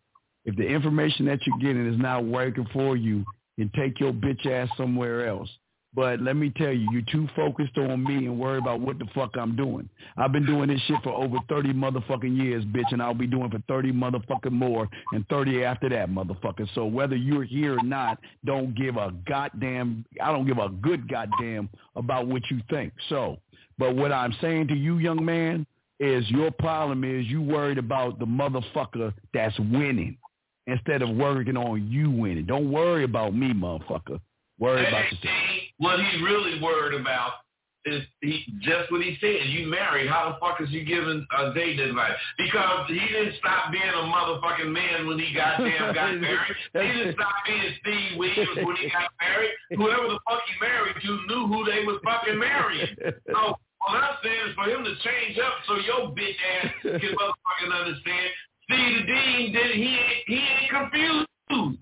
[0.46, 3.26] If the information that you're getting is not working for you,
[3.58, 5.50] then take your bitch ass somewhere else.
[5.96, 9.06] But let me tell you, you're too focused on me and worry about what the
[9.14, 9.88] fuck I'm doing.
[10.18, 13.52] I've been doing this shit for over 30 motherfucking years, bitch, and I'll be doing
[13.52, 16.68] for 30 motherfucking more and 30 after that, motherfucker.
[16.74, 21.08] So whether you're here or not, don't give a goddamn, I don't give a good
[21.08, 22.94] goddamn about what you think.
[23.10, 23.38] So,
[23.78, 25.68] but what I'm saying to you, young man,
[26.00, 30.18] is your problem is you worried about the motherfucker that's winning
[30.66, 32.46] instead of working on you winning.
[32.46, 34.20] Don't worry about me, motherfucker.
[34.60, 35.53] Worry about yourself.
[35.84, 37.44] What he's really worried about
[37.86, 39.52] is he just what he said.
[39.52, 40.08] You married.
[40.08, 42.16] How the fuck is he giving a date advice?
[42.38, 46.56] Because he didn't stop being a motherfucking man when he goddamn got married.
[46.72, 49.52] He didn't stop being Steve Williams when he got married.
[49.76, 52.96] Whoever the fuck he married to knew who they was fucking marrying.
[53.28, 57.12] So what I'm saying is for him to change up so your bitch ass can
[57.20, 58.30] motherfucking understand.
[58.64, 61.28] Steve the Dean did he ain't he ain't confused.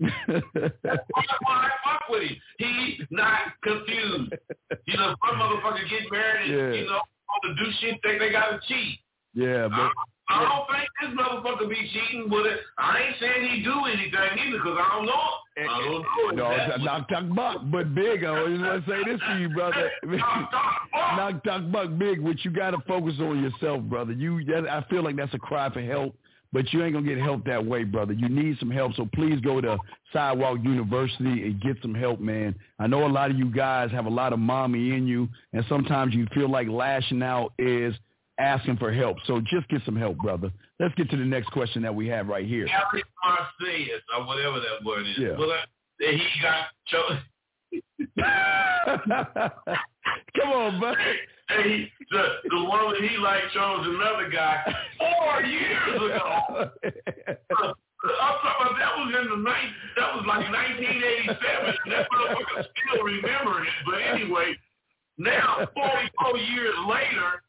[0.84, 2.36] That's why I fuck with him.
[2.58, 4.34] He's not confused.
[4.86, 6.80] You know, some motherfucker get married and, Yeah.
[6.80, 8.98] you know, want to do shit, think they got to cheat.
[9.34, 9.90] yeah, but
[10.28, 12.60] I don't think this motherfucker be cheating with it.
[12.78, 15.12] I ain't saying he do anything either because I don't know
[15.56, 15.68] him.
[15.68, 16.36] I don't know him.
[16.36, 18.24] no, it's knock talk buck, but big.
[18.24, 19.90] I always want to say this to you, brother.
[20.04, 22.20] Knock, knock, knock talk buck, big.
[22.20, 24.12] What you got to focus on yourself, brother.
[24.12, 26.14] You, that, I feel like that's a cry for help.
[26.52, 28.12] But you ain't gonna get help that way, brother.
[28.12, 29.78] You need some help, so please go to
[30.12, 32.54] Sidewalk University and get some help, man.
[32.78, 35.64] I know a lot of you guys have a lot of mommy in you, and
[35.68, 37.94] sometimes you feel like lashing out is
[38.38, 39.16] asking for help.
[39.26, 40.52] So just get some help, brother.
[40.78, 42.66] Let's get to the next question that we have right here.
[42.68, 45.16] Alex Marcius or whatever that word is.
[45.18, 45.36] Yeah.
[45.38, 45.56] Well,
[46.00, 47.18] he got cho-
[50.40, 50.80] Come on,
[51.56, 51.62] bud.
[51.62, 54.62] Hey, the, the woman he like chose another guy
[54.98, 56.70] four years ago.
[58.04, 59.70] I'm talking about that was in the night.
[59.96, 61.74] That was like 1987.
[61.84, 63.78] And that motherfucker still remembering it.
[63.86, 64.56] But anyway,
[65.18, 67.42] now 44 years later,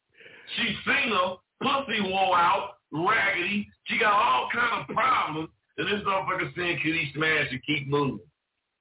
[0.56, 3.68] she's single, pussy wore out, raggedy.
[3.86, 5.50] She got all kind of problems.
[5.76, 8.20] And this motherfucker saying, "Could he smash and keep moving?"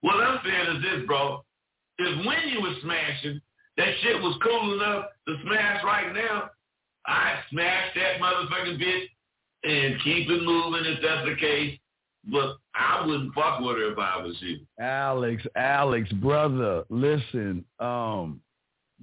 [0.01, 1.43] What I'm saying is this, bro.
[1.97, 3.41] If when you was smashing,
[3.77, 6.49] that shit was cool enough to smash right now,
[7.05, 9.07] I'd smash that motherfucking bitch
[9.63, 11.77] and keep it moving if that's the case.
[12.31, 14.59] But I wouldn't fuck with her if I was you.
[14.79, 17.65] Alex, Alex, brother, listen.
[17.79, 18.39] Um,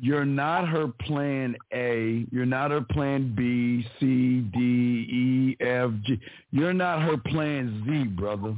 [0.00, 2.24] you're not her plan A.
[2.32, 6.18] You're not her plan B, C, D, E, F, G.
[6.50, 8.56] You're not her plan Z, brother.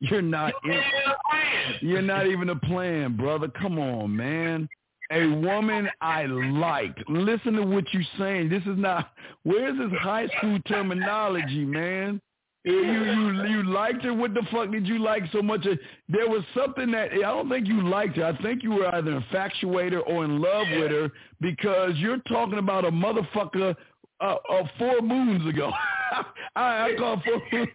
[0.00, 0.52] You're not.
[0.64, 1.74] You In, a plan.
[1.80, 3.48] you're not even a plan, brother.
[3.48, 4.68] Come on, man.
[5.12, 7.08] A woman I liked.
[7.08, 8.48] Listen to what you're saying.
[8.48, 9.12] This is not.
[9.42, 12.20] Where's this high school terminology, man?
[12.64, 14.14] You you you liked her.
[14.14, 15.66] What the fuck did you like so much?
[16.08, 18.24] There was something that I don't think you liked her.
[18.24, 21.10] I think you were either infatuated or in love with her
[21.40, 23.74] because you're talking about a motherfucker
[24.20, 25.72] uh, uh, four moons ago.
[26.56, 27.20] I, I call
[27.50, 27.66] four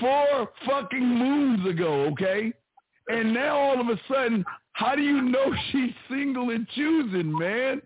[0.00, 2.06] four fucking moons ago.
[2.12, 2.52] Okay,
[3.08, 4.44] and now all of a sudden,
[4.74, 7.82] how do you know she's single and choosing, man?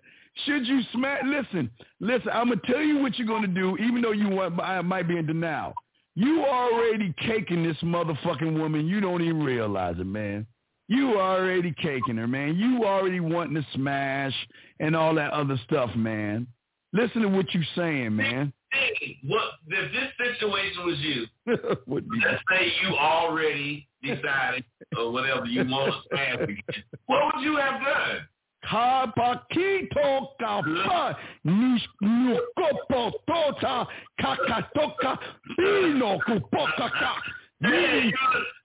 [0.47, 1.23] Should you smack?
[1.24, 1.70] Listen,
[2.01, 2.28] listen.
[2.32, 5.16] I'm gonna tell you what you're gonna do, even though you want, I might be
[5.16, 5.74] in denial.
[6.15, 8.86] You already caking this motherfucking woman.
[8.86, 10.47] You don't even realize it, man.
[10.89, 12.56] You already caking her, man.
[12.56, 14.35] You already wanting to smash
[14.81, 16.47] and all that other stuff, man.
[16.93, 18.52] Listen to what you're saying, man.
[18.73, 21.27] Hey, what if this situation was you?
[21.86, 24.65] Let's say you already decided
[24.97, 26.62] or whatever you want to again.
[27.07, 28.27] What would you have done?
[28.65, 31.16] Kapakito kapa
[31.47, 33.86] nishkopotota
[34.20, 35.19] kakatoka
[35.57, 37.15] pino kupokaka.
[37.61, 38.12] Hey, you,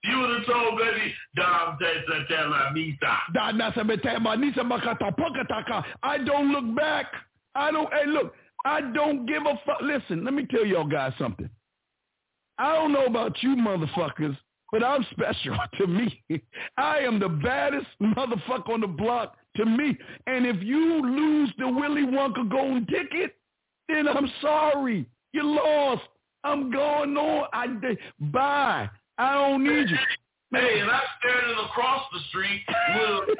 [0.04, 1.76] you would have told baby, Dom
[2.28, 3.16] Tela Misa.
[3.32, 5.84] Da nasametema nisa makata pokataka.
[6.02, 7.06] I don't look back.
[7.56, 7.92] I don't.
[7.92, 8.32] Hey, look.
[8.64, 9.80] I don't give a fuck.
[9.82, 11.48] Listen, let me tell y'all guys something.
[12.58, 14.36] I don't know about you motherfuckers,
[14.72, 16.22] but I'm special to me.
[16.76, 19.96] I am the baddest motherfucker on the block to me.
[20.26, 23.36] And if you lose the Willy Wonka golden ticket,
[23.88, 25.06] then I'm sorry.
[25.32, 26.02] You lost.
[26.44, 27.48] I'm going on.
[27.52, 27.66] I
[28.20, 28.88] bye.
[29.18, 29.96] I don't need you.
[30.52, 33.38] Hey, and I'm standing across the street with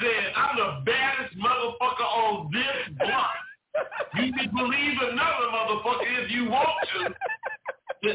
[0.00, 3.30] saying, I'm the baddest motherfucker on this block.
[4.16, 7.14] You can believe another motherfucker if you want to.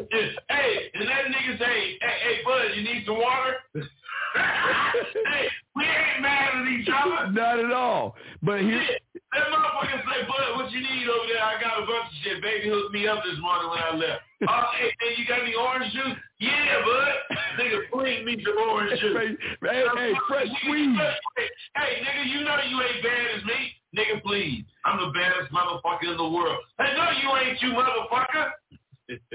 [0.49, 3.55] hey, and that nigga say, hey, hey, bud, you need some water?
[4.35, 7.31] Hey, we ain't mad at each other.
[7.31, 8.15] Not at all.
[8.41, 8.83] But here.
[9.33, 11.43] That motherfucker say, bud, what you need over there?
[11.43, 12.41] I got a bunch of shit.
[12.41, 14.21] Baby hooked me up this morning when I left.
[14.49, 16.17] Oh, hey, hey, you got any orange juice?
[16.39, 17.37] Yeah, bud.
[17.59, 19.15] Nigga, bring me some orange juice.
[19.15, 20.97] hey, hey, hey, fresh squeeze.
[21.77, 23.71] Hey, nigga, you know you ain't bad as me.
[23.95, 24.65] Nigga, please.
[24.83, 26.57] I'm the baddest motherfucker in the world.
[26.79, 28.49] Hey, no, you ain't, you motherfucker.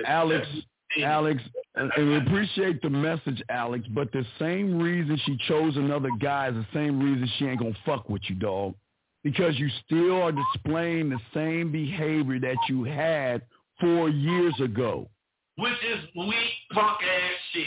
[0.04, 0.48] Alex,
[1.02, 1.42] Alex,
[1.74, 6.54] and we appreciate the message, Alex, but the same reason she chose another guy is
[6.54, 8.74] the same reason she ain't gonna fuck with you, dog.
[9.22, 13.42] Because you still are displaying the same behavior that you had
[13.80, 15.08] four years ago.
[15.56, 16.36] Which is weak,
[16.72, 17.66] punk ass shit.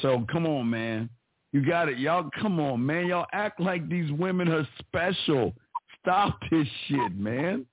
[0.00, 1.10] So come on, man.
[1.52, 1.98] You got it.
[1.98, 3.06] Y'all come on, man.
[3.06, 5.54] Y'all act like these women are special.
[6.00, 7.66] Stop this shit, man.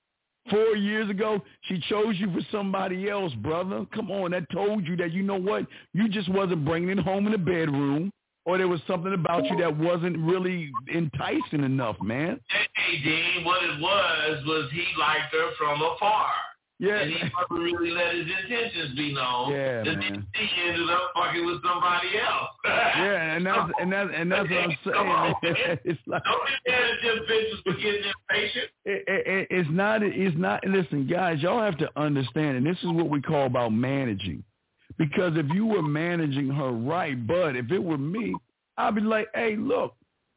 [0.50, 3.86] Four years ago, she chose you for somebody else, brother.
[3.94, 5.66] Come on, that told you that you know what?
[5.94, 8.10] You just wasn't bringing it home in the bedroom,
[8.44, 12.38] or there was something about you that wasn't really enticing enough, man.
[12.48, 16.30] Hey, Dean, what it was, was he liked her from afar.
[16.84, 17.00] Yeah.
[17.00, 19.52] And he never really let his intentions be known.
[19.52, 20.00] Yeah, and man.
[20.00, 22.50] then he ended up fucking with somebody else.
[22.64, 25.54] Yeah, and that's and that's and that's what I'm saying.
[25.66, 25.78] man.
[25.84, 28.70] It's like Don't be mad at them bitches for getting impatient.
[28.84, 32.78] it, it, it- it's not it's not listen guys y'all have to understand and this
[32.78, 34.42] is what we call about managing
[34.98, 38.34] because if you were managing her right but if it were me
[38.78, 39.94] i'd be like hey look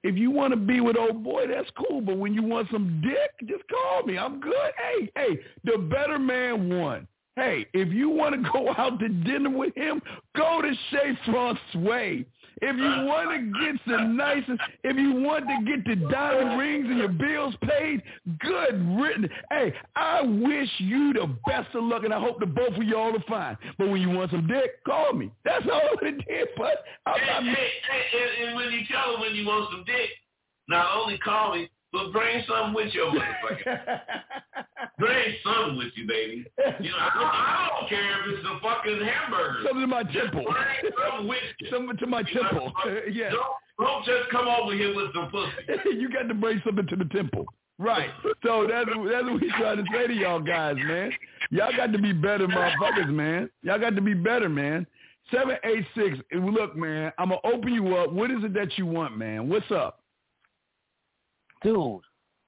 [0.08, 2.02] if you want to be with old boy that's cool.
[2.02, 4.18] But when you want some dick just call me.
[4.18, 4.72] I'm good.
[4.78, 7.08] Hey hey the better man won.
[7.36, 10.02] Hey if you want to go out to dinner with him
[10.36, 12.24] go to chez francois
[12.62, 14.44] if you want to get some nice,
[14.84, 18.02] if you want to get the diamond rings and your bills paid,
[18.40, 19.30] good written.
[19.52, 23.16] Hey, I wish you the best of luck, and I hope the both of y'all
[23.16, 23.58] are fine.
[23.78, 25.32] But when you want some dick, call me.
[25.46, 26.48] That's all it did.
[26.58, 29.70] But I'm, Hey, I'm, hey, hey, and, and when you tell her when you want
[29.72, 30.10] some dick,
[30.68, 34.02] not only call me, but bring something with you, motherfucker.
[35.00, 36.46] bring something with you, baby.
[36.80, 39.64] You know, I don't, I don't care if it's a fucking hamburger.
[39.64, 40.44] something to my temple.
[40.44, 41.68] bring something with you.
[41.72, 42.74] something to my temple.
[43.12, 43.30] yeah.
[43.30, 45.98] Don't, don't just come over here with some pussy.
[45.98, 47.46] you got to bring something to the temple.
[47.80, 48.10] Right.
[48.44, 51.12] So that's that's what we trying to say to y'all guys, man.
[51.52, 53.52] Y'all got to be better motherfuckers, man.
[53.62, 54.88] Y'all got to be better, man.
[55.32, 56.18] Seven eight six.
[56.32, 58.12] Look, man, I'm gonna open you up.
[58.12, 59.48] What is it that you want, man?
[59.48, 60.00] What's up?
[61.64, 62.02] Dude,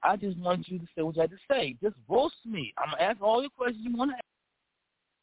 [0.04, 1.76] I just want you to say what you had to say.
[1.82, 2.74] Just roast me.
[2.78, 4.24] I'm gonna ask all your questions you want to ask.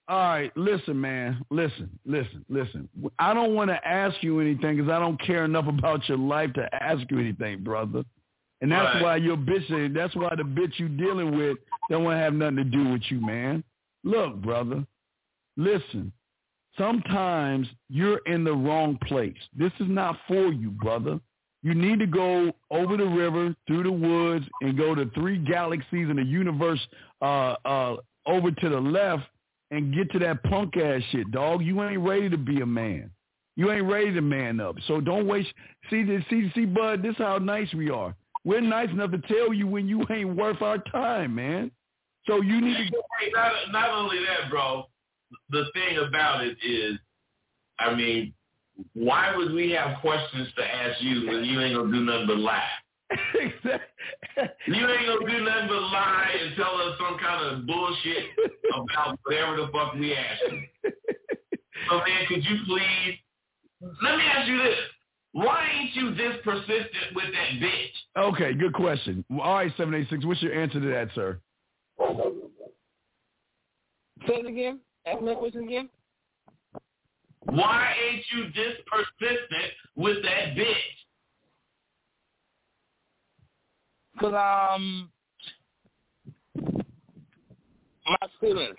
[0.09, 1.45] All right, listen, man.
[1.51, 2.89] Listen, listen, listen.
[3.19, 6.53] I don't want to ask you anything because I don't care enough about your life
[6.55, 8.05] to ask you anything, brother.
[8.61, 9.03] And that's Right.
[9.03, 9.93] why your bitch.
[9.95, 11.59] That's why the bitch you dealing with
[11.91, 13.65] don't want to have nothing to do with you, man.
[14.05, 14.87] Look, brother.
[15.57, 16.13] Listen.
[16.79, 19.37] Sometimes you're in the wrong place.
[19.57, 21.19] This is not for you, brother.
[21.63, 26.09] You need to go over the river, through the woods, and go to three galaxies
[26.09, 26.81] in the universe
[27.23, 27.97] uh, uh,
[28.27, 29.25] over to the left
[29.71, 31.63] and get to that punk ass shit, dog.
[31.63, 33.11] You ain't ready to be a man.
[33.57, 34.77] You ain't ready to man up.
[34.87, 35.53] So don't waste.
[35.91, 37.03] See, see, see, bud.
[37.03, 38.15] This how nice we are.
[38.45, 41.73] We're nice enough to tell you when you ain't worth our time, man.
[42.27, 42.85] So you need to.
[43.19, 44.85] Hey, not, not only that, bro.
[45.49, 46.99] The thing about it is,
[47.79, 48.35] I mean,
[48.95, 52.39] why would we have questions to ask you when you ain't gonna do nothing but
[52.39, 52.69] lie?
[54.67, 58.25] You ain't gonna do nothing but lie and tell us some kind of bullshit
[58.75, 60.63] about whatever the fuck we ask you.
[61.89, 63.19] So man, could you please?
[64.03, 64.79] Let me ask you this:
[65.33, 68.33] Why ain't you this persistent with that bitch?
[68.33, 69.25] Okay, good question.
[69.41, 70.25] All right, seven eight six.
[70.25, 71.39] What's your answer to that, sir?
[74.27, 74.81] Say it again.
[75.07, 75.89] Ask me that question again.
[77.47, 80.75] Why ain't you this persistent with that bitch?
[84.21, 84.35] Cause
[84.77, 85.11] um,
[88.07, 88.77] my feelings.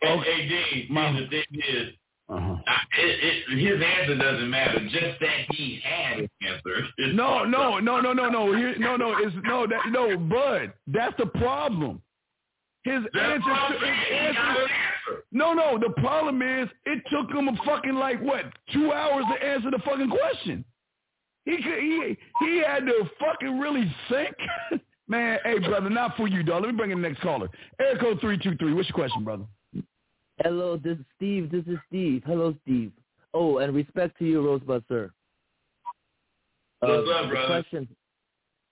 [0.00, 1.88] Hey, hey Dean, My- the thing is,
[2.28, 2.56] Uh-huh.
[2.66, 4.80] I, it, it, his answer doesn't matter.
[4.90, 6.86] Just that he had an answer.
[7.14, 8.54] No, no, no, no, no, no.
[8.54, 9.16] Here, no, no.
[9.18, 10.72] It's no, that, no, Bud.
[10.86, 12.00] That's the problem.
[12.84, 14.66] His That's answer, what I'm to, his answer.
[15.10, 15.18] An.
[15.32, 15.78] No, no.
[15.78, 19.78] The problem is, it took him a fucking like what two hours to answer the
[19.84, 20.64] fucking question.
[21.44, 24.34] He could, he he had to fucking really think.
[25.08, 26.62] Man, hey brother, not for you, dog.
[26.62, 27.48] Let me bring in the next caller.
[27.80, 28.74] Air code three two three.
[28.74, 29.44] What's your question, brother?
[30.44, 31.50] Hello, this is Steve.
[31.50, 32.22] This is Steve.
[32.26, 32.92] Hello, Steve.
[33.34, 35.10] Oh, and respect to you, Rosebud, sir.
[36.80, 37.46] What's up, brother?
[37.46, 37.88] Question,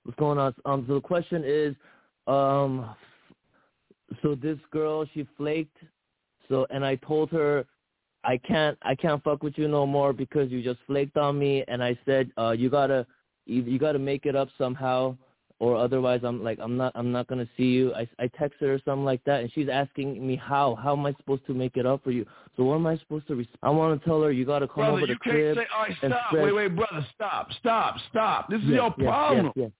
[0.04, 0.54] what's going on?
[0.64, 1.74] Um, so the question is,
[2.28, 2.94] um,
[4.22, 5.76] so this girl, she flaked.
[6.48, 7.64] So, and I told her,
[8.24, 11.64] I can't, I can't fuck with you no more because you just flaked on me.
[11.68, 13.06] And I said, uh, you gotta,
[13.46, 15.16] you, you gotta make it up somehow,
[15.58, 17.94] or otherwise, I'm like, I'm not, I'm not gonna see you.
[17.94, 21.06] I, I text her or something like that, and she's asking me how, how am
[21.06, 22.26] I supposed to make it up for you?
[22.56, 23.36] So what am I supposed to?
[23.36, 25.56] Res- I want to tell her you gotta come brother, over you the can't crib.
[25.56, 25.66] say.
[25.74, 26.32] All right, and stop.
[26.32, 28.50] Wait, wait, brother, stop, stop, stop.
[28.50, 29.46] This is Yes, your yes, problem.
[29.46, 29.70] yes, yes.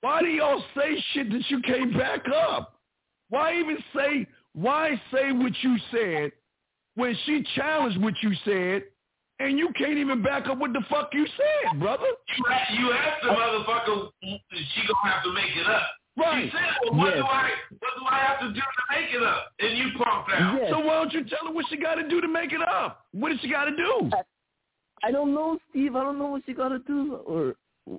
[0.00, 2.78] Why do y'all say shit that you can't back up?
[3.28, 6.32] Why even say why say what you said
[6.94, 8.84] when she challenged what you said
[9.38, 12.04] and you can't even back up what the fuck you said, brother?
[12.36, 15.82] You, a- you asked the motherfucker, she gonna have to make it up.
[16.16, 16.44] Right.
[16.44, 17.16] She said, well, what Yes.
[17.16, 19.46] do I, what do I have to do to make it up?
[19.60, 20.58] And you punked out.
[20.60, 20.70] Yes.
[20.70, 23.06] So why don't you tell her what she got to do to make it up?
[23.12, 24.10] What does she got to do?
[25.02, 25.96] I don't know, Steve.
[25.96, 27.14] I don't know what she gotta do.
[27.26, 27.54] Or
[27.88, 27.98] All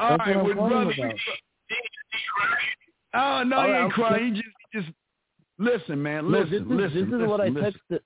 [0.00, 0.92] That's right, what I'm well, calling brother.
[0.94, 1.14] about.
[1.68, 1.76] He, he.
[3.14, 4.24] Oh no, All he right, ain't crying.
[4.34, 4.92] He just, he just
[5.60, 6.30] listen, man.
[6.30, 6.94] no, Listen, this is listen.
[6.94, 7.72] this is listen, what I listen.
[7.90, 8.00] texted.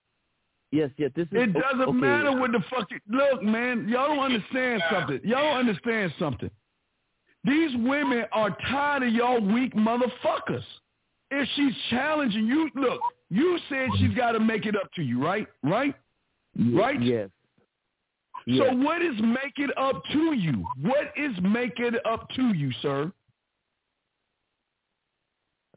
[0.73, 1.11] Yes, yes.
[1.15, 1.33] This is.
[1.33, 1.93] It doesn't okay.
[1.93, 2.91] matter what the fuck.
[2.91, 5.21] You, look, man, y'all don't understand something.
[5.25, 6.51] Y'all don't understand something.
[7.45, 10.65] These women are tired of y'all weak motherfuckers.
[11.31, 13.01] If she's challenging you, look,
[13.31, 15.47] you said she's got to make it up to you, right?
[15.63, 15.95] Right?
[16.55, 17.01] Ye- right?
[17.03, 17.29] Yes.
[18.47, 18.75] So Yes.
[18.77, 20.67] what is make it up to you?
[20.83, 23.11] What is make it up to you, sir?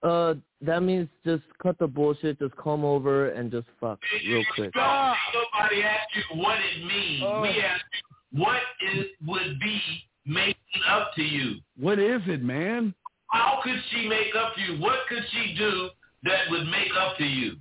[0.03, 2.39] Uh, that means just cut the bullshit.
[2.39, 4.75] Just come over and just fuck real quick.
[4.75, 7.23] No, nobody asked you what it means.
[7.25, 7.41] Oh.
[7.41, 7.83] We asked
[8.33, 9.81] you what it would be
[10.25, 11.55] making up to you.
[11.79, 12.93] What is it, man?
[13.31, 14.79] How could she make up to you?
[14.81, 15.89] What could she do
[16.23, 17.55] that would make up to you?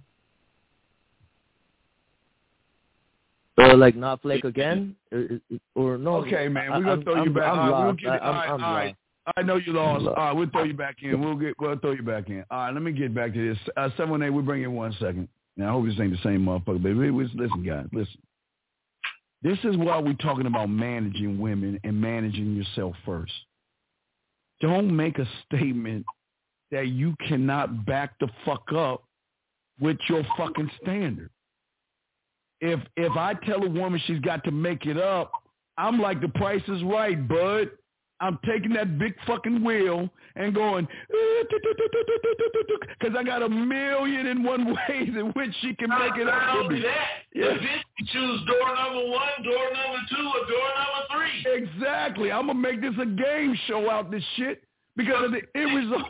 [3.58, 5.28] Or like not flake again, or,
[5.74, 6.16] or no?
[6.16, 7.44] Okay, man, we're gonna I'm- throw you I'm- back.
[7.44, 8.00] I'm All right, we'll lost.
[8.00, 8.10] get it.
[8.10, 8.96] I- All I'm- right, I'm all right.
[9.36, 10.06] I know you lost.
[10.06, 11.20] All right, we'll throw you back in.
[11.20, 11.54] We'll get.
[11.58, 12.44] We'll throw you back in.
[12.50, 13.58] All right, let me get back to this.
[13.76, 14.30] Uh, Seven one eight.
[14.30, 15.28] We'll bring in one second.
[15.56, 16.94] Now I hope this ain't the same motherfucker, baby.
[16.94, 18.18] we, wait, Listen, guys, listen.
[19.42, 23.32] This is why we're talking about managing women and managing yourself first.
[24.60, 26.06] Don't make a statement
[26.70, 29.04] that you cannot back the fuck up
[29.80, 31.30] with your fucking standard.
[32.60, 35.30] If if I tell a woman she's got to make it up,
[35.76, 37.70] I'm like the price is right, bud.
[38.20, 40.88] I'm taking that big fucking wheel and going
[42.98, 46.24] because I got a million and one ways in which she can Not, make it
[46.24, 47.48] not up to only that, Yeah.
[47.48, 51.52] the bitch can choose door number one, door number two, or door number three.
[51.52, 52.32] Exactly.
[52.32, 54.62] I'm gonna make this a game show out this shit
[54.96, 56.06] because of the end result.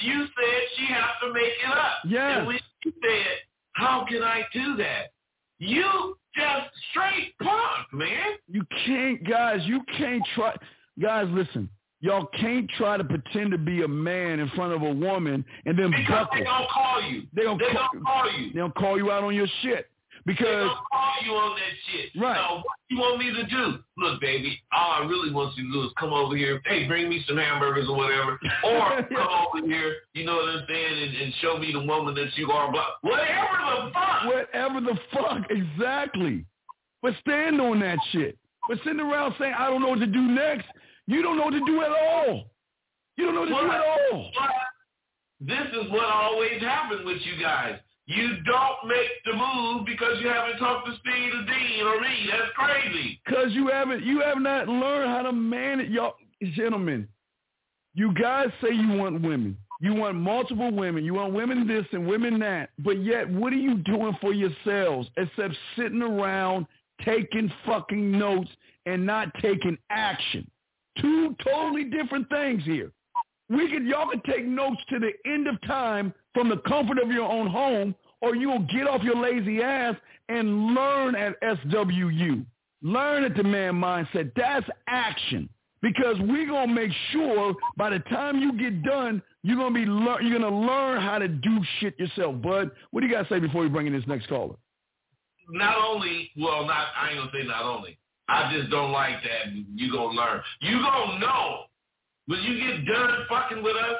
[0.00, 1.98] You said she has to make it up.
[2.06, 2.38] Yes.
[2.38, 3.26] And when said,
[3.74, 5.12] how can I do that?
[5.58, 8.32] You just straight punk, man.
[8.48, 9.60] you can't, guys.
[9.64, 10.56] You can't try.
[11.00, 11.68] Guys, listen.
[12.00, 15.78] Y'all can't try to pretend to be a man in front of a woman and
[15.78, 16.38] then Because buckle.
[16.38, 17.22] they gonna call you.
[17.32, 18.52] They gonna They call- gonna call you.
[18.52, 19.88] They don't call you out on your shit
[20.26, 22.10] because They gonna call you on that shit.
[22.20, 22.36] Right.
[22.36, 23.78] So what you want me to do?
[23.98, 26.60] Look, baby, all I really want you to do is come over here.
[26.64, 28.32] Hey, bring me some hamburgers or whatever.
[28.64, 32.16] Or come over here, you know what I'm saying, and, and show me the woman
[32.16, 32.72] that you are.
[32.72, 32.84] Blah.
[33.02, 34.24] Whatever the fuck.
[34.26, 36.44] whatever the fuck exactly.
[37.00, 38.36] But stand on that shit.
[38.68, 40.66] But sitting around saying I don't know what to do next,
[41.06, 42.44] you don't know what to do at all.
[43.16, 43.80] You don't know what to do at
[44.12, 44.30] all.
[45.40, 47.78] This is what always happens with you guys.
[48.06, 52.28] You don't make the move because you haven't talked to Steve or Dean or me.
[52.30, 53.20] That's crazy.
[53.28, 56.14] Cause you haven't you have not learned how to manage y'all
[56.54, 57.08] gentlemen.
[57.94, 59.56] You guys say you want women.
[59.80, 61.04] You want multiple women.
[61.04, 62.70] You want women this and women that.
[62.78, 66.66] But yet, what are you doing for yourselves except sitting around
[67.04, 68.50] taking fucking notes
[68.86, 70.48] and not taking action?
[71.00, 72.92] Two totally different things here.
[73.48, 77.10] We could y'all could take notes to the end of time from the comfort of
[77.10, 79.96] your own home, or you'll get off your lazy ass
[80.28, 82.44] and learn at SWU.
[82.82, 84.32] Learn at the man mindset.
[84.34, 85.48] That's action.
[85.82, 90.22] Because we're gonna make sure by the time you get done, you're gonna be lear-
[90.22, 92.70] you're gonna learn how to do shit yourself, bud.
[92.90, 94.56] What do you gotta say before we bring in this next caller?
[95.48, 97.98] Not only, well, not I ain't gonna say not only.
[98.28, 99.52] I just don't like that.
[99.74, 100.40] You gonna learn.
[100.60, 101.64] You gonna know
[102.26, 103.96] when you get done fucking with us.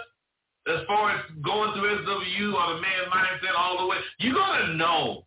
[0.68, 4.74] As far as going through SWU or the man mindset all the way, you're gonna
[4.74, 5.26] know.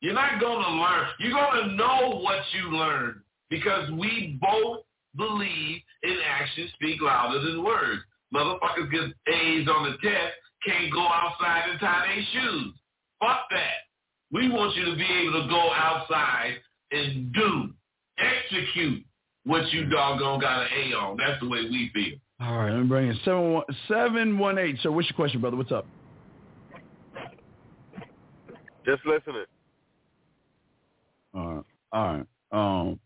[0.00, 1.06] You're not gonna learn.
[1.18, 3.20] You're gonna know what you learned
[3.50, 4.80] because we both
[5.16, 8.02] believe in actions speak louder than words.
[8.34, 10.34] Motherfuckers get A's on the test,
[10.66, 12.74] can't go outside and tie their shoes.
[13.20, 13.84] Fuck that.
[14.32, 16.54] We want you to be able to go outside
[16.90, 17.70] and do,
[18.18, 19.04] execute
[19.44, 21.16] what you doggone got an A on.
[21.16, 22.18] That's the way we feel.
[22.40, 24.76] All right, let me bring in seven one seven one eight.
[24.82, 25.56] So, what's your question, brother?
[25.56, 25.86] What's up?
[28.84, 29.44] Just listening.
[31.34, 32.26] All right, all right.
[32.52, 33.00] Um,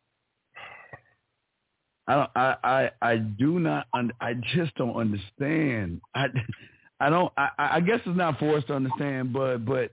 [2.06, 2.30] I don't.
[2.34, 3.86] I I I do not.
[3.94, 6.00] Un, I just don't understand.
[6.14, 6.26] I
[7.00, 7.32] I don't.
[7.36, 9.92] I I guess it's not for us to understand, but but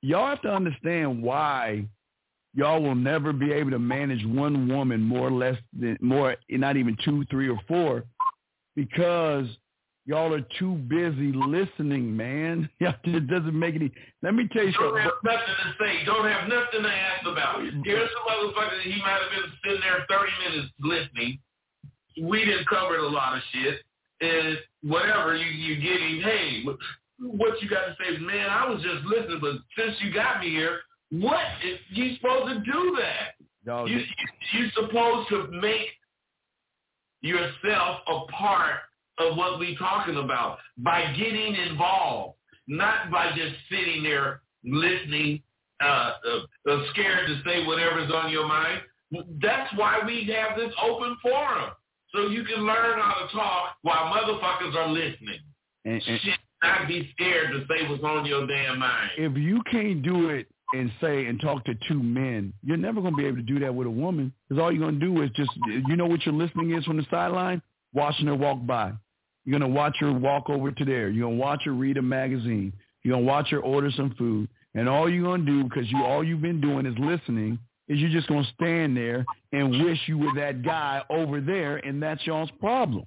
[0.00, 1.86] y'all have to understand why
[2.56, 6.76] y'all will never be able to manage one woman more or less than more, not
[6.76, 8.02] even two, three, or four,
[8.74, 9.46] because
[10.06, 12.68] y'all are too busy listening, man.
[13.04, 13.92] It doesn't make any.
[14.22, 15.02] Let me tell you Don't something.
[15.02, 16.04] have nothing to say.
[16.04, 17.60] Don't have nothing to ask about.
[17.84, 21.38] Here's some motherfucker that he might have been sitting there 30 minutes listening.
[22.22, 23.80] We didn't cover a lot of shit.
[24.22, 26.78] And whatever, you, you getting, hey, what-
[27.18, 28.18] what you got to say?
[28.18, 30.80] Man, I was just listening, but since you got me here,
[31.10, 31.40] what?
[31.64, 33.34] Is, you supposed to do that.
[33.88, 34.04] You, you,
[34.52, 35.88] you're supposed to make
[37.20, 38.80] yourself a part
[39.18, 42.36] of what we're talking about by getting involved,
[42.68, 45.42] not by just sitting there listening,
[45.82, 46.12] uh,
[46.66, 48.82] uh, uh, scared to say whatever's on your mind.
[49.40, 51.70] That's why we have this open forum,
[52.14, 55.40] so you can learn how to talk while motherfuckers are listening.
[55.84, 59.10] and, and, Shit, not be scared to say what's on your damn mind.
[59.16, 63.14] if you can't do it and say and talk to two men, you're never going
[63.14, 65.22] to be able to do that with a woman because all you're going to do
[65.22, 67.62] is just, you know what your listening is from the sideline?
[67.92, 68.92] Watching her walk by.
[69.44, 71.08] You're going to watch her walk over to there.
[71.08, 72.72] You're going to watch her read a magazine.
[73.02, 74.48] You're going to watch her order some food.
[74.74, 77.98] And all you're going to do, because you all you've been doing is listening, is
[77.98, 82.02] you're just going to stand there and wish you were that guy over there, and
[82.02, 83.06] that's y'all's problem.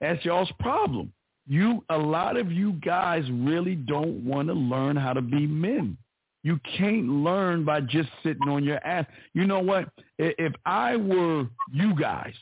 [0.00, 1.12] That's y'all's problem.
[1.46, 5.98] You, a lot of you guys really don't want to learn how to be men.
[6.44, 9.06] You can't learn by just sitting on your ass.
[9.32, 9.88] You know what?
[10.18, 12.34] If I were you guys,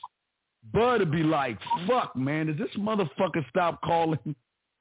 [0.75, 4.19] Bud would be like, fuck, man, does this motherfucker stop calling?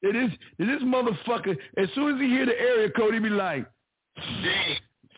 [0.04, 3.30] It is, did this motherfucker, as soon as he hear the area code, he be
[3.30, 3.68] like,
[4.18, 4.76] Dang,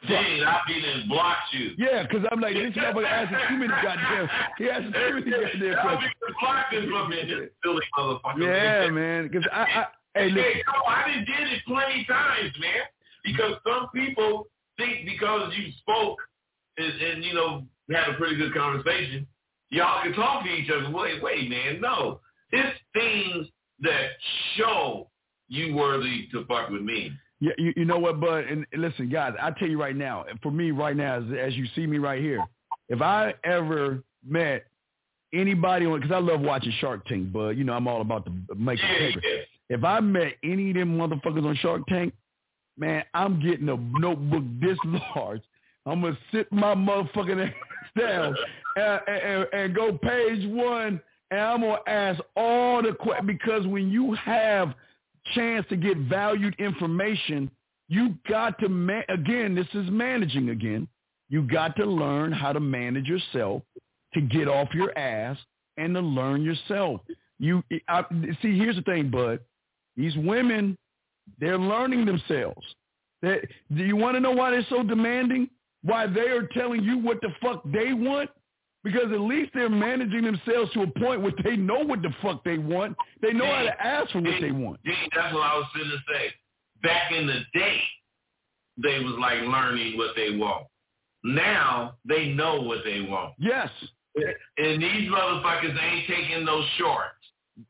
[0.09, 1.71] dang, I be done blocked you.
[1.77, 5.79] yeah, because I'm like, this motherfucker asking too many goddamn, he asking too many goddamn
[5.81, 6.11] questions.
[6.19, 6.83] be blocked this
[7.63, 8.39] silly motherfucker.
[8.39, 9.85] Yeah, man, because I, I,
[10.19, 12.83] hey, listen, Hey, no, I done did it plenty times, man.
[13.23, 14.47] Because some people
[14.77, 16.17] think because you spoke
[16.77, 19.27] and, and you know had a pretty good conversation,
[19.69, 20.89] y'all can talk to each other.
[20.91, 22.19] Wait, wait, man, no.
[22.51, 23.47] It's things
[23.81, 24.09] that
[24.55, 25.09] show
[25.49, 27.11] you worthy to fuck with me.
[27.39, 28.45] Yeah, you, you know what, Bud?
[28.45, 31.65] And, listen, guys, I tell you right now, for me right now, as, as you
[31.75, 32.43] see me right here,
[32.87, 34.65] if I ever met
[35.33, 38.55] anybody on, because I love watching Shark Tank, Bud, you know, I'm all about the
[38.55, 39.21] making Yeah, paper.
[39.23, 39.41] yeah.
[39.77, 42.13] If I met any of them motherfuckers on Shark Tank,
[42.77, 44.77] man, I'm getting a notebook this
[45.15, 45.41] large.
[45.85, 47.53] I'm gonna sit my motherfucking ass
[47.99, 48.35] down
[48.75, 51.01] and, and, and go page one,
[51.31, 54.73] and I'm gonna ask all the questions because when you have
[55.33, 57.49] chance to get valued information,
[57.89, 59.55] you got to ma- again.
[59.55, 60.87] This is managing again.
[61.29, 63.63] You got to learn how to manage yourself
[64.13, 65.37] to get off your ass
[65.77, 67.01] and to learn yourself.
[67.39, 68.03] You I,
[68.41, 68.57] see.
[68.57, 69.39] Here's the thing, Bud.
[69.97, 70.77] These women,
[71.39, 72.61] they're learning themselves.
[73.21, 75.49] They, do you want to know why they're so demanding?
[75.83, 78.29] Why they are telling you what the fuck they want?
[78.83, 82.43] Because at least they're managing themselves to a point where they know what the fuck
[82.43, 82.97] they want.
[83.21, 84.79] They know how to ask for what they want.
[84.85, 86.33] That's what I was going to say.
[86.81, 87.79] Back in the day,
[88.81, 90.67] they was like learning what they want.
[91.23, 93.33] Now they know what they want.
[93.39, 93.69] Yes.
[94.57, 97.22] And these motherfuckers ain't taking no shorts.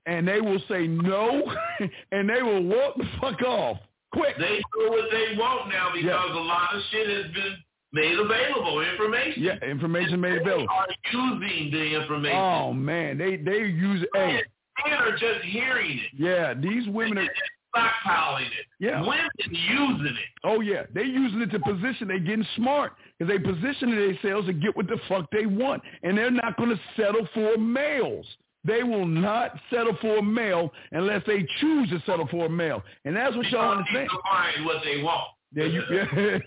[0.05, 1.53] And they will say no,
[2.11, 3.77] and they will walk the fuck off
[4.13, 4.35] quick.
[4.37, 6.33] They do what they want now because Yeah.
[6.39, 7.55] a lot of shit has been
[7.93, 9.43] made available, information.
[9.43, 10.67] Yeah, information made available.
[10.67, 12.37] They are using the information.
[12.37, 14.41] Oh man, they they use hey,
[14.85, 16.09] Men are just hearing it.
[16.17, 17.29] yeah, these women are and
[17.75, 18.65] stockpiling it.
[18.79, 19.01] Yeah.
[19.01, 20.15] Women using it.
[20.43, 22.07] oh yeah, they using it to position.
[22.07, 26.17] They getting smart because they positioning themselves to get what the fuck they want, and
[26.17, 28.25] they're not going to settle for males.
[28.65, 32.81] They will not settle for a male unless they choose to settle for a male,
[33.05, 34.07] and that's what y'all understand.
[34.09, 35.27] they find what they want.
[35.55, 36.05] Yeah, you, yeah.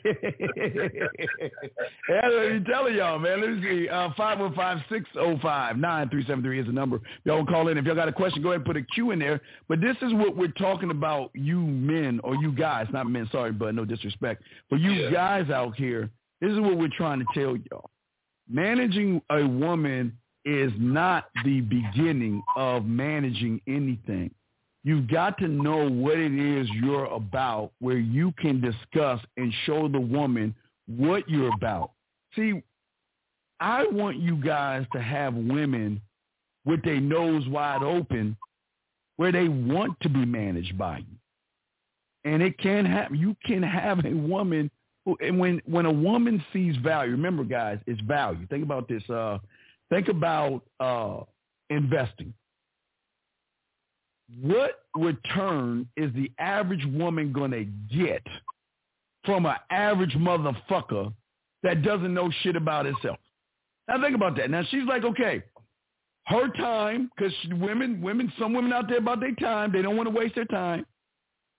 [2.08, 3.40] That's what I'm telling y'all, man.
[3.40, 3.88] Let me see.
[3.88, 7.00] Uh, 515-605-9373 is the number.
[7.24, 7.78] Y'all can call in.
[7.78, 9.40] If y'all got a question, go ahead and put a Q in there.
[9.68, 13.52] But this is what we're talking about, you men, or you guys, not men, sorry,
[13.52, 14.42] but no disrespect.
[14.68, 15.10] For you Yeah.
[15.10, 16.10] guys out here,
[16.40, 17.90] this is what we're trying to tell y'all.
[18.48, 24.30] Managing a woman is not the beginning of managing anything.
[24.84, 29.88] You've got to know what it is you're about where you can discuss and show
[29.88, 30.54] the woman
[30.86, 31.90] what you're about.
[32.36, 32.62] See,
[33.58, 36.00] I want you guys to have women
[36.64, 38.36] with their nose wide open
[39.16, 41.16] where they want to be managed by you.
[42.24, 43.18] And it can happen.
[43.18, 44.70] You can have a woman
[45.04, 48.46] who, and when, when a woman sees value, remember guys, it's value.
[48.46, 49.02] Think about this.
[49.10, 49.38] Uh,
[49.90, 51.20] think about uh,
[51.70, 52.34] investing
[54.42, 57.64] what return is the average woman going to
[57.94, 58.22] get
[59.24, 61.12] from an average motherfucker
[61.62, 63.18] that doesn't know shit about herself?
[63.88, 64.50] Now think about that.
[64.50, 65.44] Now she's like, okay,
[66.26, 70.08] her time, because women, women, some women out there about their time, they don't want
[70.08, 70.84] to waste their time.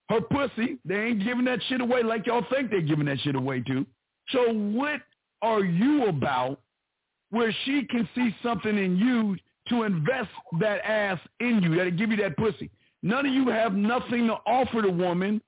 [0.10, 3.36] Her pussy, they ain't giving that shit away like y'all think they're giving that shit
[3.36, 3.86] away to.
[4.30, 5.02] So what
[5.41, 6.60] are you about
[7.30, 9.38] where she can see something in you
[9.70, 10.30] to invest
[10.60, 12.70] that ass in you, that'll give you that pussy.
[13.04, 15.41] None of you have nothing to offer the woman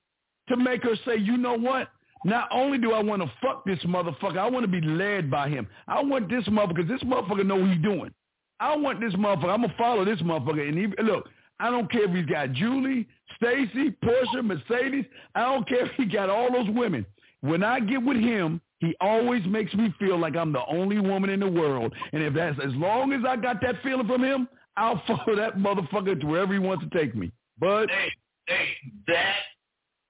[0.49, 1.89] to make her say, you know what?
[2.25, 5.47] Not only do I want to fuck this motherfucker, I want to be led by
[5.47, 5.67] him.
[5.87, 8.13] I want this motherfucker, because this motherfucker know what he's doing.
[8.59, 9.49] I want this motherfucker.
[9.49, 10.67] I'm going to follow this motherfucker.
[10.67, 11.29] And he, look,
[11.61, 15.05] I don't care if he's got Julie, Stacy, Portia, Mercedes.
[15.33, 17.05] I don't care if he got all those women.
[17.41, 21.29] When I get with him, he always makes me feel like I'm the only woman
[21.29, 21.93] in the world.
[22.13, 24.47] And if that's as long as I got that feeling from him,
[24.77, 27.31] I'll follow that motherfucker to wherever he wants to take me.
[27.59, 28.09] But Hey,
[28.47, 28.67] hey,
[29.07, 29.35] that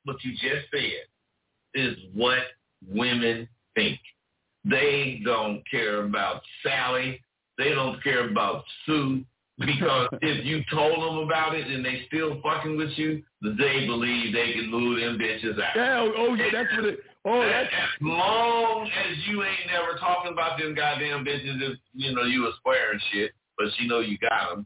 [0.05, 1.05] what you just said
[1.73, 2.39] is what
[2.87, 3.99] women think.
[4.65, 7.21] They don't care about Sally.
[7.57, 9.23] They don't care about Sue.
[9.57, 14.33] Because if you told them about it and they still fucking with you, they believe
[14.33, 15.75] they can move them bitches out.
[15.75, 16.99] yeah, oh, oh, yeah, that's what it.
[17.25, 21.77] Oh, as, that's as long as you ain't never talking about them goddamn bitches, if
[21.93, 24.65] you know you a square and shit, but she know you got them,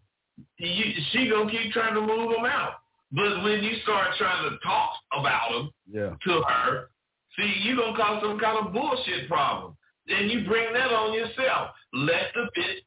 [0.58, 2.74] you, she gonna keep trying to move them out.
[3.12, 6.16] But when you start trying to talk about them yeah.
[6.26, 6.90] to her,
[7.38, 9.76] see, you gonna cause some kind of bullshit problem.
[10.08, 11.72] Then you bring that on yourself.
[11.94, 12.80] Let the bitch,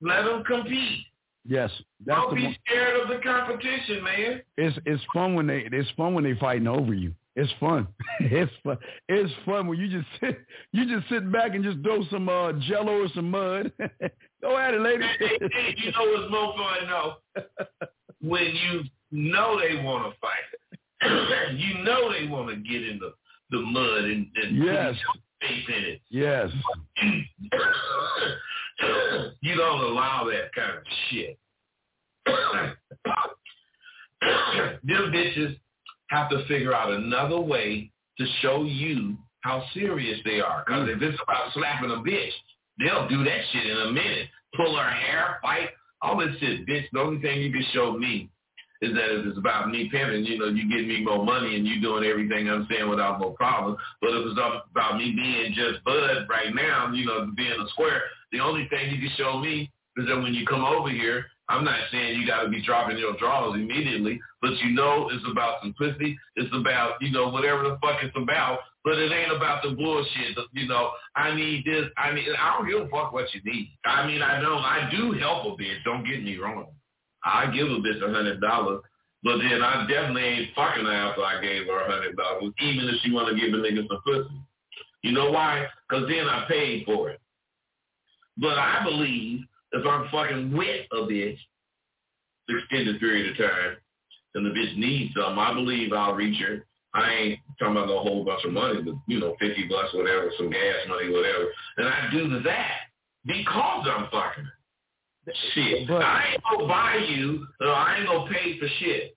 [0.00, 1.06] let them compete.
[1.44, 1.70] Yes,
[2.06, 2.56] that's Don't be one.
[2.64, 4.42] scared of the competition, man.
[4.56, 7.12] It's it's fun when they it's fun when they fighting over you.
[7.36, 7.86] It's fun.
[8.20, 8.76] It's fun.
[9.08, 10.38] It's fun when you just sit
[10.72, 13.72] you just sit back and just throw some uh, jello or some mud.
[14.42, 15.04] Go at it, lady.
[15.18, 17.14] Hey, hey, hey, you know what's more fun though?
[18.20, 20.46] when you know they want to fight.
[21.58, 23.12] you know they want to get in the,
[23.50, 24.94] the mud and, and Yes.
[25.40, 26.00] put your face in it.
[26.10, 26.50] yes.
[29.40, 31.36] you don't allow that kind of shit.
[34.84, 35.58] Them bitches
[36.12, 40.62] have to figure out another way to show you how serious they are.
[40.66, 42.30] Because if it's about slapping a bitch,
[42.78, 44.28] they'll do that shit in a minute.
[44.54, 45.70] Pull her hair, fight,
[46.02, 46.84] all this shit, bitch.
[46.92, 48.28] The only thing you can show me
[48.82, 51.66] is that if it's about me pimping, you know, you give me more money and
[51.66, 53.76] you doing everything I'm saying without no problem.
[54.00, 54.40] But if it's
[54.70, 58.02] about me being just bud right now, you know, being a square,
[58.32, 61.64] the only thing you can show me is that when you come over here, I'm
[61.64, 65.60] not saying you got to be dropping your drawers immediately, but you know it's about
[65.76, 66.18] pussy.
[66.36, 68.60] It's about, you know, whatever the fuck it's about.
[68.84, 70.36] But it ain't about the bullshit.
[70.52, 71.84] You know, I need this.
[71.98, 72.26] I need.
[72.40, 73.68] I don't give a fuck what you need.
[73.84, 74.64] I mean, I don't.
[74.64, 75.84] I do help a bitch.
[75.84, 76.66] Don't get me wrong.
[77.22, 78.80] I give a bitch a hundred dollars,
[79.22, 82.88] but then I definitely ain't fucking her after I gave her a hundred dollars, even
[82.88, 84.40] if she want to give a nigga some pussy.
[85.02, 85.66] You know why?
[85.88, 87.20] Because then I paid for it.
[88.38, 89.40] But I believe
[89.72, 91.38] if I'm fucking with a bitch,
[92.48, 93.76] extended period of time,
[94.34, 96.64] and the bitch needs something, I believe I'll reach her.
[96.94, 100.30] I ain't talking about no whole bunch of money, but you know, fifty bucks, whatever,
[100.36, 101.46] some gas money, whatever.
[101.78, 102.80] And I do that
[103.24, 105.32] because I'm fucking her.
[105.54, 105.88] Shit.
[105.88, 109.16] But- I ain't gonna buy you, or I ain't gonna pay for shit.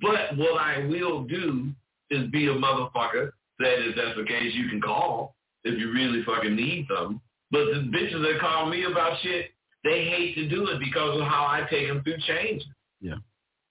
[0.00, 1.70] But what I will do
[2.10, 6.22] is be a motherfucker that if that's the case you can call if you really
[6.24, 7.20] fucking need something.
[7.50, 9.50] But the bitches that call me about shit,
[9.84, 12.62] they hate to do it because of how I take them through change.
[13.00, 13.14] Yeah.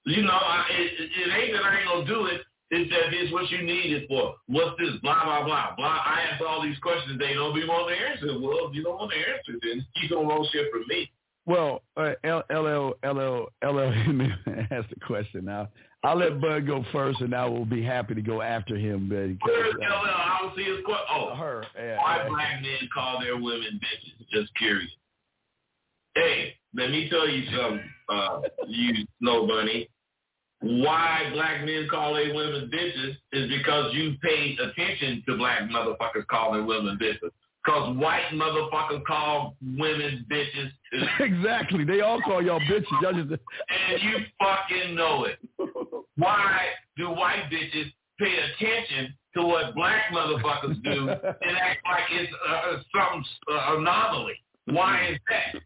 [0.06, 2.42] You know, I, it, it ain't that I ain't gonna do it.
[2.74, 4.36] It's that it's what you need it for.
[4.48, 4.96] What's this?
[5.02, 5.86] Blah blah blah blah.
[6.06, 7.20] I ask all these questions.
[7.20, 8.40] They don't be wanting to answer.
[8.40, 11.12] Well, if you don't want to answer, then you don't want shit from me.
[11.46, 13.92] Well, uh, L L L L L L
[14.72, 15.46] asked the question.
[15.46, 15.68] Now
[16.04, 19.08] I'll let Bud go first, and I will be happy to go after him.
[19.10, 19.84] Because, LL?
[19.86, 21.06] I don't see his question.
[21.10, 22.30] uh, Oh, her, yeah, why yeah.
[22.30, 24.26] black men call their women bitches?
[24.32, 24.90] Just curious.
[26.16, 29.90] Hey, let me tell you something, uh, you snow bunny.
[30.62, 36.28] Why black men call their women bitches is because you paid attention to black motherfuckers
[36.30, 37.32] calling women bitches.
[37.64, 41.04] Because white motherfuckers call women bitches too.
[41.24, 41.84] exactly.
[41.84, 43.02] They all call y'all bitches.
[43.02, 45.40] Y'all just and you fucking know it.
[46.18, 46.68] Why
[46.98, 51.10] do white bitches pay attention to what black motherfuckers do
[51.42, 54.36] and act like it's uh, some uh, anomaly?
[54.66, 55.62] Why is that?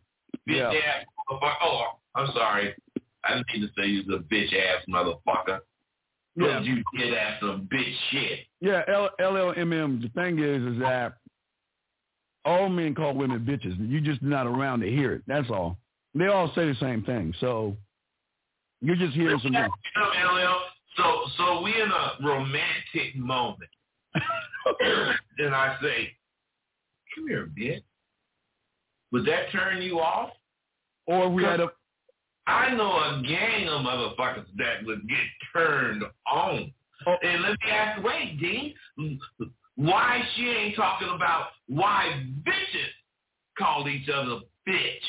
[0.47, 0.71] Bitch Yeah.
[0.71, 1.55] ass motherfucker.
[1.61, 2.75] Oh, I'm sorry.
[3.23, 5.59] I didn't mean to say you're a bitch ass motherfucker.
[6.35, 6.59] Yeah.
[6.61, 8.39] You did ass some bitch shit.
[8.61, 10.01] Yeah, L- LLMM.
[10.01, 11.13] The thing is, is that
[12.43, 13.75] all men call women bitches.
[13.89, 15.23] You just not around to hear it.
[15.27, 15.77] That's all.
[16.13, 17.33] They all say the same thing.
[17.39, 17.75] So
[18.81, 19.53] you're just hearing some.
[19.53, 19.69] You know,
[20.33, 20.57] LL,
[20.97, 23.69] So, so we in a romantic moment.
[25.39, 26.11] and I say,
[27.15, 27.81] come here, bitch.
[29.15, 30.31] Would that turn you off?
[31.07, 31.69] Or we had a
[32.47, 35.17] I know a gang of motherfuckers that would get
[35.53, 36.73] turned on.
[37.07, 37.15] Oh.
[37.23, 38.73] And let me ask, wait, Dean,
[39.77, 42.91] why she ain't talking about why bitches
[43.57, 44.99] call each other bitch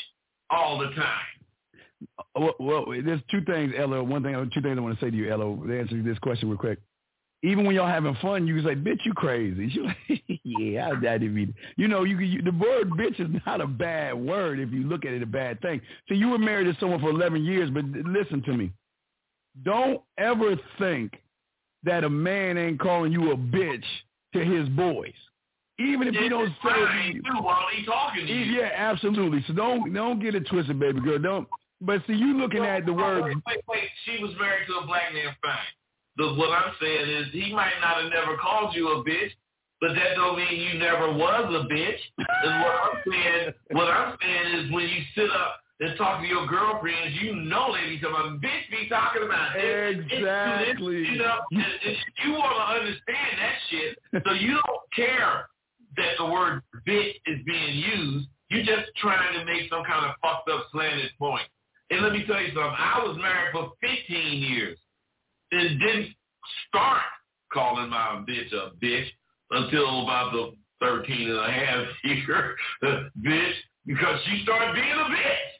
[0.51, 2.15] all the time?
[2.33, 4.01] well, well, there's two things, Ella.
[4.01, 5.53] One thing, two things I want to say to you, Ella.
[5.67, 6.79] To answer this question real quick.
[7.43, 10.91] Even when y'all having fun, you can say, "Bitch, you crazy." She like, "Yeah, I,
[10.91, 14.13] I didn't mean." it." You know, you, you the word "bitch" is not a bad
[14.15, 15.81] word if you look at it a bad thing.
[16.07, 18.71] So you were married to someone for 11 years, but listen to me.
[19.63, 21.13] Don't ever think
[21.83, 23.85] that a man ain't calling you a bitch
[24.33, 25.13] to his boys,
[25.79, 27.03] even if he don't say it.
[27.03, 27.21] to you.
[27.21, 28.59] too, while he talking to you.
[28.59, 29.43] Yeah, absolutely.
[29.47, 31.19] So don't don't get it twisted, baby girl.
[31.19, 31.47] Don't.
[31.81, 33.23] But see, you looking at the word.
[33.25, 33.89] Wait, wait, wait.
[34.05, 35.35] She was married to a black man.
[35.43, 35.57] Fine.
[36.17, 39.31] The, what I'm saying is he might not have never called you a bitch,
[39.79, 42.01] but that don't mean you never was a bitch.
[42.17, 46.27] And what I'm saying, what I'm saying is when you sit up and talk to
[46.27, 51.05] your girlfriends, you know they be talking about bitch be talking about this, Exactly.
[51.05, 55.47] You know, and, and you want to understand that shit, so you don't care
[55.97, 58.27] that the word bitch is being used.
[58.49, 61.45] You're just trying to make some kind of fucked up slanted point.
[61.91, 62.63] And let me tell you something.
[62.63, 64.77] I was married for 15 years
[65.51, 66.09] and didn't
[66.67, 67.01] start
[67.51, 69.07] calling my bitch a bitch
[69.51, 73.53] until about the 13 and a half year bitch
[73.85, 75.57] because she started being a bitch.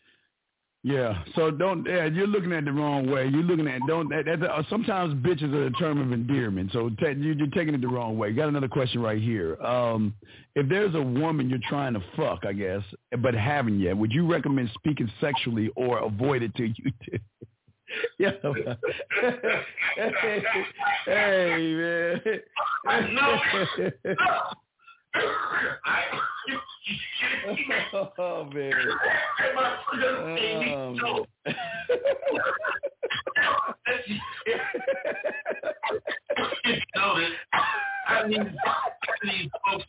[0.83, 1.23] Yeah.
[1.35, 1.85] So don't.
[1.85, 3.27] Yeah, you're looking at the wrong way.
[3.27, 4.07] You're looking at don't.
[4.09, 6.71] That, that, uh, sometimes bitches are a term of endearment.
[6.71, 8.31] So ta you, you're taking it the wrong way.
[8.31, 9.61] Got another question right here.
[9.61, 10.13] Um,
[10.55, 12.81] if there's a woman you're trying to fuck, I guess,
[13.21, 17.17] but haven't yet, would you recommend speaking sexually or avoid it till you do?
[18.19, 18.31] yeah.
[21.05, 22.21] hey man.
[28.17, 28.73] Oh man.
[36.99, 37.31] Oh, man.
[38.07, 39.87] I need, I need bullshit.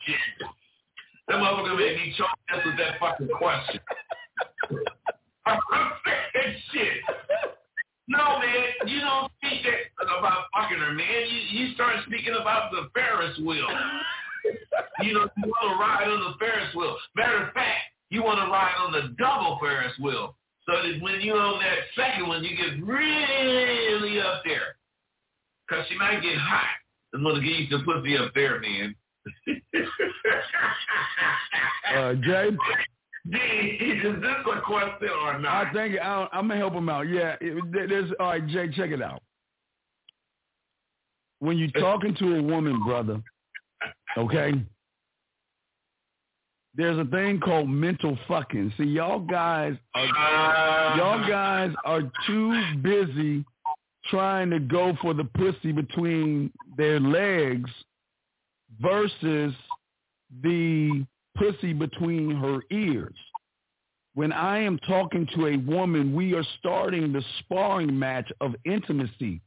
[1.27, 3.79] That motherfucker made me choke up with that fucking question.
[5.45, 5.59] I'm
[6.05, 6.97] saying shit.
[8.09, 11.29] No, man, you don't speak that about fucking her, man.
[11.29, 13.67] You, you start speaking about the Ferris wheel.
[15.01, 16.95] You know, you want to ride on the Ferris wheel.
[17.15, 20.35] Matter of fact, you want to ride on the double Ferris wheel.
[20.65, 24.75] So that when you're on that second one, you get really up there.
[25.67, 26.67] Because she might get hot.
[27.13, 28.95] I'm going to give you some pussy up there, man.
[31.95, 32.49] Uh, Jay.
[33.31, 35.67] Is this a question or not?
[35.67, 37.01] I think I, I'm gonna help him out.
[37.07, 38.69] Yeah, it, there's all right, Jay.
[38.75, 39.21] Check it out.
[41.39, 43.21] When you're talking to a woman, brother,
[44.17, 44.53] okay,
[46.75, 48.73] there's a thing called mental fucking.
[48.77, 50.05] See, y'all guys are
[50.97, 51.27] y'all ah.
[51.27, 53.45] guys are too busy
[54.05, 57.69] trying to go for the pussy between their legs
[58.81, 59.53] versus
[60.41, 61.05] the
[61.39, 63.15] pussy between her ears.
[64.13, 69.41] When I am talking to a woman, we are starting the sparring match of intimacy.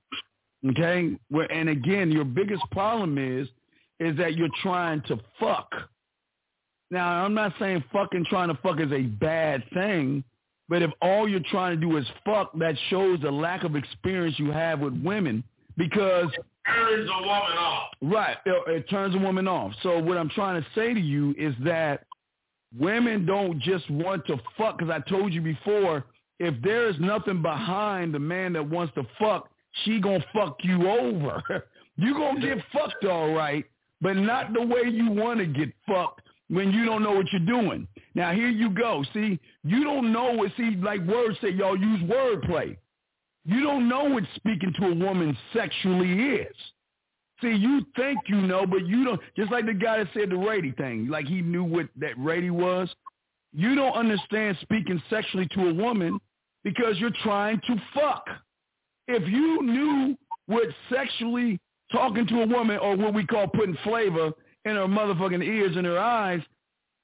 [0.70, 1.16] Okay?
[1.50, 3.48] And again, your biggest problem is
[4.00, 5.70] is that you're trying to fuck.
[6.90, 10.24] Now, I'm not saying fucking trying to fuck is a bad thing,
[10.68, 14.38] but if all you're trying to do is fuck, that shows the lack of experience
[14.38, 15.44] you have with women
[15.76, 16.30] because
[16.66, 17.88] turns a woman off.
[18.00, 18.36] Right.
[18.46, 19.72] It, it turns a woman off.
[19.82, 22.04] So what I'm trying to say to you is that
[22.78, 26.04] women don't just want to fuck because I told you before,
[26.38, 29.48] if there is nothing behind the man that wants to fuck,
[29.84, 31.42] she gonna fuck you over.
[31.96, 33.64] you gonna get fucked all right,
[34.00, 37.46] but not the way you want to get fucked when you don't know what you're
[37.46, 37.86] doing.
[38.14, 39.04] Now here you go.
[39.14, 40.52] See, you don't know what.
[40.56, 42.76] See, like words say, y'all use wordplay.
[43.44, 46.56] You don't know what speaking to a woman sexually is.
[47.40, 49.20] See, you think you know, but you don't.
[49.36, 52.50] Just like the guy that said the Rady thing, like he knew what that Rady
[52.50, 52.88] was.
[53.52, 56.20] You don't understand speaking sexually to a woman
[56.62, 58.24] because you're trying to fuck.
[59.08, 60.16] If you knew
[60.46, 61.60] what sexually
[61.90, 64.30] talking to a woman or what we call putting flavor
[64.64, 66.40] in her motherfucking ears and her eyes,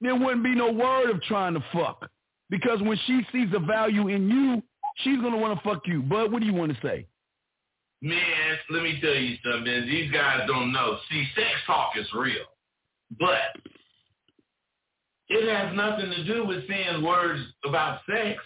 [0.00, 2.08] there wouldn't be no word of trying to fuck.
[2.50, 4.62] Because when she sees the value in you,
[5.02, 6.02] she's gonna want to fuck you.
[6.02, 7.06] But what do you want to say?
[8.00, 9.86] Man, let me tell you something.
[9.86, 10.98] These guys don't know.
[11.10, 12.44] See, sex talk is real,
[13.18, 13.56] but
[15.28, 18.38] it has nothing to do with saying words about sex.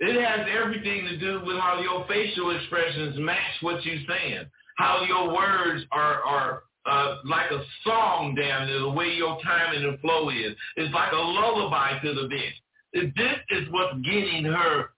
[0.00, 4.46] It has everything to do with how your facial expressions match what you're saying,
[4.76, 9.84] how your words are are uh, like a song down there, the way your timing
[9.84, 10.54] and flow is.
[10.76, 13.12] It's like a lullaby to the bitch.
[13.16, 14.90] This is what's getting her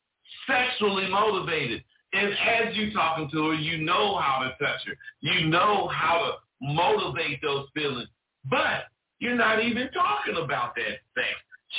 [0.47, 1.83] sexually motivated.
[2.13, 4.97] And as you talking to her, you know how to touch her.
[5.21, 8.09] You know how to motivate those feelings.
[8.49, 8.85] But
[9.19, 11.37] you're not even talking about that sex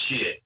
[0.08, 0.44] shit.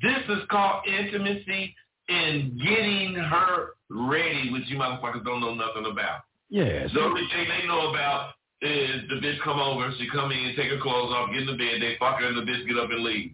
[0.00, 1.74] This is called intimacy
[2.08, 6.20] and getting her ready, which you motherfuckers don't know nothing about.
[6.48, 6.90] Yes.
[6.92, 8.32] The only thing they know about
[8.62, 11.52] is the bitch come over, she come in, take her clothes off, get in the
[11.52, 13.32] bed, they fuck her, and the bitch get up and leave.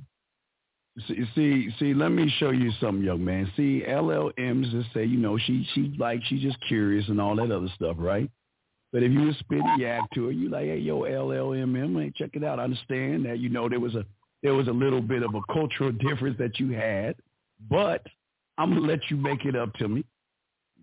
[1.07, 3.51] See, see, see, let me show you something, young man.
[3.57, 7.51] See, LLMs just say, you know, she, she like, she's just curious and all that
[7.51, 8.31] other stuff, right?
[8.93, 12.31] But if you was spitting yak to her, you like, hey, yo, LLMM, hey, check
[12.33, 12.59] it out.
[12.59, 14.07] I understand that, you know, there was a,
[14.43, 17.17] there was a little bit of a cultural difference that you had,
[17.69, 18.07] but
[18.57, 20.05] I'm gonna let you make it up to me.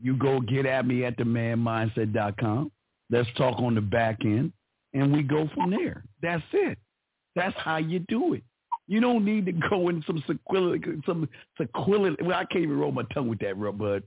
[0.02, 2.72] You go get at me at themanmindset.com.
[3.10, 4.54] Let's talk on the back end,
[4.94, 6.04] and we go from there.
[6.22, 6.78] That's it.
[7.36, 8.44] That's how you do it.
[8.88, 11.28] You don't need to go in some sequility, some
[11.60, 12.24] sequility.
[12.24, 14.04] Well, I can't even roll my tongue with that, bro, but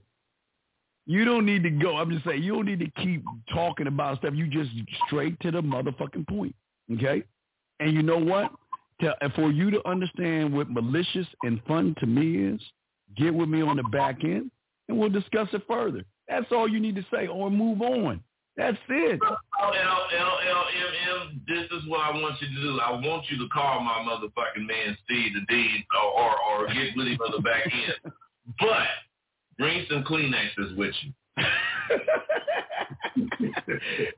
[1.05, 1.95] you don't need to go.
[1.95, 3.23] I'm just saying, you don't need to keep
[3.53, 4.33] talking about stuff.
[4.35, 4.71] You just
[5.07, 6.53] straight to the motherfucking point,
[6.93, 7.23] okay?
[7.79, 8.51] And you know what?
[9.01, 12.61] To, for you to understand what malicious and fun to me is,
[13.15, 14.51] get with me on the back end,
[14.89, 16.03] and we'll discuss it further.
[16.27, 18.21] That's all you need to say, or move on.
[18.57, 19.19] That's it.
[19.61, 22.79] L-L-L-M-M, this is what I want you to do.
[22.79, 26.97] I want you to call my motherfucking man Steve the Dean or, or, or get
[26.97, 28.13] on the back end.
[28.61, 28.87] But
[29.57, 31.11] bring some Kleenexes with you.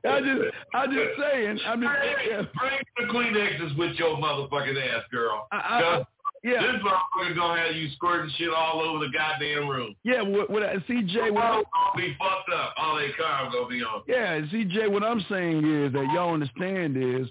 [0.06, 0.42] I just,
[0.72, 1.58] I just saying.
[1.66, 5.48] I'm just bring, bring the Kleenexes with your motherfucking ass, girl.
[5.50, 6.04] I, I,
[6.42, 6.62] yeah.
[6.62, 9.94] This motherfucker gonna have you squirting shit all over the goddamn room.
[10.04, 12.74] Yeah, what, what CJ, what I'm gonna be fucked up.
[12.78, 14.02] All they cars gonna be on.
[14.06, 17.28] Yeah, CJ, what I'm saying is that y'all understand is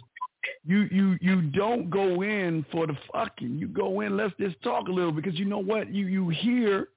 [0.66, 3.58] you you you don't go in for the fucking.
[3.58, 4.16] You go in.
[4.16, 6.90] Let's just talk a little because you know what you you hear,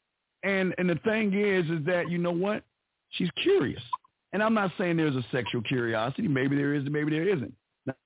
[0.42, 2.62] and and the thing is is that you know what
[3.10, 3.82] she's curious,
[4.34, 6.28] and I'm not saying there's a sexual curiosity.
[6.28, 7.54] Maybe there is, maybe there isn't.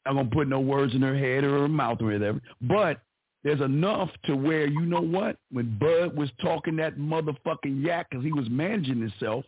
[0.06, 3.00] I'm gonna put no words in her head or her mouth or whatever, but
[3.46, 8.24] there's enough to where you know what when Bud was talking that motherfucking yak because
[8.24, 9.44] he was managing himself,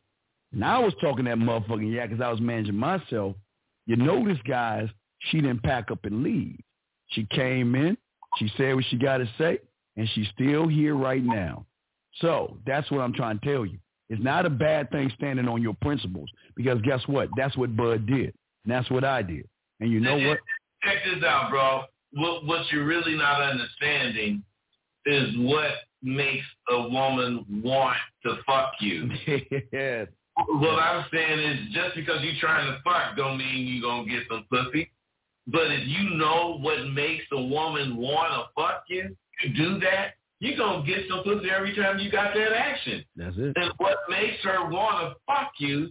[0.53, 3.35] and I was talking that motherfucking yak because I was managing myself.
[3.87, 4.89] You notice, guys,
[5.19, 6.61] she didn't pack up and leave.
[7.09, 7.99] She came in,
[8.37, 9.59] she said what she got to say,
[9.97, 11.67] and she's still here right now.
[12.21, 13.79] So that's what I'm trying to tell you.
[14.11, 17.31] It's not a bad thing standing on your principles because guess what?
[17.37, 18.33] That's what Bud did.
[18.65, 19.49] And that's what I did.
[19.81, 20.39] And you know what?
[20.85, 24.43] Check this out, bro what what you're really not understanding
[25.07, 25.71] is what
[26.03, 29.11] makes a woman want to fuck you.
[29.73, 30.09] yes.
[30.47, 34.25] What I'm saying is just because you're trying to fuck don't mean you're gonna get
[34.31, 34.91] some pussy.
[35.47, 40.15] But if you know what makes a woman want to fuck you, you do that,
[40.41, 43.05] you're gonna get some pussy every time you got that action.
[43.17, 43.57] That's it.
[43.57, 45.91] And what makes her want to fuck you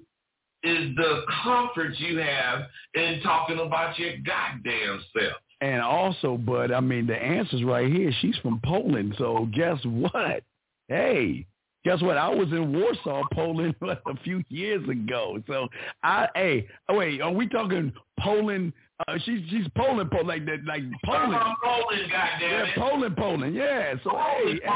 [0.64, 2.62] is the comfort you have
[2.94, 5.42] in talking about your goddamn self.
[5.62, 8.12] And also, but I mean, the answer's right here.
[8.22, 9.16] She's from Poland.
[9.18, 10.44] So guess what?
[10.88, 11.46] Hey,
[11.84, 12.18] guess what?
[12.18, 15.42] I was in Warsaw, Poland, a few years ago.
[15.48, 15.68] So
[16.04, 18.74] I, hey, oh, wait, are we talking Poland?
[19.08, 21.36] Uh, she's she's Poland, Poland, like that, like Poland.
[21.36, 22.76] I'm Poland, goddamn Yeah, it.
[22.76, 23.54] Poland, Poland.
[23.56, 23.94] Yeah.
[24.04, 24.70] So Poland, hey,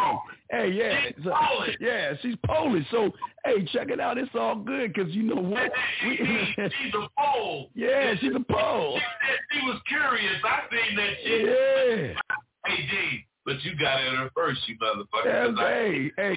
[0.51, 1.01] hey, hey, yeah.
[1.15, 1.77] She's So, Polish.
[1.79, 2.85] yeah, she's Polish.
[2.91, 3.09] So
[3.45, 4.19] hey, check it out.
[4.19, 5.71] It's all good because you know what?
[6.01, 6.53] She, she,
[6.83, 7.71] she's a Pole.
[7.73, 8.99] yeah, she's a Pole.
[8.99, 10.35] She said she was curious.
[10.43, 12.13] I seen that shit.
[12.13, 12.37] Yeah.
[12.67, 15.25] Hey, D, but you got it her first, you motherfucker.
[15.25, 16.35] Yeah, 'cause I- hey, hey,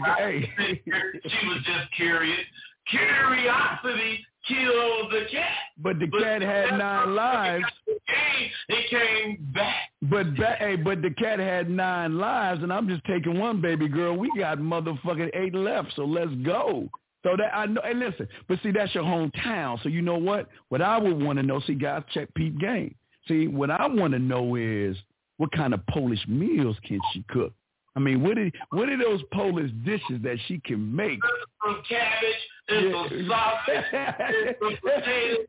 [0.57, 0.81] hey.
[1.29, 2.41] she was just curious.
[2.89, 5.59] Curiosity killed the cat.
[5.79, 7.65] But the cat had nine lives.
[7.87, 9.91] It came, it came back.
[10.03, 13.89] But ba- hey, but the cat had nine lives, and I'm just taking one baby
[13.89, 14.17] girl.
[14.17, 16.89] We got motherfucking eight left, so let's go.
[17.25, 17.81] So that I know.
[17.83, 19.83] And listen, but see, that's your hometown.
[19.83, 20.49] So you know what?
[20.69, 22.95] What I would want to know, see, guys, check Pete game.
[23.27, 24.97] See, what I want to know is
[25.39, 27.53] what kind of Polish meals can she cook?
[27.97, 31.21] I mean, what are what are those Polish dishes that she can make?
[31.65, 32.37] Some cabbage
[32.69, 35.47] and some sausage and some potatoes.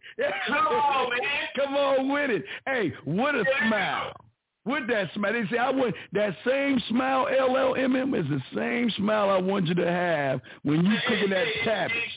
[0.47, 1.19] Come on, man.
[1.55, 2.43] Come on with it.
[2.65, 4.13] Hey, what a smile.
[4.65, 5.33] With that smile.
[5.33, 9.75] They say I want that same smile, LLMM, is the same smile I want you
[9.75, 11.93] to have when you cooking that cabbage.
[11.93, 12.11] She,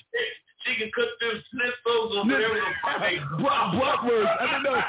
[0.65, 4.41] she can cook them schnitzels or whatever the fuck they Bratwurst.
[4.41, 4.77] I don't know.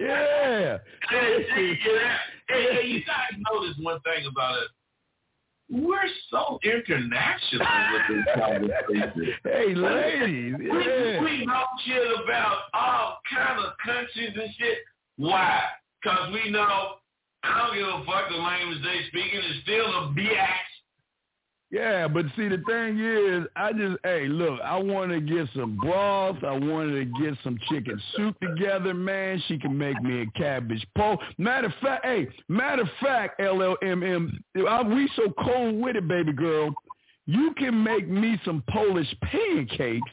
[0.00, 0.78] yeah.
[1.10, 2.18] Hey, yeah.
[2.48, 4.68] hey, hey, you guys notice one thing about it.
[5.72, 5.98] We're
[6.30, 9.34] so international with this conversation.
[9.42, 10.54] Hey, ladies.
[10.58, 11.22] We, Yeah.
[11.24, 14.78] we know shit about all kind of countries and shit.
[15.16, 15.62] Why?
[16.02, 16.96] Because we know
[17.42, 19.40] I don't give a fuck the language they speaking.
[19.42, 20.71] It's still a biatch.
[21.72, 25.78] Yeah, but see, the thing is, I just, hey, look, I want to get some
[25.78, 26.36] broth.
[26.44, 29.42] I wanted to get some chicken soup together, man.
[29.48, 31.16] She can make me a cabbage pole.
[31.38, 34.32] Matter of fact, hey, matter of fact, LLMM,
[34.68, 36.74] I, we so cold with it, baby girl.
[37.24, 40.12] You can make me some Polish pancakes,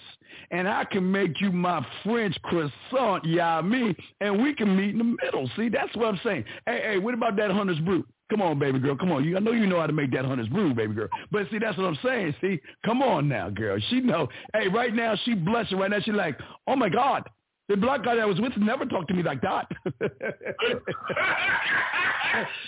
[0.51, 4.97] and I can make you my French croissant, yeah, me, and we can meet in
[4.99, 5.51] the middle.
[5.57, 6.45] See, that's what I'm saying.
[6.65, 8.05] Hey, hey, what about that Hunter's Brew?
[8.29, 8.95] Come on, baby girl.
[8.95, 9.23] Come on.
[9.23, 11.07] You, I know you know how to make that Hunter's Brew, baby girl.
[11.31, 12.35] But see, that's what I'm saying.
[12.41, 13.79] See, come on now, girl.
[13.89, 14.29] She know.
[14.53, 15.79] Hey, right now she blushing.
[15.79, 16.37] Right now she like,
[16.67, 17.27] oh my God,
[17.69, 19.67] the black guy that was with never talked to me like that.
[19.89, 20.05] because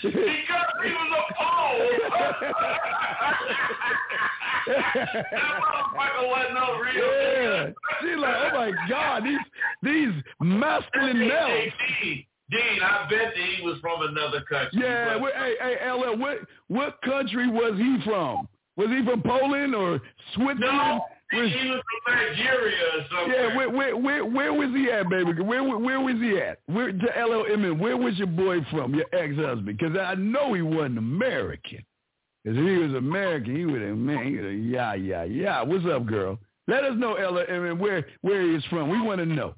[0.04, 1.90] he was a pole.
[4.68, 5.26] that
[5.60, 8.20] motherfucker wasn't no real yeah.
[8.20, 9.40] like, oh my God, these
[9.82, 11.74] these masculine males.
[12.52, 14.82] Dean, I bet that he was from another country.
[14.84, 18.48] Yeah, But- hey, hey, LL, what what country was he from?
[18.78, 20.02] Was he from Poland or
[20.34, 20.60] Switzerland?
[20.62, 23.34] no, Was- he was from Nigeria or something.
[23.34, 25.32] yeah, where, where where where was he at, baby?
[25.42, 26.60] Where where, where was he at?
[26.66, 27.80] Where to LLM?
[27.80, 28.94] Where was your boy from?
[28.96, 29.78] Your ex-husband?
[29.78, 31.86] Because I know he wasn't American.
[32.44, 35.62] Because if he was American, he would have man, he would have yeah yeah yeah.
[35.62, 36.38] What's up, girl?
[36.68, 38.90] Let us know, LLM, where where he is from.
[38.90, 39.54] We want to know.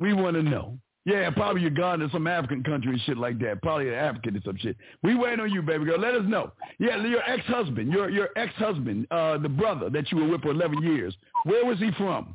[0.00, 0.78] We want to know.
[1.06, 3.62] Yeah, probably Uganda, some African country and shit like that.
[3.62, 4.76] Probably an African or some shit.
[5.04, 6.00] We waiting on you, baby girl.
[6.00, 6.52] Let us know.
[6.80, 10.82] Yeah, your ex-husband, your your ex-husband, uh, the brother that you were with for 11
[10.82, 11.16] years.
[11.44, 12.34] Where was he from?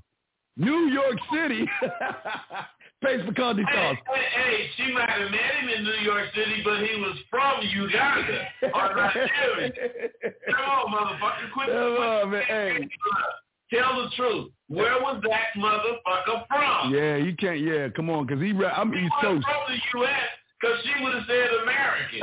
[0.55, 1.67] New York City.
[3.03, 6.61] Pace for Conde Hey, hey, hey, she might have met him in New York City,
[6.63, 9.71] but he was from Uganda or Nigeria.
[10.55, 11.51] Come on, motherfucker.
[11.51, 12.43] Quit, Come on, man.
[12.47, 12.87] Hey.
[13.73, 14.51] Tell the truth.
[14.67, 16.93] Where was that motherfucker from?
[16.93, 17.59] Yeah, you can't.
[17.59, 18.51] Yeah, come on, because he.
[18.51, 19.45] I'm He East Coast.
[19.45, 20.29] from the U.S.
[20.59, 22.21] because she would have said American.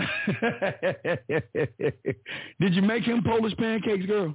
[2.61, 4.35] Did you make him Polish pancakes, girl?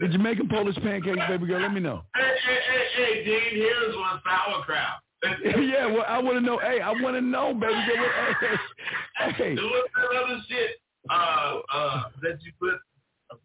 [0.00, 1.60] Did you make him Polish pancakes, baby girl?
[1.60, 2.02] Let me know.
[2.16, 5.00] hey, hey, hey, hey, Dean, here's one sauerkraut.
[5.44, 6.58] yeah, well, I want to know.
[6.58, 8.06] Hey, I want to know, baby girl.
[9.18, 9.54] Hey, hey.
[9.54, 10.70] What's that other shit
[11.10, 12.74] uh, uh, that you put,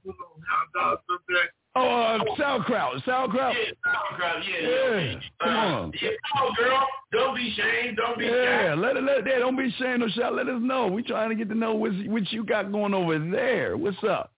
[0.05, 1.49] put on hot dogs up there?
[1.79, 2.01] Oh,
[2.31, 3.55] uh, sauerkraut, sauerkraut.
[3.55, 4.43] Yeah, sauerkraut.
[4.47, 5.19] Yeah, Yeah, yeah.
[5.41, 5.93] come Uh, on.
[6.01, 6.87] Yeah, come on, girl.
[7.11, 7.97] Don't be ashamed.
[7.97, 8.73] Don't be Yeah, shy.
[8.75, 9.39] let it, let it, there.
[9.39, 10.29] Don't be ashamed or shy.
[10.29, 10.87] Let us know.
[10.87, 13.77] We trying to get to know what what you got going over there.
[13.77, 14.31] What's up?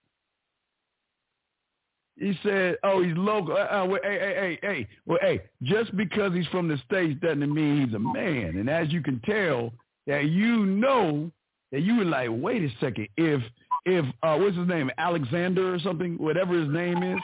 [2.18, 3.54] He said, "Oh, he's local.
[3.58, 4.88] Uh, uh, wait, hey, hey, hey, hey.
[5.06, 8.58] Well, hey, just because he's from the states doesn't mean he's a man.
[8.58, 9.74] And as you can tell,
[10.08, 11.32] that you know
[11.72, 13.08] that you were like, wait a second.
[13.18, 13.42] If
[13.86, 17.20] if uh, what's his name, Alexander or something, whatever his name is,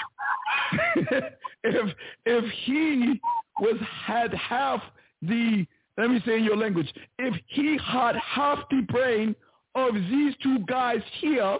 [1.63, 3.19] if if he
[3.59, 4.81] was had half
[5.21, 5.65] the
[5.97, 9.35] let me say in your language, if he had half the brain
[9.75, 11.57] of these two guys here,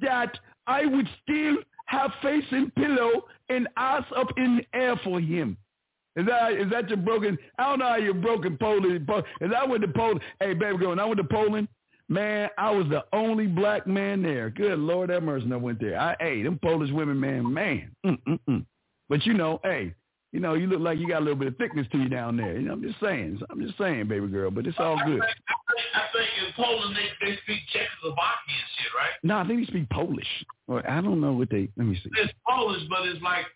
[0.00, 1.56] that I would still
[1.86, 5.56] have face in pillow and ass up in the air for him.
[6.16, 7.38] Is that is that your broken?
[7.58, 9.08] I don't know how you're broken Poland.
[9.40, 10.20] Is that went the Poland?
[10.40, 11.68] Hey, baby girl, when I went to Poland,
[12.10, 14.50] man, I was the only black man there.
[14.50, 15.98] Good Lord have mercy, I went there.
[15.98, 17.96] I, hey, them Polish women, man, man.
[18.04, 18.66] Mm-mm-mm.
[19.08, 19.94] But you know, hey,
[20.32, 22.36] you know, you look like you got a little bit of thickness to you down
[22.36, 22.56] there.
[22.56, 23.40] You know, I'm just saying.
[23.50, 24.50] I'm just saying, baby girl.
[24.50, 25.20] But it's all good.
[25.20, 29.10] I think, I think in Poland they, they speak Czechoslovakian shit, right?
[29.22, 30.28] No, I think they speak Polish.
[30.68, 31.68] Or I don't know what they.
[31.76, 32.10] Let me see.
[32.18, 33.46] It's Polish, but it's like,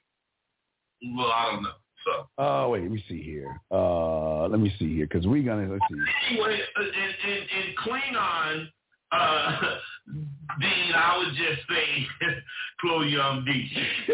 [1.17, 1.71] well, I don't know.
[2.05, 2.29] So.
[2.39, 3.61] Oh wait, let me see here.
[3.71, 5.97] Uh, let me see here because we're gonna let's see.
[6.31, 8.69] Anyway, in in, in Klingon,
[9.13, 9.61] uh,
[10.61, 12.07] Dean, I would just say
[12.81, 13.71] Chloe Young D.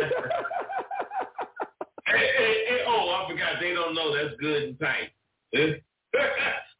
[2.07, 3.61] hey, hey, hey, oh, I forgot.
[3.61, 5.11] They don't know that's good and tight.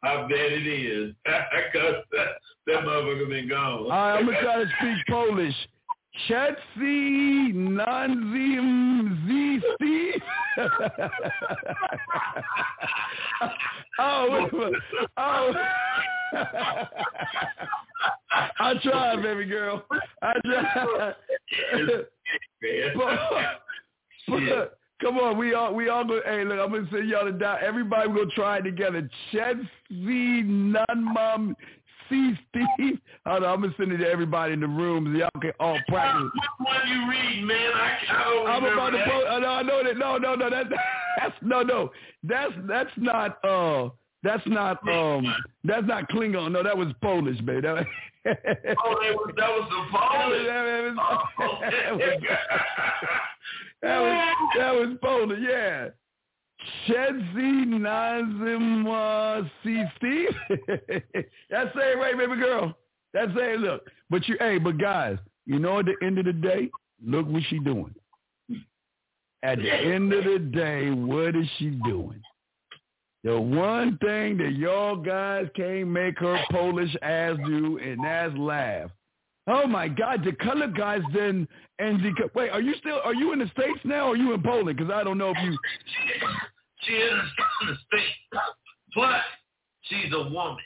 [0.03, 1.13] I bet it is.
[1.23, 3.83] Because that, motherfucker been gone.
[3.83, 5.55] All right, I'm going to try to speak Polish.
[6.27, 10.21] Chetsi Nanzim Z Steve.
[13.99, 14.49] oh,
[15.17, 15.53] oh.
[18.59, 19.85] I tried, baby girl.
[20.21, 21.15] I tried.
[24.27, 26.21] but, come on, we all we all go.
[26.25, 27.59] Hey, look, I'm gonna send y'all to die.
[27.63, 29.09] Everybody, we gonna try it together.
[29.31, 29.65] Chetsi
[30.45, 31.55] Nanmum
[32.11, 32.99] see Steve.
[33.25, 35.79] Hold on, I'm gonna send it to everybody in the room so y'all can all
[35.87, 36.29] practice.
[36.33, 37.71] Which one you read, man?
[37.73, 39.05] I, I don't I'm remember about that.
[39.05, 39.27] to post.
[39.27, 39.97] Uh, no, I know that.
[39.97, 40.49] No, no, no.
[40.49, 40.65] That,
[41.17, 41.91] that's no, no.
[42.23, 43.43] That's that's not.
[43.43, 43.89] Uh,
[44.23, 44.87] that's not.
[44.87, 45.33] Um,
[45.63, 46.51] that's not Klingon.
[46.51, 47.61] No, that was Polish, baby.
[47.61, 47.85] That oh,
[48.25, 50.45] that was that was the Polish.
[50.47, 50.97] that, was,
[51.39, 52.21] Oh, that, was,
[53.81, 55.39] that was that was Polish.
[55.41, 55.89] Yeah.
[56.87, 58.85] Chedzi Nazim
[59.63, 60.29] C Steve.
[61.49, 62.77] That's it right, baby girl.
[63.13, 63.59] That's it.
[63.59, 66.69] Look, but you, hey, but guys, you know, at the end of the day,
[67.05, 67.93] look what she doing.
[69.43, 72.21] At the end of the day, what is she doing?
[73.23, 78.89] The one thing that y'all guys can't make her Polish ass do, and that's laugh.
[79.53, 81.45] Oh my God, the color guys then
[81.77, 84.07] and the wait, are you still are you in the states now?
[84.07, 84.77] or Are you in Poland?
[84.77, 85.57] Because I don't know if you.
[86.83, 87.11] She is
[87.61, 88.43] in the states,
[88.95, 89.21] but
[89.81, 90.63] she's a woman.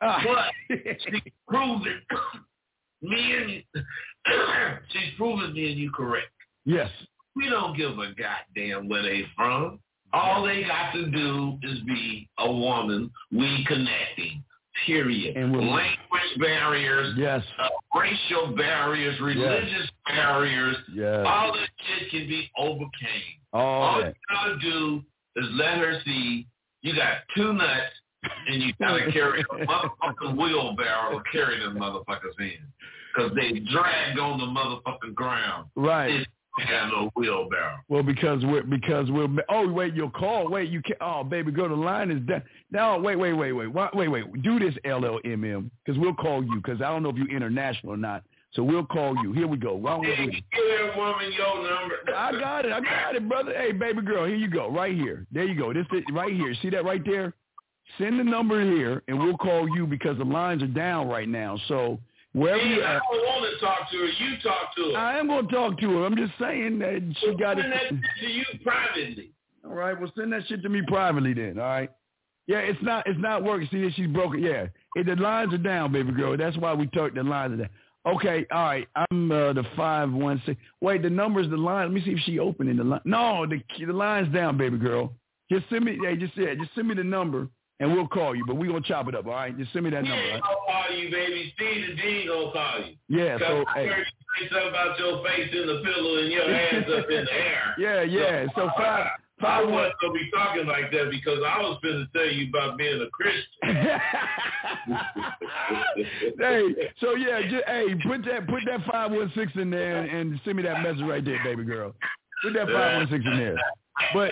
[0.00, 0.22] Ah.
[0.24, 2.00] But she's proven
[3.02, 3.62] me and you,
[4.92, 6.28] she's proven me and you correct.
[6.64, 6.88] yes.
[7.36, 9.78] We don't give a goddamn where they from.
[10.12, 13.10] All they got to do is be a woman.
[13.30, 14.42] We connecting.
[14.86, 15.36] Period.
[15.36, 17.44] And we're- Language barriers, Yes.
[17.58, 20.76] uh, racial barriers, religious barriers.
[20.92, 21.24] Yes.
[21.26, 23.38] All this shit can be overcame.
[23.52, 25.04] All All you gotta do
[25.36, 26.46] is let her see
[26.82, 27.92] you got two nuts
[28.48, 32.58] and you gotta carry a motherfucking wheelbarrow to carry them motherfuckers in.
[33.16, 35.68] Cause they dragged on the motherfucking ground.
[35.74, 36.18] Right.
[36.18, 36.26] They
[36.58, 37.76] got no wheelbarrow.
[37.88, 40.48] Well, because we're because we're oh wait, your call.
[40.48, 40.98] Wait, you can't.
[41.00, 41.68] Oh, baby, go.
[41.68, 42.42] The line is down.
[42.70, 44.42] No, wait, wait, wait, wait, wait, wait, wait.
[44.42, 47.96] Do this LLMM because we'll call you because I don't know if you're international or
[47.96, 48.24] not.
[48.52, 49.32] So we'll call you.
[49.32, 49.74] Here we go.
[49.74, 50.30] Why don't we do Hey, it?
[50.52, 51.94] give that woman your number.
[52.16, 52.72] I got it.
[52.72, 53.52] I got it, brother.
[53.56, 54.68] Hey, baby girl, here you go.
[54.70, 55.26] Right here.
[55.30, 55.72] There you go.
[55.72, 56.52] This is right here.
[56.60, 57.32] See that right there?
[57.98, 61.58] Send the number here, and we'll call you because the lines are down right now.
[61.68, 61.98] So
[62.32, 64.06] wherever Hey, you I don't want to talk to her.
[64.06, 64.98] You talk to her.
[64.98, 66.06] I am going to talk to her.
[66.06, 67.94] I'm just saying that she got Send that it.
[68.20, 69.30] to you privately.
[69.64, 71.58] All right, well send that shit to me privately then.
[71.58, 71.90] All right.
[72.46, 73.68] Yeah, it's not it's not working.
[73.70, 74.42] See, she's broken.
[74.42, 74.66] Yeah,
[74.96, 76.36] it, the lines are down, baby girl.
[76.36, 77.68] That's why we took the lines are down.
[78.06, 78.88] Okay, all right.
[79.10, 80.58] I'm uh, the five one six.
[80.80, 81.88] Wait, the numbers, the line.
[81.88, 83.02] Let me see if she opening the line.
[83.04, 85.12] No, the the line's down, baby girl.
[85.52, 85.98] Just send me.
[86.02, 87.46] Yeah, just yeah, just send me the number
[87.80, 88.44] and we'll call you.
[88.46, 89.26] But we're gonna chop it up.
[89.26, 90.14] All right, just send me that number.
[90.14, 90.42] ain't right?
[90.42, 91.52] gonna call you, baby.
[91.56, 92.94] Steve the Dean gonna call you.
[93.08, 93.38] Yeah.
[93.38, 93.86] So I hey.
[93.88, 97.24] heard you say something about your face in the pillow and your hands up in
[97.24, 97.56] the air.
[97.78, 98.46] Yeah, yeah.
[98.54, 99.72] So five I five one.
[99.74, 103.08] wasn't gonna be talking like that because I was gonna tell you about being a
[103.10, 103.46] Christian.
[106.38, 110.10] hey, so yeah, just, hey, put that put that five one six in there and,
[110.10, 111.94] and send me that message right there, baby girl.
[112.42, 113.56] Put that five one six in there.
[114.12, 114.30] But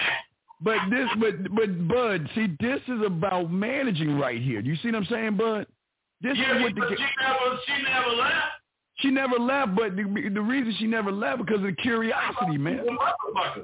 [0.61, 4.61] but this but but Bud, see, this is about managing right here.
[4.63, 5.67] Do you see what I'm saying, Bud?
[6.21, 8.35] This yeah, is what but the she never, she never left.
[8.97, 12.85] she never left, but the, the reason she never left because of the curiosity, man.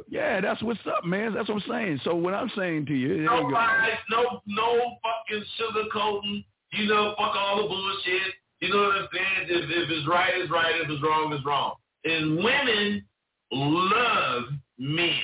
[0.09, 1.35] Yeah, that's what's up, man.
[1.35, 2.01] That's what I'm saying.
[2.05, 3.55] So what I'm saying to you, there No you go.
[3.55, 6.45] lies, no, no fucking sugarcoating.
[6.73, 8.35] You know, fuck all the bullshit.
[8.61, 9.49] You know what I'm saying?
[9.49, 10.75] If, if it's right, it's right.
[10.81, 11.75] If it's wrong, it's wrong.
[12.05, 13.05] And women
[13.53, 14.45] love
[14.79, 15.21] men.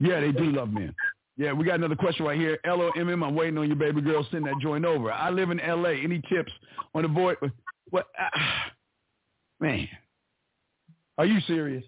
[0.00, 0.94] Yeah, they do love men.
[1.36, 2.58] Yeah, we got another question right here.
[2.64, 4.26] L-O-M-M, I'm waiting on you, baby girl.
[4.30, 5.10] Send that joint over.
[5.10, 5.94] I live in L.A.
[5.94, 6.52] Any tips
[6.94, 7.34] on the boy?
[7.90, 8.06] What?
[8.18, 8.38] Uh,
[9.60, 9.88] man,
[11.18, 11.84] are you serious?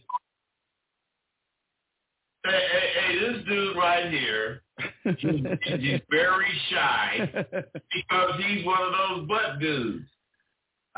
[2.44, 4.62] Hey, hey, hey, this dude right here,
[5.04, 5.40] he's,
[5.80, 10.06] he's very shy because he's one of those butt dudes.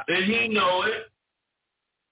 [0.08, 1.10] And he know it.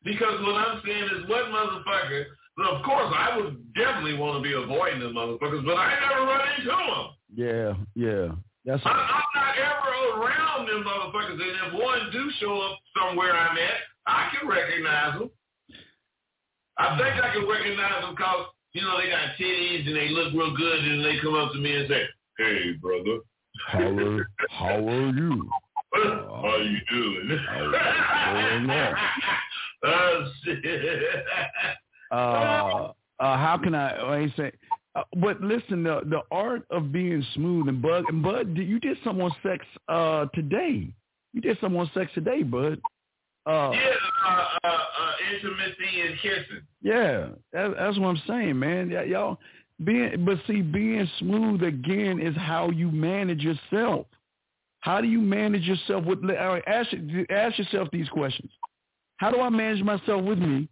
[0.04, 2.24] Because what I'm saying is what motherfucker,
[2.56, 6.26] well, of course I would definitely want to be avoiding the motherfuckers, but I never
[6.26, 7.06] run into them.
[7.34, 8.34] Yeah, yeah.
[8.64, 11.38] That's I, I'm not ever around them motherfuckers.
[11.38, 15.30] And if one do show up somewhere I'm at, I can recognize them.
[16.78, 20.32] I think I can recognize them because, you know, they got titties and they look
[20.34, 22.02] real good and they come up to me and say,
[22.38, 23.20] hey, brother.
[23.68, 25.48] how are, how are you?
[25.96, 27.28] How are you doing?
[27.28, 28.96] going on?
[29.84, 30.62] oh, shit.
[30.66, 31.72] Uh,
[32.10, 34.22] uh, uh how can I?
[34.22, 34.52] I say.
[34.94, 38.96] Uh, but listen, the the art of being smooth and Bud and Bud, you did
[39.04, 40.88] some on sex uh today.
[41.32, 42.80] You did some on sex today, Bud.
[43.46, 43.92] Uh, yeah,
[44.26, 46.62] uh, uh, uh, intimacy and kissing.
[46.82, 48.90] Yeah, that, that's what I'm saying, man.
[48.90, 49.38] Y- y'all
[49.84, 54.06] being, but see, being smooth again is how you manage yourself.
[54.80, 56.20] How do you manage yourself with?
[56.24, 56.88] all right, Ask
[57.30, 58.50] ask yourself these questions.
[59.18, 60.68] How do I manage myself with me?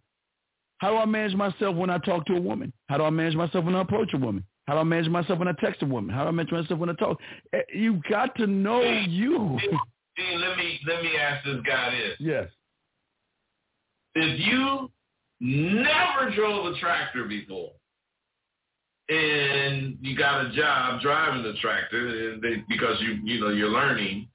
[0.79, 2.73] How do I manage myself when I talk to a woman?
[2.89, 4.43] How do I manage myself when I approach a woman?
[4.67, 6.13] How do I manage myself when I text a woman?
[6.13, 7.19] How do I manage myself when I talk?
[7.53, 9.57] Eh, You got to know you.
[10.17, 12.49] Let me let me ask this guy this: yes.
[14.15, 14.89] If you
[15.41, 17.71] never drove a tractor before,
[19.09, 23.69] and you got a job driving the tractor, and they, because you you know you're
[23.69, 24.27] learning,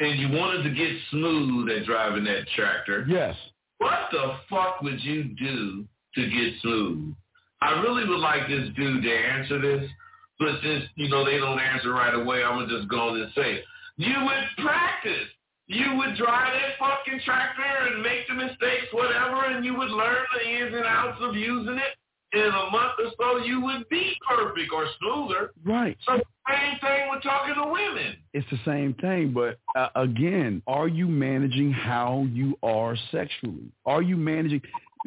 [0.00, 3.36] and you wanted to get smooth at driving that tractor, Yes.
[3.78, 5.84] What the fuck would you do
[6.14, 7.14] to get smooth?
[7.60, 9.90] I really would like this dude to answer this,
[10.38, 13.20] but since, you know, they don't answer right away, I'm going to just go on
[13.20, 13.60] and say,
[13.96, 15.28] you would practice.
[15.68, 20.24] You would drive that fucking tractor and make the mistakes, whatever, and you would learn
[20.34, 21.96] the ins and outs of using it.
[22.32, 25.52] In a month or so, you would be perfect or smoother.
[25.64, 25.96] Right.
[26.06, 26.14] So
[26.48, 28.16] same thing with talking to women.
[28.34, 33.70] It's the same thing, but uh, again, are you managing how you are sexually?
[33.86, 34.60] Are you managing?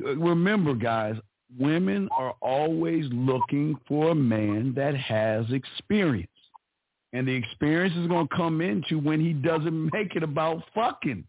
[0.04, 1.16] uh, Remember, guys,
[1.60, 6.32] women are always looking for a man that has experience,
[7.14, 11.24] and the experience is going to come into when he doesn't make it about fucking.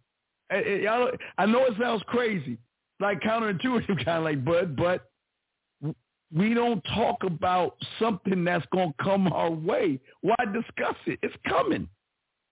[0.51, 2.59] Eh, eh, y'all- I know it sounds crazy,
[3.01, 5.10] like counterintuitive, kind of like, but but
[6.35, 9.98] we don't talk about something that's going to come our way.
[10.20, 11.19] Why discuss it?
[11.23, 11.89] It's coming.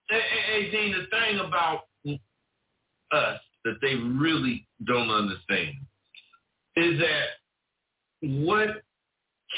[0.09, 1.81] Hey, hey, Dean, the thing about
[3.13, 5.75] us that they really don't understand
[6.77, 7.27] is that
[8.23, 8.83] what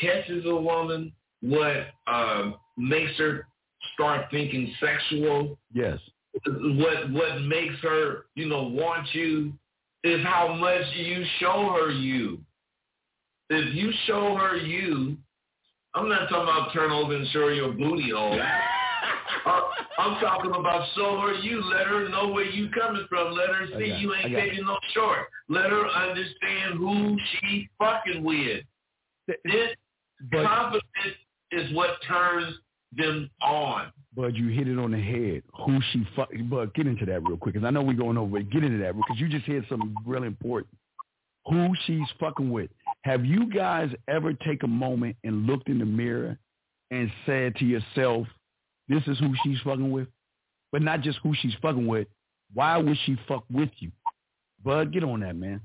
[0.00, 3.46] catches a woman, what um, makes her
[3.94, 5.98] start thinking sexual, Yes.
[6.44, 9.52] what what makes her, you know, want you,
[10.04, 12.38] is how much you show her you.
[13.50, 15.16] If you show her you,
[15.94, 18.40] I'm not talking about turn over and show her your booty hole.
[19.46, 19.60] Uh,
[19.98, 21.62] I'm talking about show her you.
[21.62, 23.32] Let her know where you coming from.
[23.32, 25.20] Let her see you ain't taking no short.
[25.48, 28.62] Let her understand who she fucking with.
[29.26, 29.70] This
[30.30, 30.84] But confidence
[31.52, 32.54] is what turns
[32.96, 33.92] them on.
[34.14, 35.42] but you hit it on the head.
[35.64, 36.28] Who she fuck?
[36.50, 38.40] But get into that real quick, because I know we're going over.
[38.42, 40.76] Get into that because you just hit something really important.
[41.46, 42.70] Who she's fucking with.
[43.04, 46.38] Have you guys ever take a moment and looked in the mirror
[46.90, 48.26] and said to yourself,
[48.88, 50.08] "This is who she's fucking with,"
[50.72, 52.08] but not just who she's fucking with.
[52.52, 53.90] Why would she fuck with you?
[54.64, 55.60] Bud, get on that, man.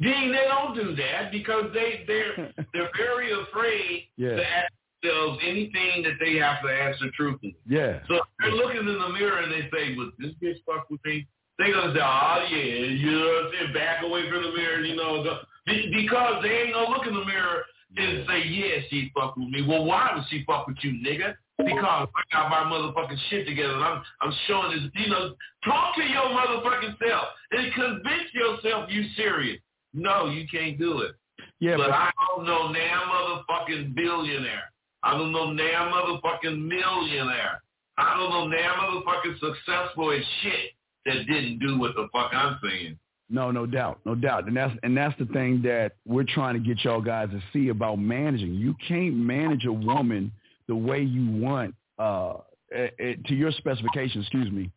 [0.00, 4.36] Dean, they don't do that because they they're they're very afraid Yeah.
[4.36, 4.72] to ask
[5.02, 7.56] themselves anything that they have to answer truthfully.
[7.66, 8.00] Yeah.
[8.06, 11.00] So if they're looking in the mirror and they say, "Would this bitch fuck with
[11.04, 11.26] me?"
[11.58, 13.72] They gonna say, "Oh yeah," you know what I'm saying?
[13.72, 15.24] Back away from the mirror, you know,
[15.66, 17.64] because they ain't gonna look in the mirror
[17.96, 21.36] and say, "Yeah, she fuck with me." Well, why would she fuck with you, nigga?
[21.58, 23.74] Because I got my motherfucking shit together.
[23.74, 24.90] And I'm I'm showing this.
[24.94, 25.34] You know,
[25.64, 29.60] talk to your motherfucking self and convince yourself you serious.
[29.94, 31.14] No, you can't do it.
[31.58, 34.72] Yeah, but but I don't know now motherfucking billionaire.
[35.02, 37.62] I don't know now motherfucking millionaire.
[37.98, 40.72] I don't know now motherfucking successful as shit
[41.06, 42.98] that didn't do what the fuck I'm saying.
[43.28, 46.60] No, no doubt, no doubt, and that's and that's the thing that we're trying to
[46.60, 48.54] get y'all guys to see about managing.
[48.54, 50.30] You can't manage a woman
[50.68, 52.34] the way you want uh,
[52.72, 54.24] eh, eh, to your specifications.
[54.26, 54.70] Excuse me.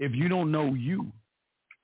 [0.00, 1.10] If you don't know you,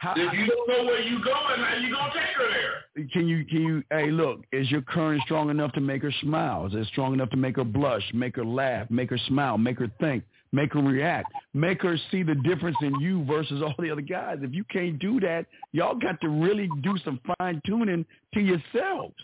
[0.04, 3.08] how If you don't know where you going, how you gonna take her there?
[3.12, 3.82] can you can you?
[3.90, 6.66] Hey, look, is your current strong enough to make her smile?
[6.66, 9.78] Is it strong enough to make her blush, make her laugh, make her smile, make
[9.78, 10.24] her think,
[10.54, 14.38] make her react, make her see the difference in you versus all the other guys?
[14.40, 19.14] If you can't do that, y'all got to really do some fine tuning to yourselves.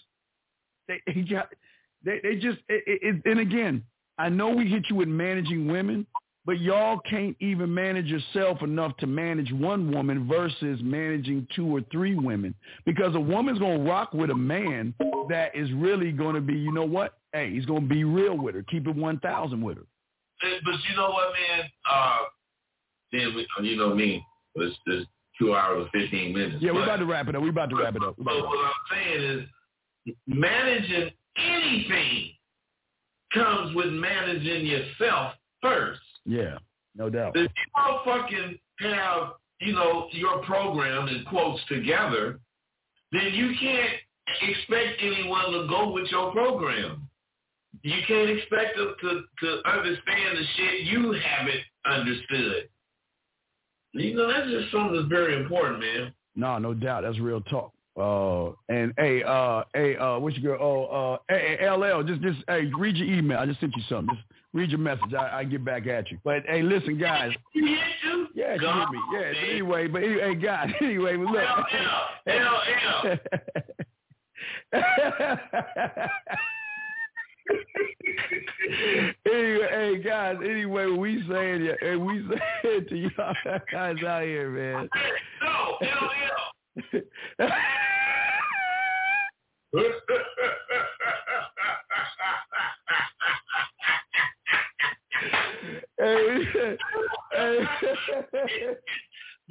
[0.89, 1.01] They,
[2.05, 3.85] They they just it, it, and again,
[4.19, 6.07] I know we hit you with managing women,
[6.47, 11.83] but y'all can't even manage yourself enough to manage one woman versus managing two or
[11.93, 12.55] three women.
[12.87, 14.95] Because a woman's gonna rock with a man
[15.29, 17.19] that is really gonna be, you know what?
[17.33, 19.85] Hey, he's gonna be real with her, keep it one thousand with her.
[20.41, 21.69] But you know what, man?
[21.91, 22.19] Uh,
[23.13, 24.25] then we, you know me.
[24.57, 25.07] It's, it's
[25.39, 26.63] two hours and fifteen minutes.
[26.63, 27.43] Yeah, we're about to wrap it up.
[27.43, 28.15] We're about to wrap it up.
[28.19, 29.49] But what I'm saying
[30.07, 32.33] is managing anything
[33.33, 36.01] comes with managing yourself first.
[36.25, 36.59] Yeah,
[36.97, 37.37] no doubt.
[37.37, 42.41] If you don't fucking have, you know, your program and quotes together,
[43.13, 43.95] then you can't
[44.43, 47.09] expect anyone to go with your program.
[47.83, 52.69] You can't expect them to, to understand the shit you haven't understood.
[53.93, 56.13] You know, that's just something that's very important, man.
[56.37, 57.03] No, no doubt.
[57.03, 57.73] That's real talk.
[57.97, 60.63] Uh, and hey, uh, hey, uh, what's your girl?
[60.63, 63.39] Oh, uh, hey, hey, LL, just, just, hey, read your email.
[63.39, 64.15] I just sent you something.
[64.15, 65.13] Just read your message.
[65.19, 66.19] I, I get back at you.
[66.25, 67.33] But hey, listen, guys.
[67.55, 68.29] You hit you?
[68.35, 68.99] Yeah, she hit me.
[69.13, 69.21] Yeah.
[69.21, 69.35] man.
[69.51, 70.73] Anyway, but hey, guys.
[70.81, 71.43] Anyway, but look.
[72.27, 72.61] Hell,
[73.13, 73.19] hell,
[79.27, 80.37] anyway, hey guys.
[80.43, 82.25] Anyway, we saying yeah, hey, we
[82.63, 83.35] saying to y'all
[83.73, 84.89] guys out here, man.
[85.43, 86.53] No, hell, hell.
[95.99, 96.77] hey, hey.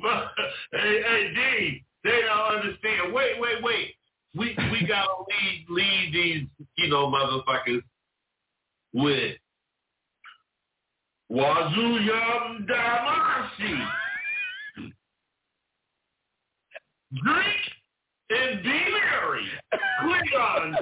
[0.02, 0.32] But,
[0.72, 3.14] hey, hey, D, they don't understand.
[3.14, 3.96] Wait, wait, wait.
[4.36, 6.59] We we gotta lead lead these,
[6.90, 7.82] know, motherfuckers
[8.94, 9.38] with
[11.30, 13.88] Wazoo Yum Damasi.
[17.24, 17.58] Drink
[18.30, 19.48] and be merry.
[20.02, 20.76] Klingon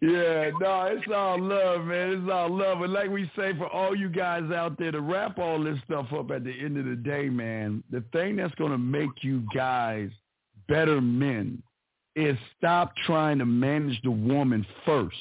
[0.00, 2.10] yeah, no, it's all love, man.
[2.10, 2.82] It's all love.
[2.82, 6.06] And like we say for all you guys out there to wrap all this stuff
[6.12, 9.44] up at the end of the day, man, the thing that's going to make you
[9.54, 10.10] guys
[10.70, 11.62] better men
[12.16, 15.16] is stop trying to manage the woman first.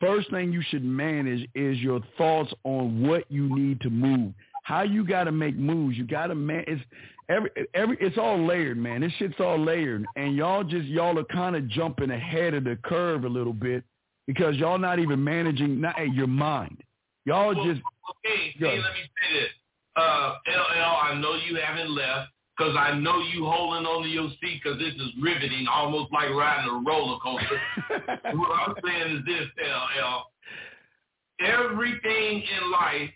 [0.00, 4.32] First thing you should manage is your thoughts on what you need to move.
[4.64, 5.96] How you got to make moves.
[5.96, 6.64] You got to man.
[6.66, 6.82] It's
[7.28, 7.96] every every.
[8.00, 9.00] It's all layered, man.
[9.00, 12.78] This shit's all layered, and y'all just y'all are kind of jumping ahead of the
[12.84, 13.84] curve a little bit
[14.26, 16.82] because y'all not even managing not hey, your mind.
[17.26, 17.80] Y'all Well, just
[18.24, 18.80] Okay, ahead.
[18.82, 19.50] let me say this.
[19.96, 24.28] Uh, LL, I know you haven't left because I know you holding on to your
[24.40, 27.60] seat because this is riveting, almost like riding a roller coaster.
[28.36, 30.30] what I'm saying is this, LL.
[31.40, 33.10] Everything in life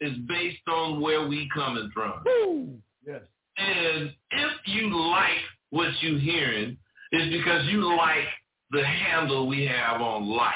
[0.00, 2.22] is based on where we coming from.
[2.24, 2.68] Woo!
[3.06, 3.22] yes.
[3.56, 5.30] And if you like
[5.70, 6.76] what you hearing,
[7.12, 8.26] it's because you like
[8.70, 10.54] the handle we have on life.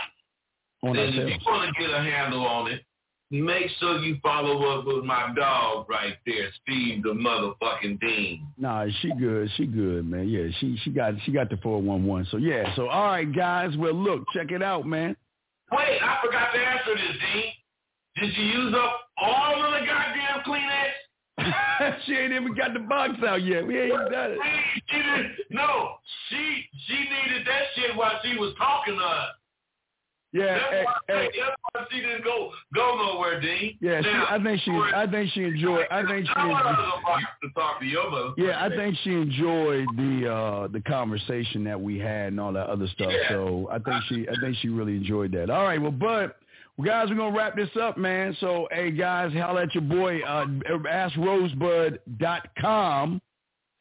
[0.82, 2.82] On And if you want to get a handle on it,
[3.30, 8.46] make sure you follow up with my dog right there, Steve the motherfucking Dean.
[8.58, 9.50] Nah, she good.
[9.56, 10.28] She good, man.
[10.28, 12.26] Yeah, she she got she got the four one one.
[12.30, 12.74] So yeah.
[12.76, 13.76] So all right, guys.
[13.76, 15.16] Well, look, check it out, man.
[15.72, 17.52] Wait, I forgot to answer this, Dean.
[18.20, 20.92] Did you use up all of the goddamn Kleenex?
[22.06, 23.66] she ain't even got the box out yet.
[23.66, 24.38] We ain't even done it.
[24.42, 25.96] She, she didn't, no,
[26.30, 29.30] she she needed that shit while she was talking to us.
[30.36, 33.78] Yeah, That's hey, why, hey, that's why she didn't go go nowhere, Dean.
[33.80, 34.02] yeah.
[34.02, 35.86] She, I think she, I think she enjoyed.
[35.90, 36.32] I think she.
[36.36, 38.30] I Enjoyed, to talk to your mother.
[38.36, 42.66] yeah, I think she enjoyed the uh the conversation that we had and all that
[42.68, 43.10] other stuff.
[43.12, 43.28] Yeah.
[43.30, 45.48] So I think she, I think she really enjoyed that.
[45.48, 46.32] All right, well, Bud,
[46.76, 48.36] well, guys, we're gonna wrap this up, man.
[48.40, 50.20] So, hey, guys, holla at your boy.
[50.20, 50.44] Uh,
[51.86, 53.20] AskRosebud.com.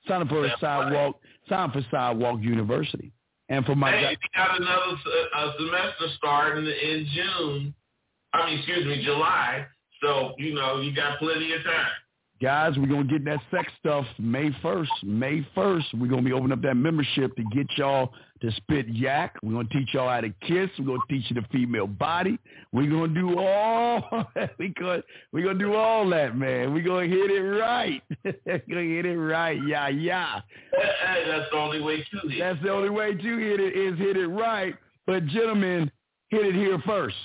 [0.07, 1.19] Sign up for a sidewalk.
[1.49, 3.11] Sign up for Sidewalk University.
[3.49, 4.97] And for my Hey, we got another
[5.35, 7.75] uh, semester starting in June.
[8.33, 9.65] I mean, excuse me, July.
[10.01, 11.91] So you know, you got plenty of time.
[12.41, 14.91] guys, we're gonna get that sex stuff May first.
[15.03, 18.13] May first, we're gonna be opening up that membership to get y'all
[18.45, 19.35] to spit yak.
[19.41, 20.69] We're gonna teach y'all how to kiss.
[20.77, 22.37] We're gonna teach you the female body.
[22.71, 24.27] We're gonna do all
[24.59, 25.01] we gonna
[25.31, 26.73] we gonna do all that, man.
[26.73, 28.01] We're gonna hit it right.
[28.23, 29.59] we're gonna hit it right.
[29.67, 30.41] Yeah, yeah.
[30.71, 32.39] Hey, that's the only way to it.
[32.39, 34.75] That's the only way to hit it is hit it right.
[35.07, 35.91] But gentlemen,
[36.29, 37.15] hit it here first.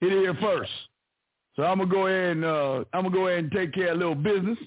[0.00, 0.70] Hit it here first.
[1.56, 3.96] So I'm gonna go ahead and uh, I'm gonna go ahead and take care of
[3.96, 4.58] a little business.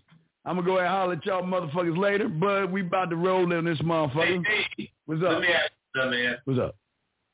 [0.46, 3.52] I'm gonna go ahead and holler at y'all motherfuckers later, but we about to roll
[3.52, 4.44] in this Hey, motherfucker.
[4.46, 5.32] hey, What's up?
[5.34, 6.38] let me ask you, something, man.
[6.46, 6.76] What's up?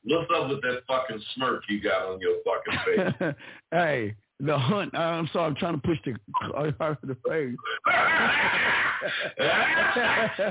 [0.02, 3.34] What's up with that fucking smirk you got on your fucking face?
[3.70, 4.98] hey, the hunt.
[4.98, 6.16] I'm sorry, I'm trying to push the
[6.80, 7.54] out of the face.
[7.86, 7.94] All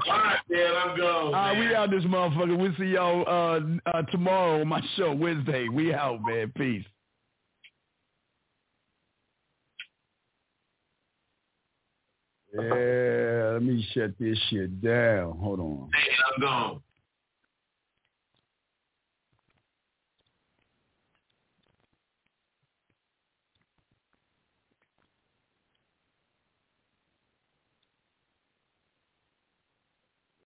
[0.07, 1.09] right, man, I'm going.
[1.09, 1.67] All right, man.
[1.67, 2.57] we out this motherfucker.
[2.57, 3.59] We'll see y'all uh,
[3.93, 5.67] uh, tomorrow on my show, Wednesday.
[5.67, 6.53] We out, man.
[6.55, 6.85] Peace.
[12.53, 15.37] Yeah, let me shut this shit down.
[15.39, 15.89] Hold on.
[15.93, 16.81] Hey, I'm gone.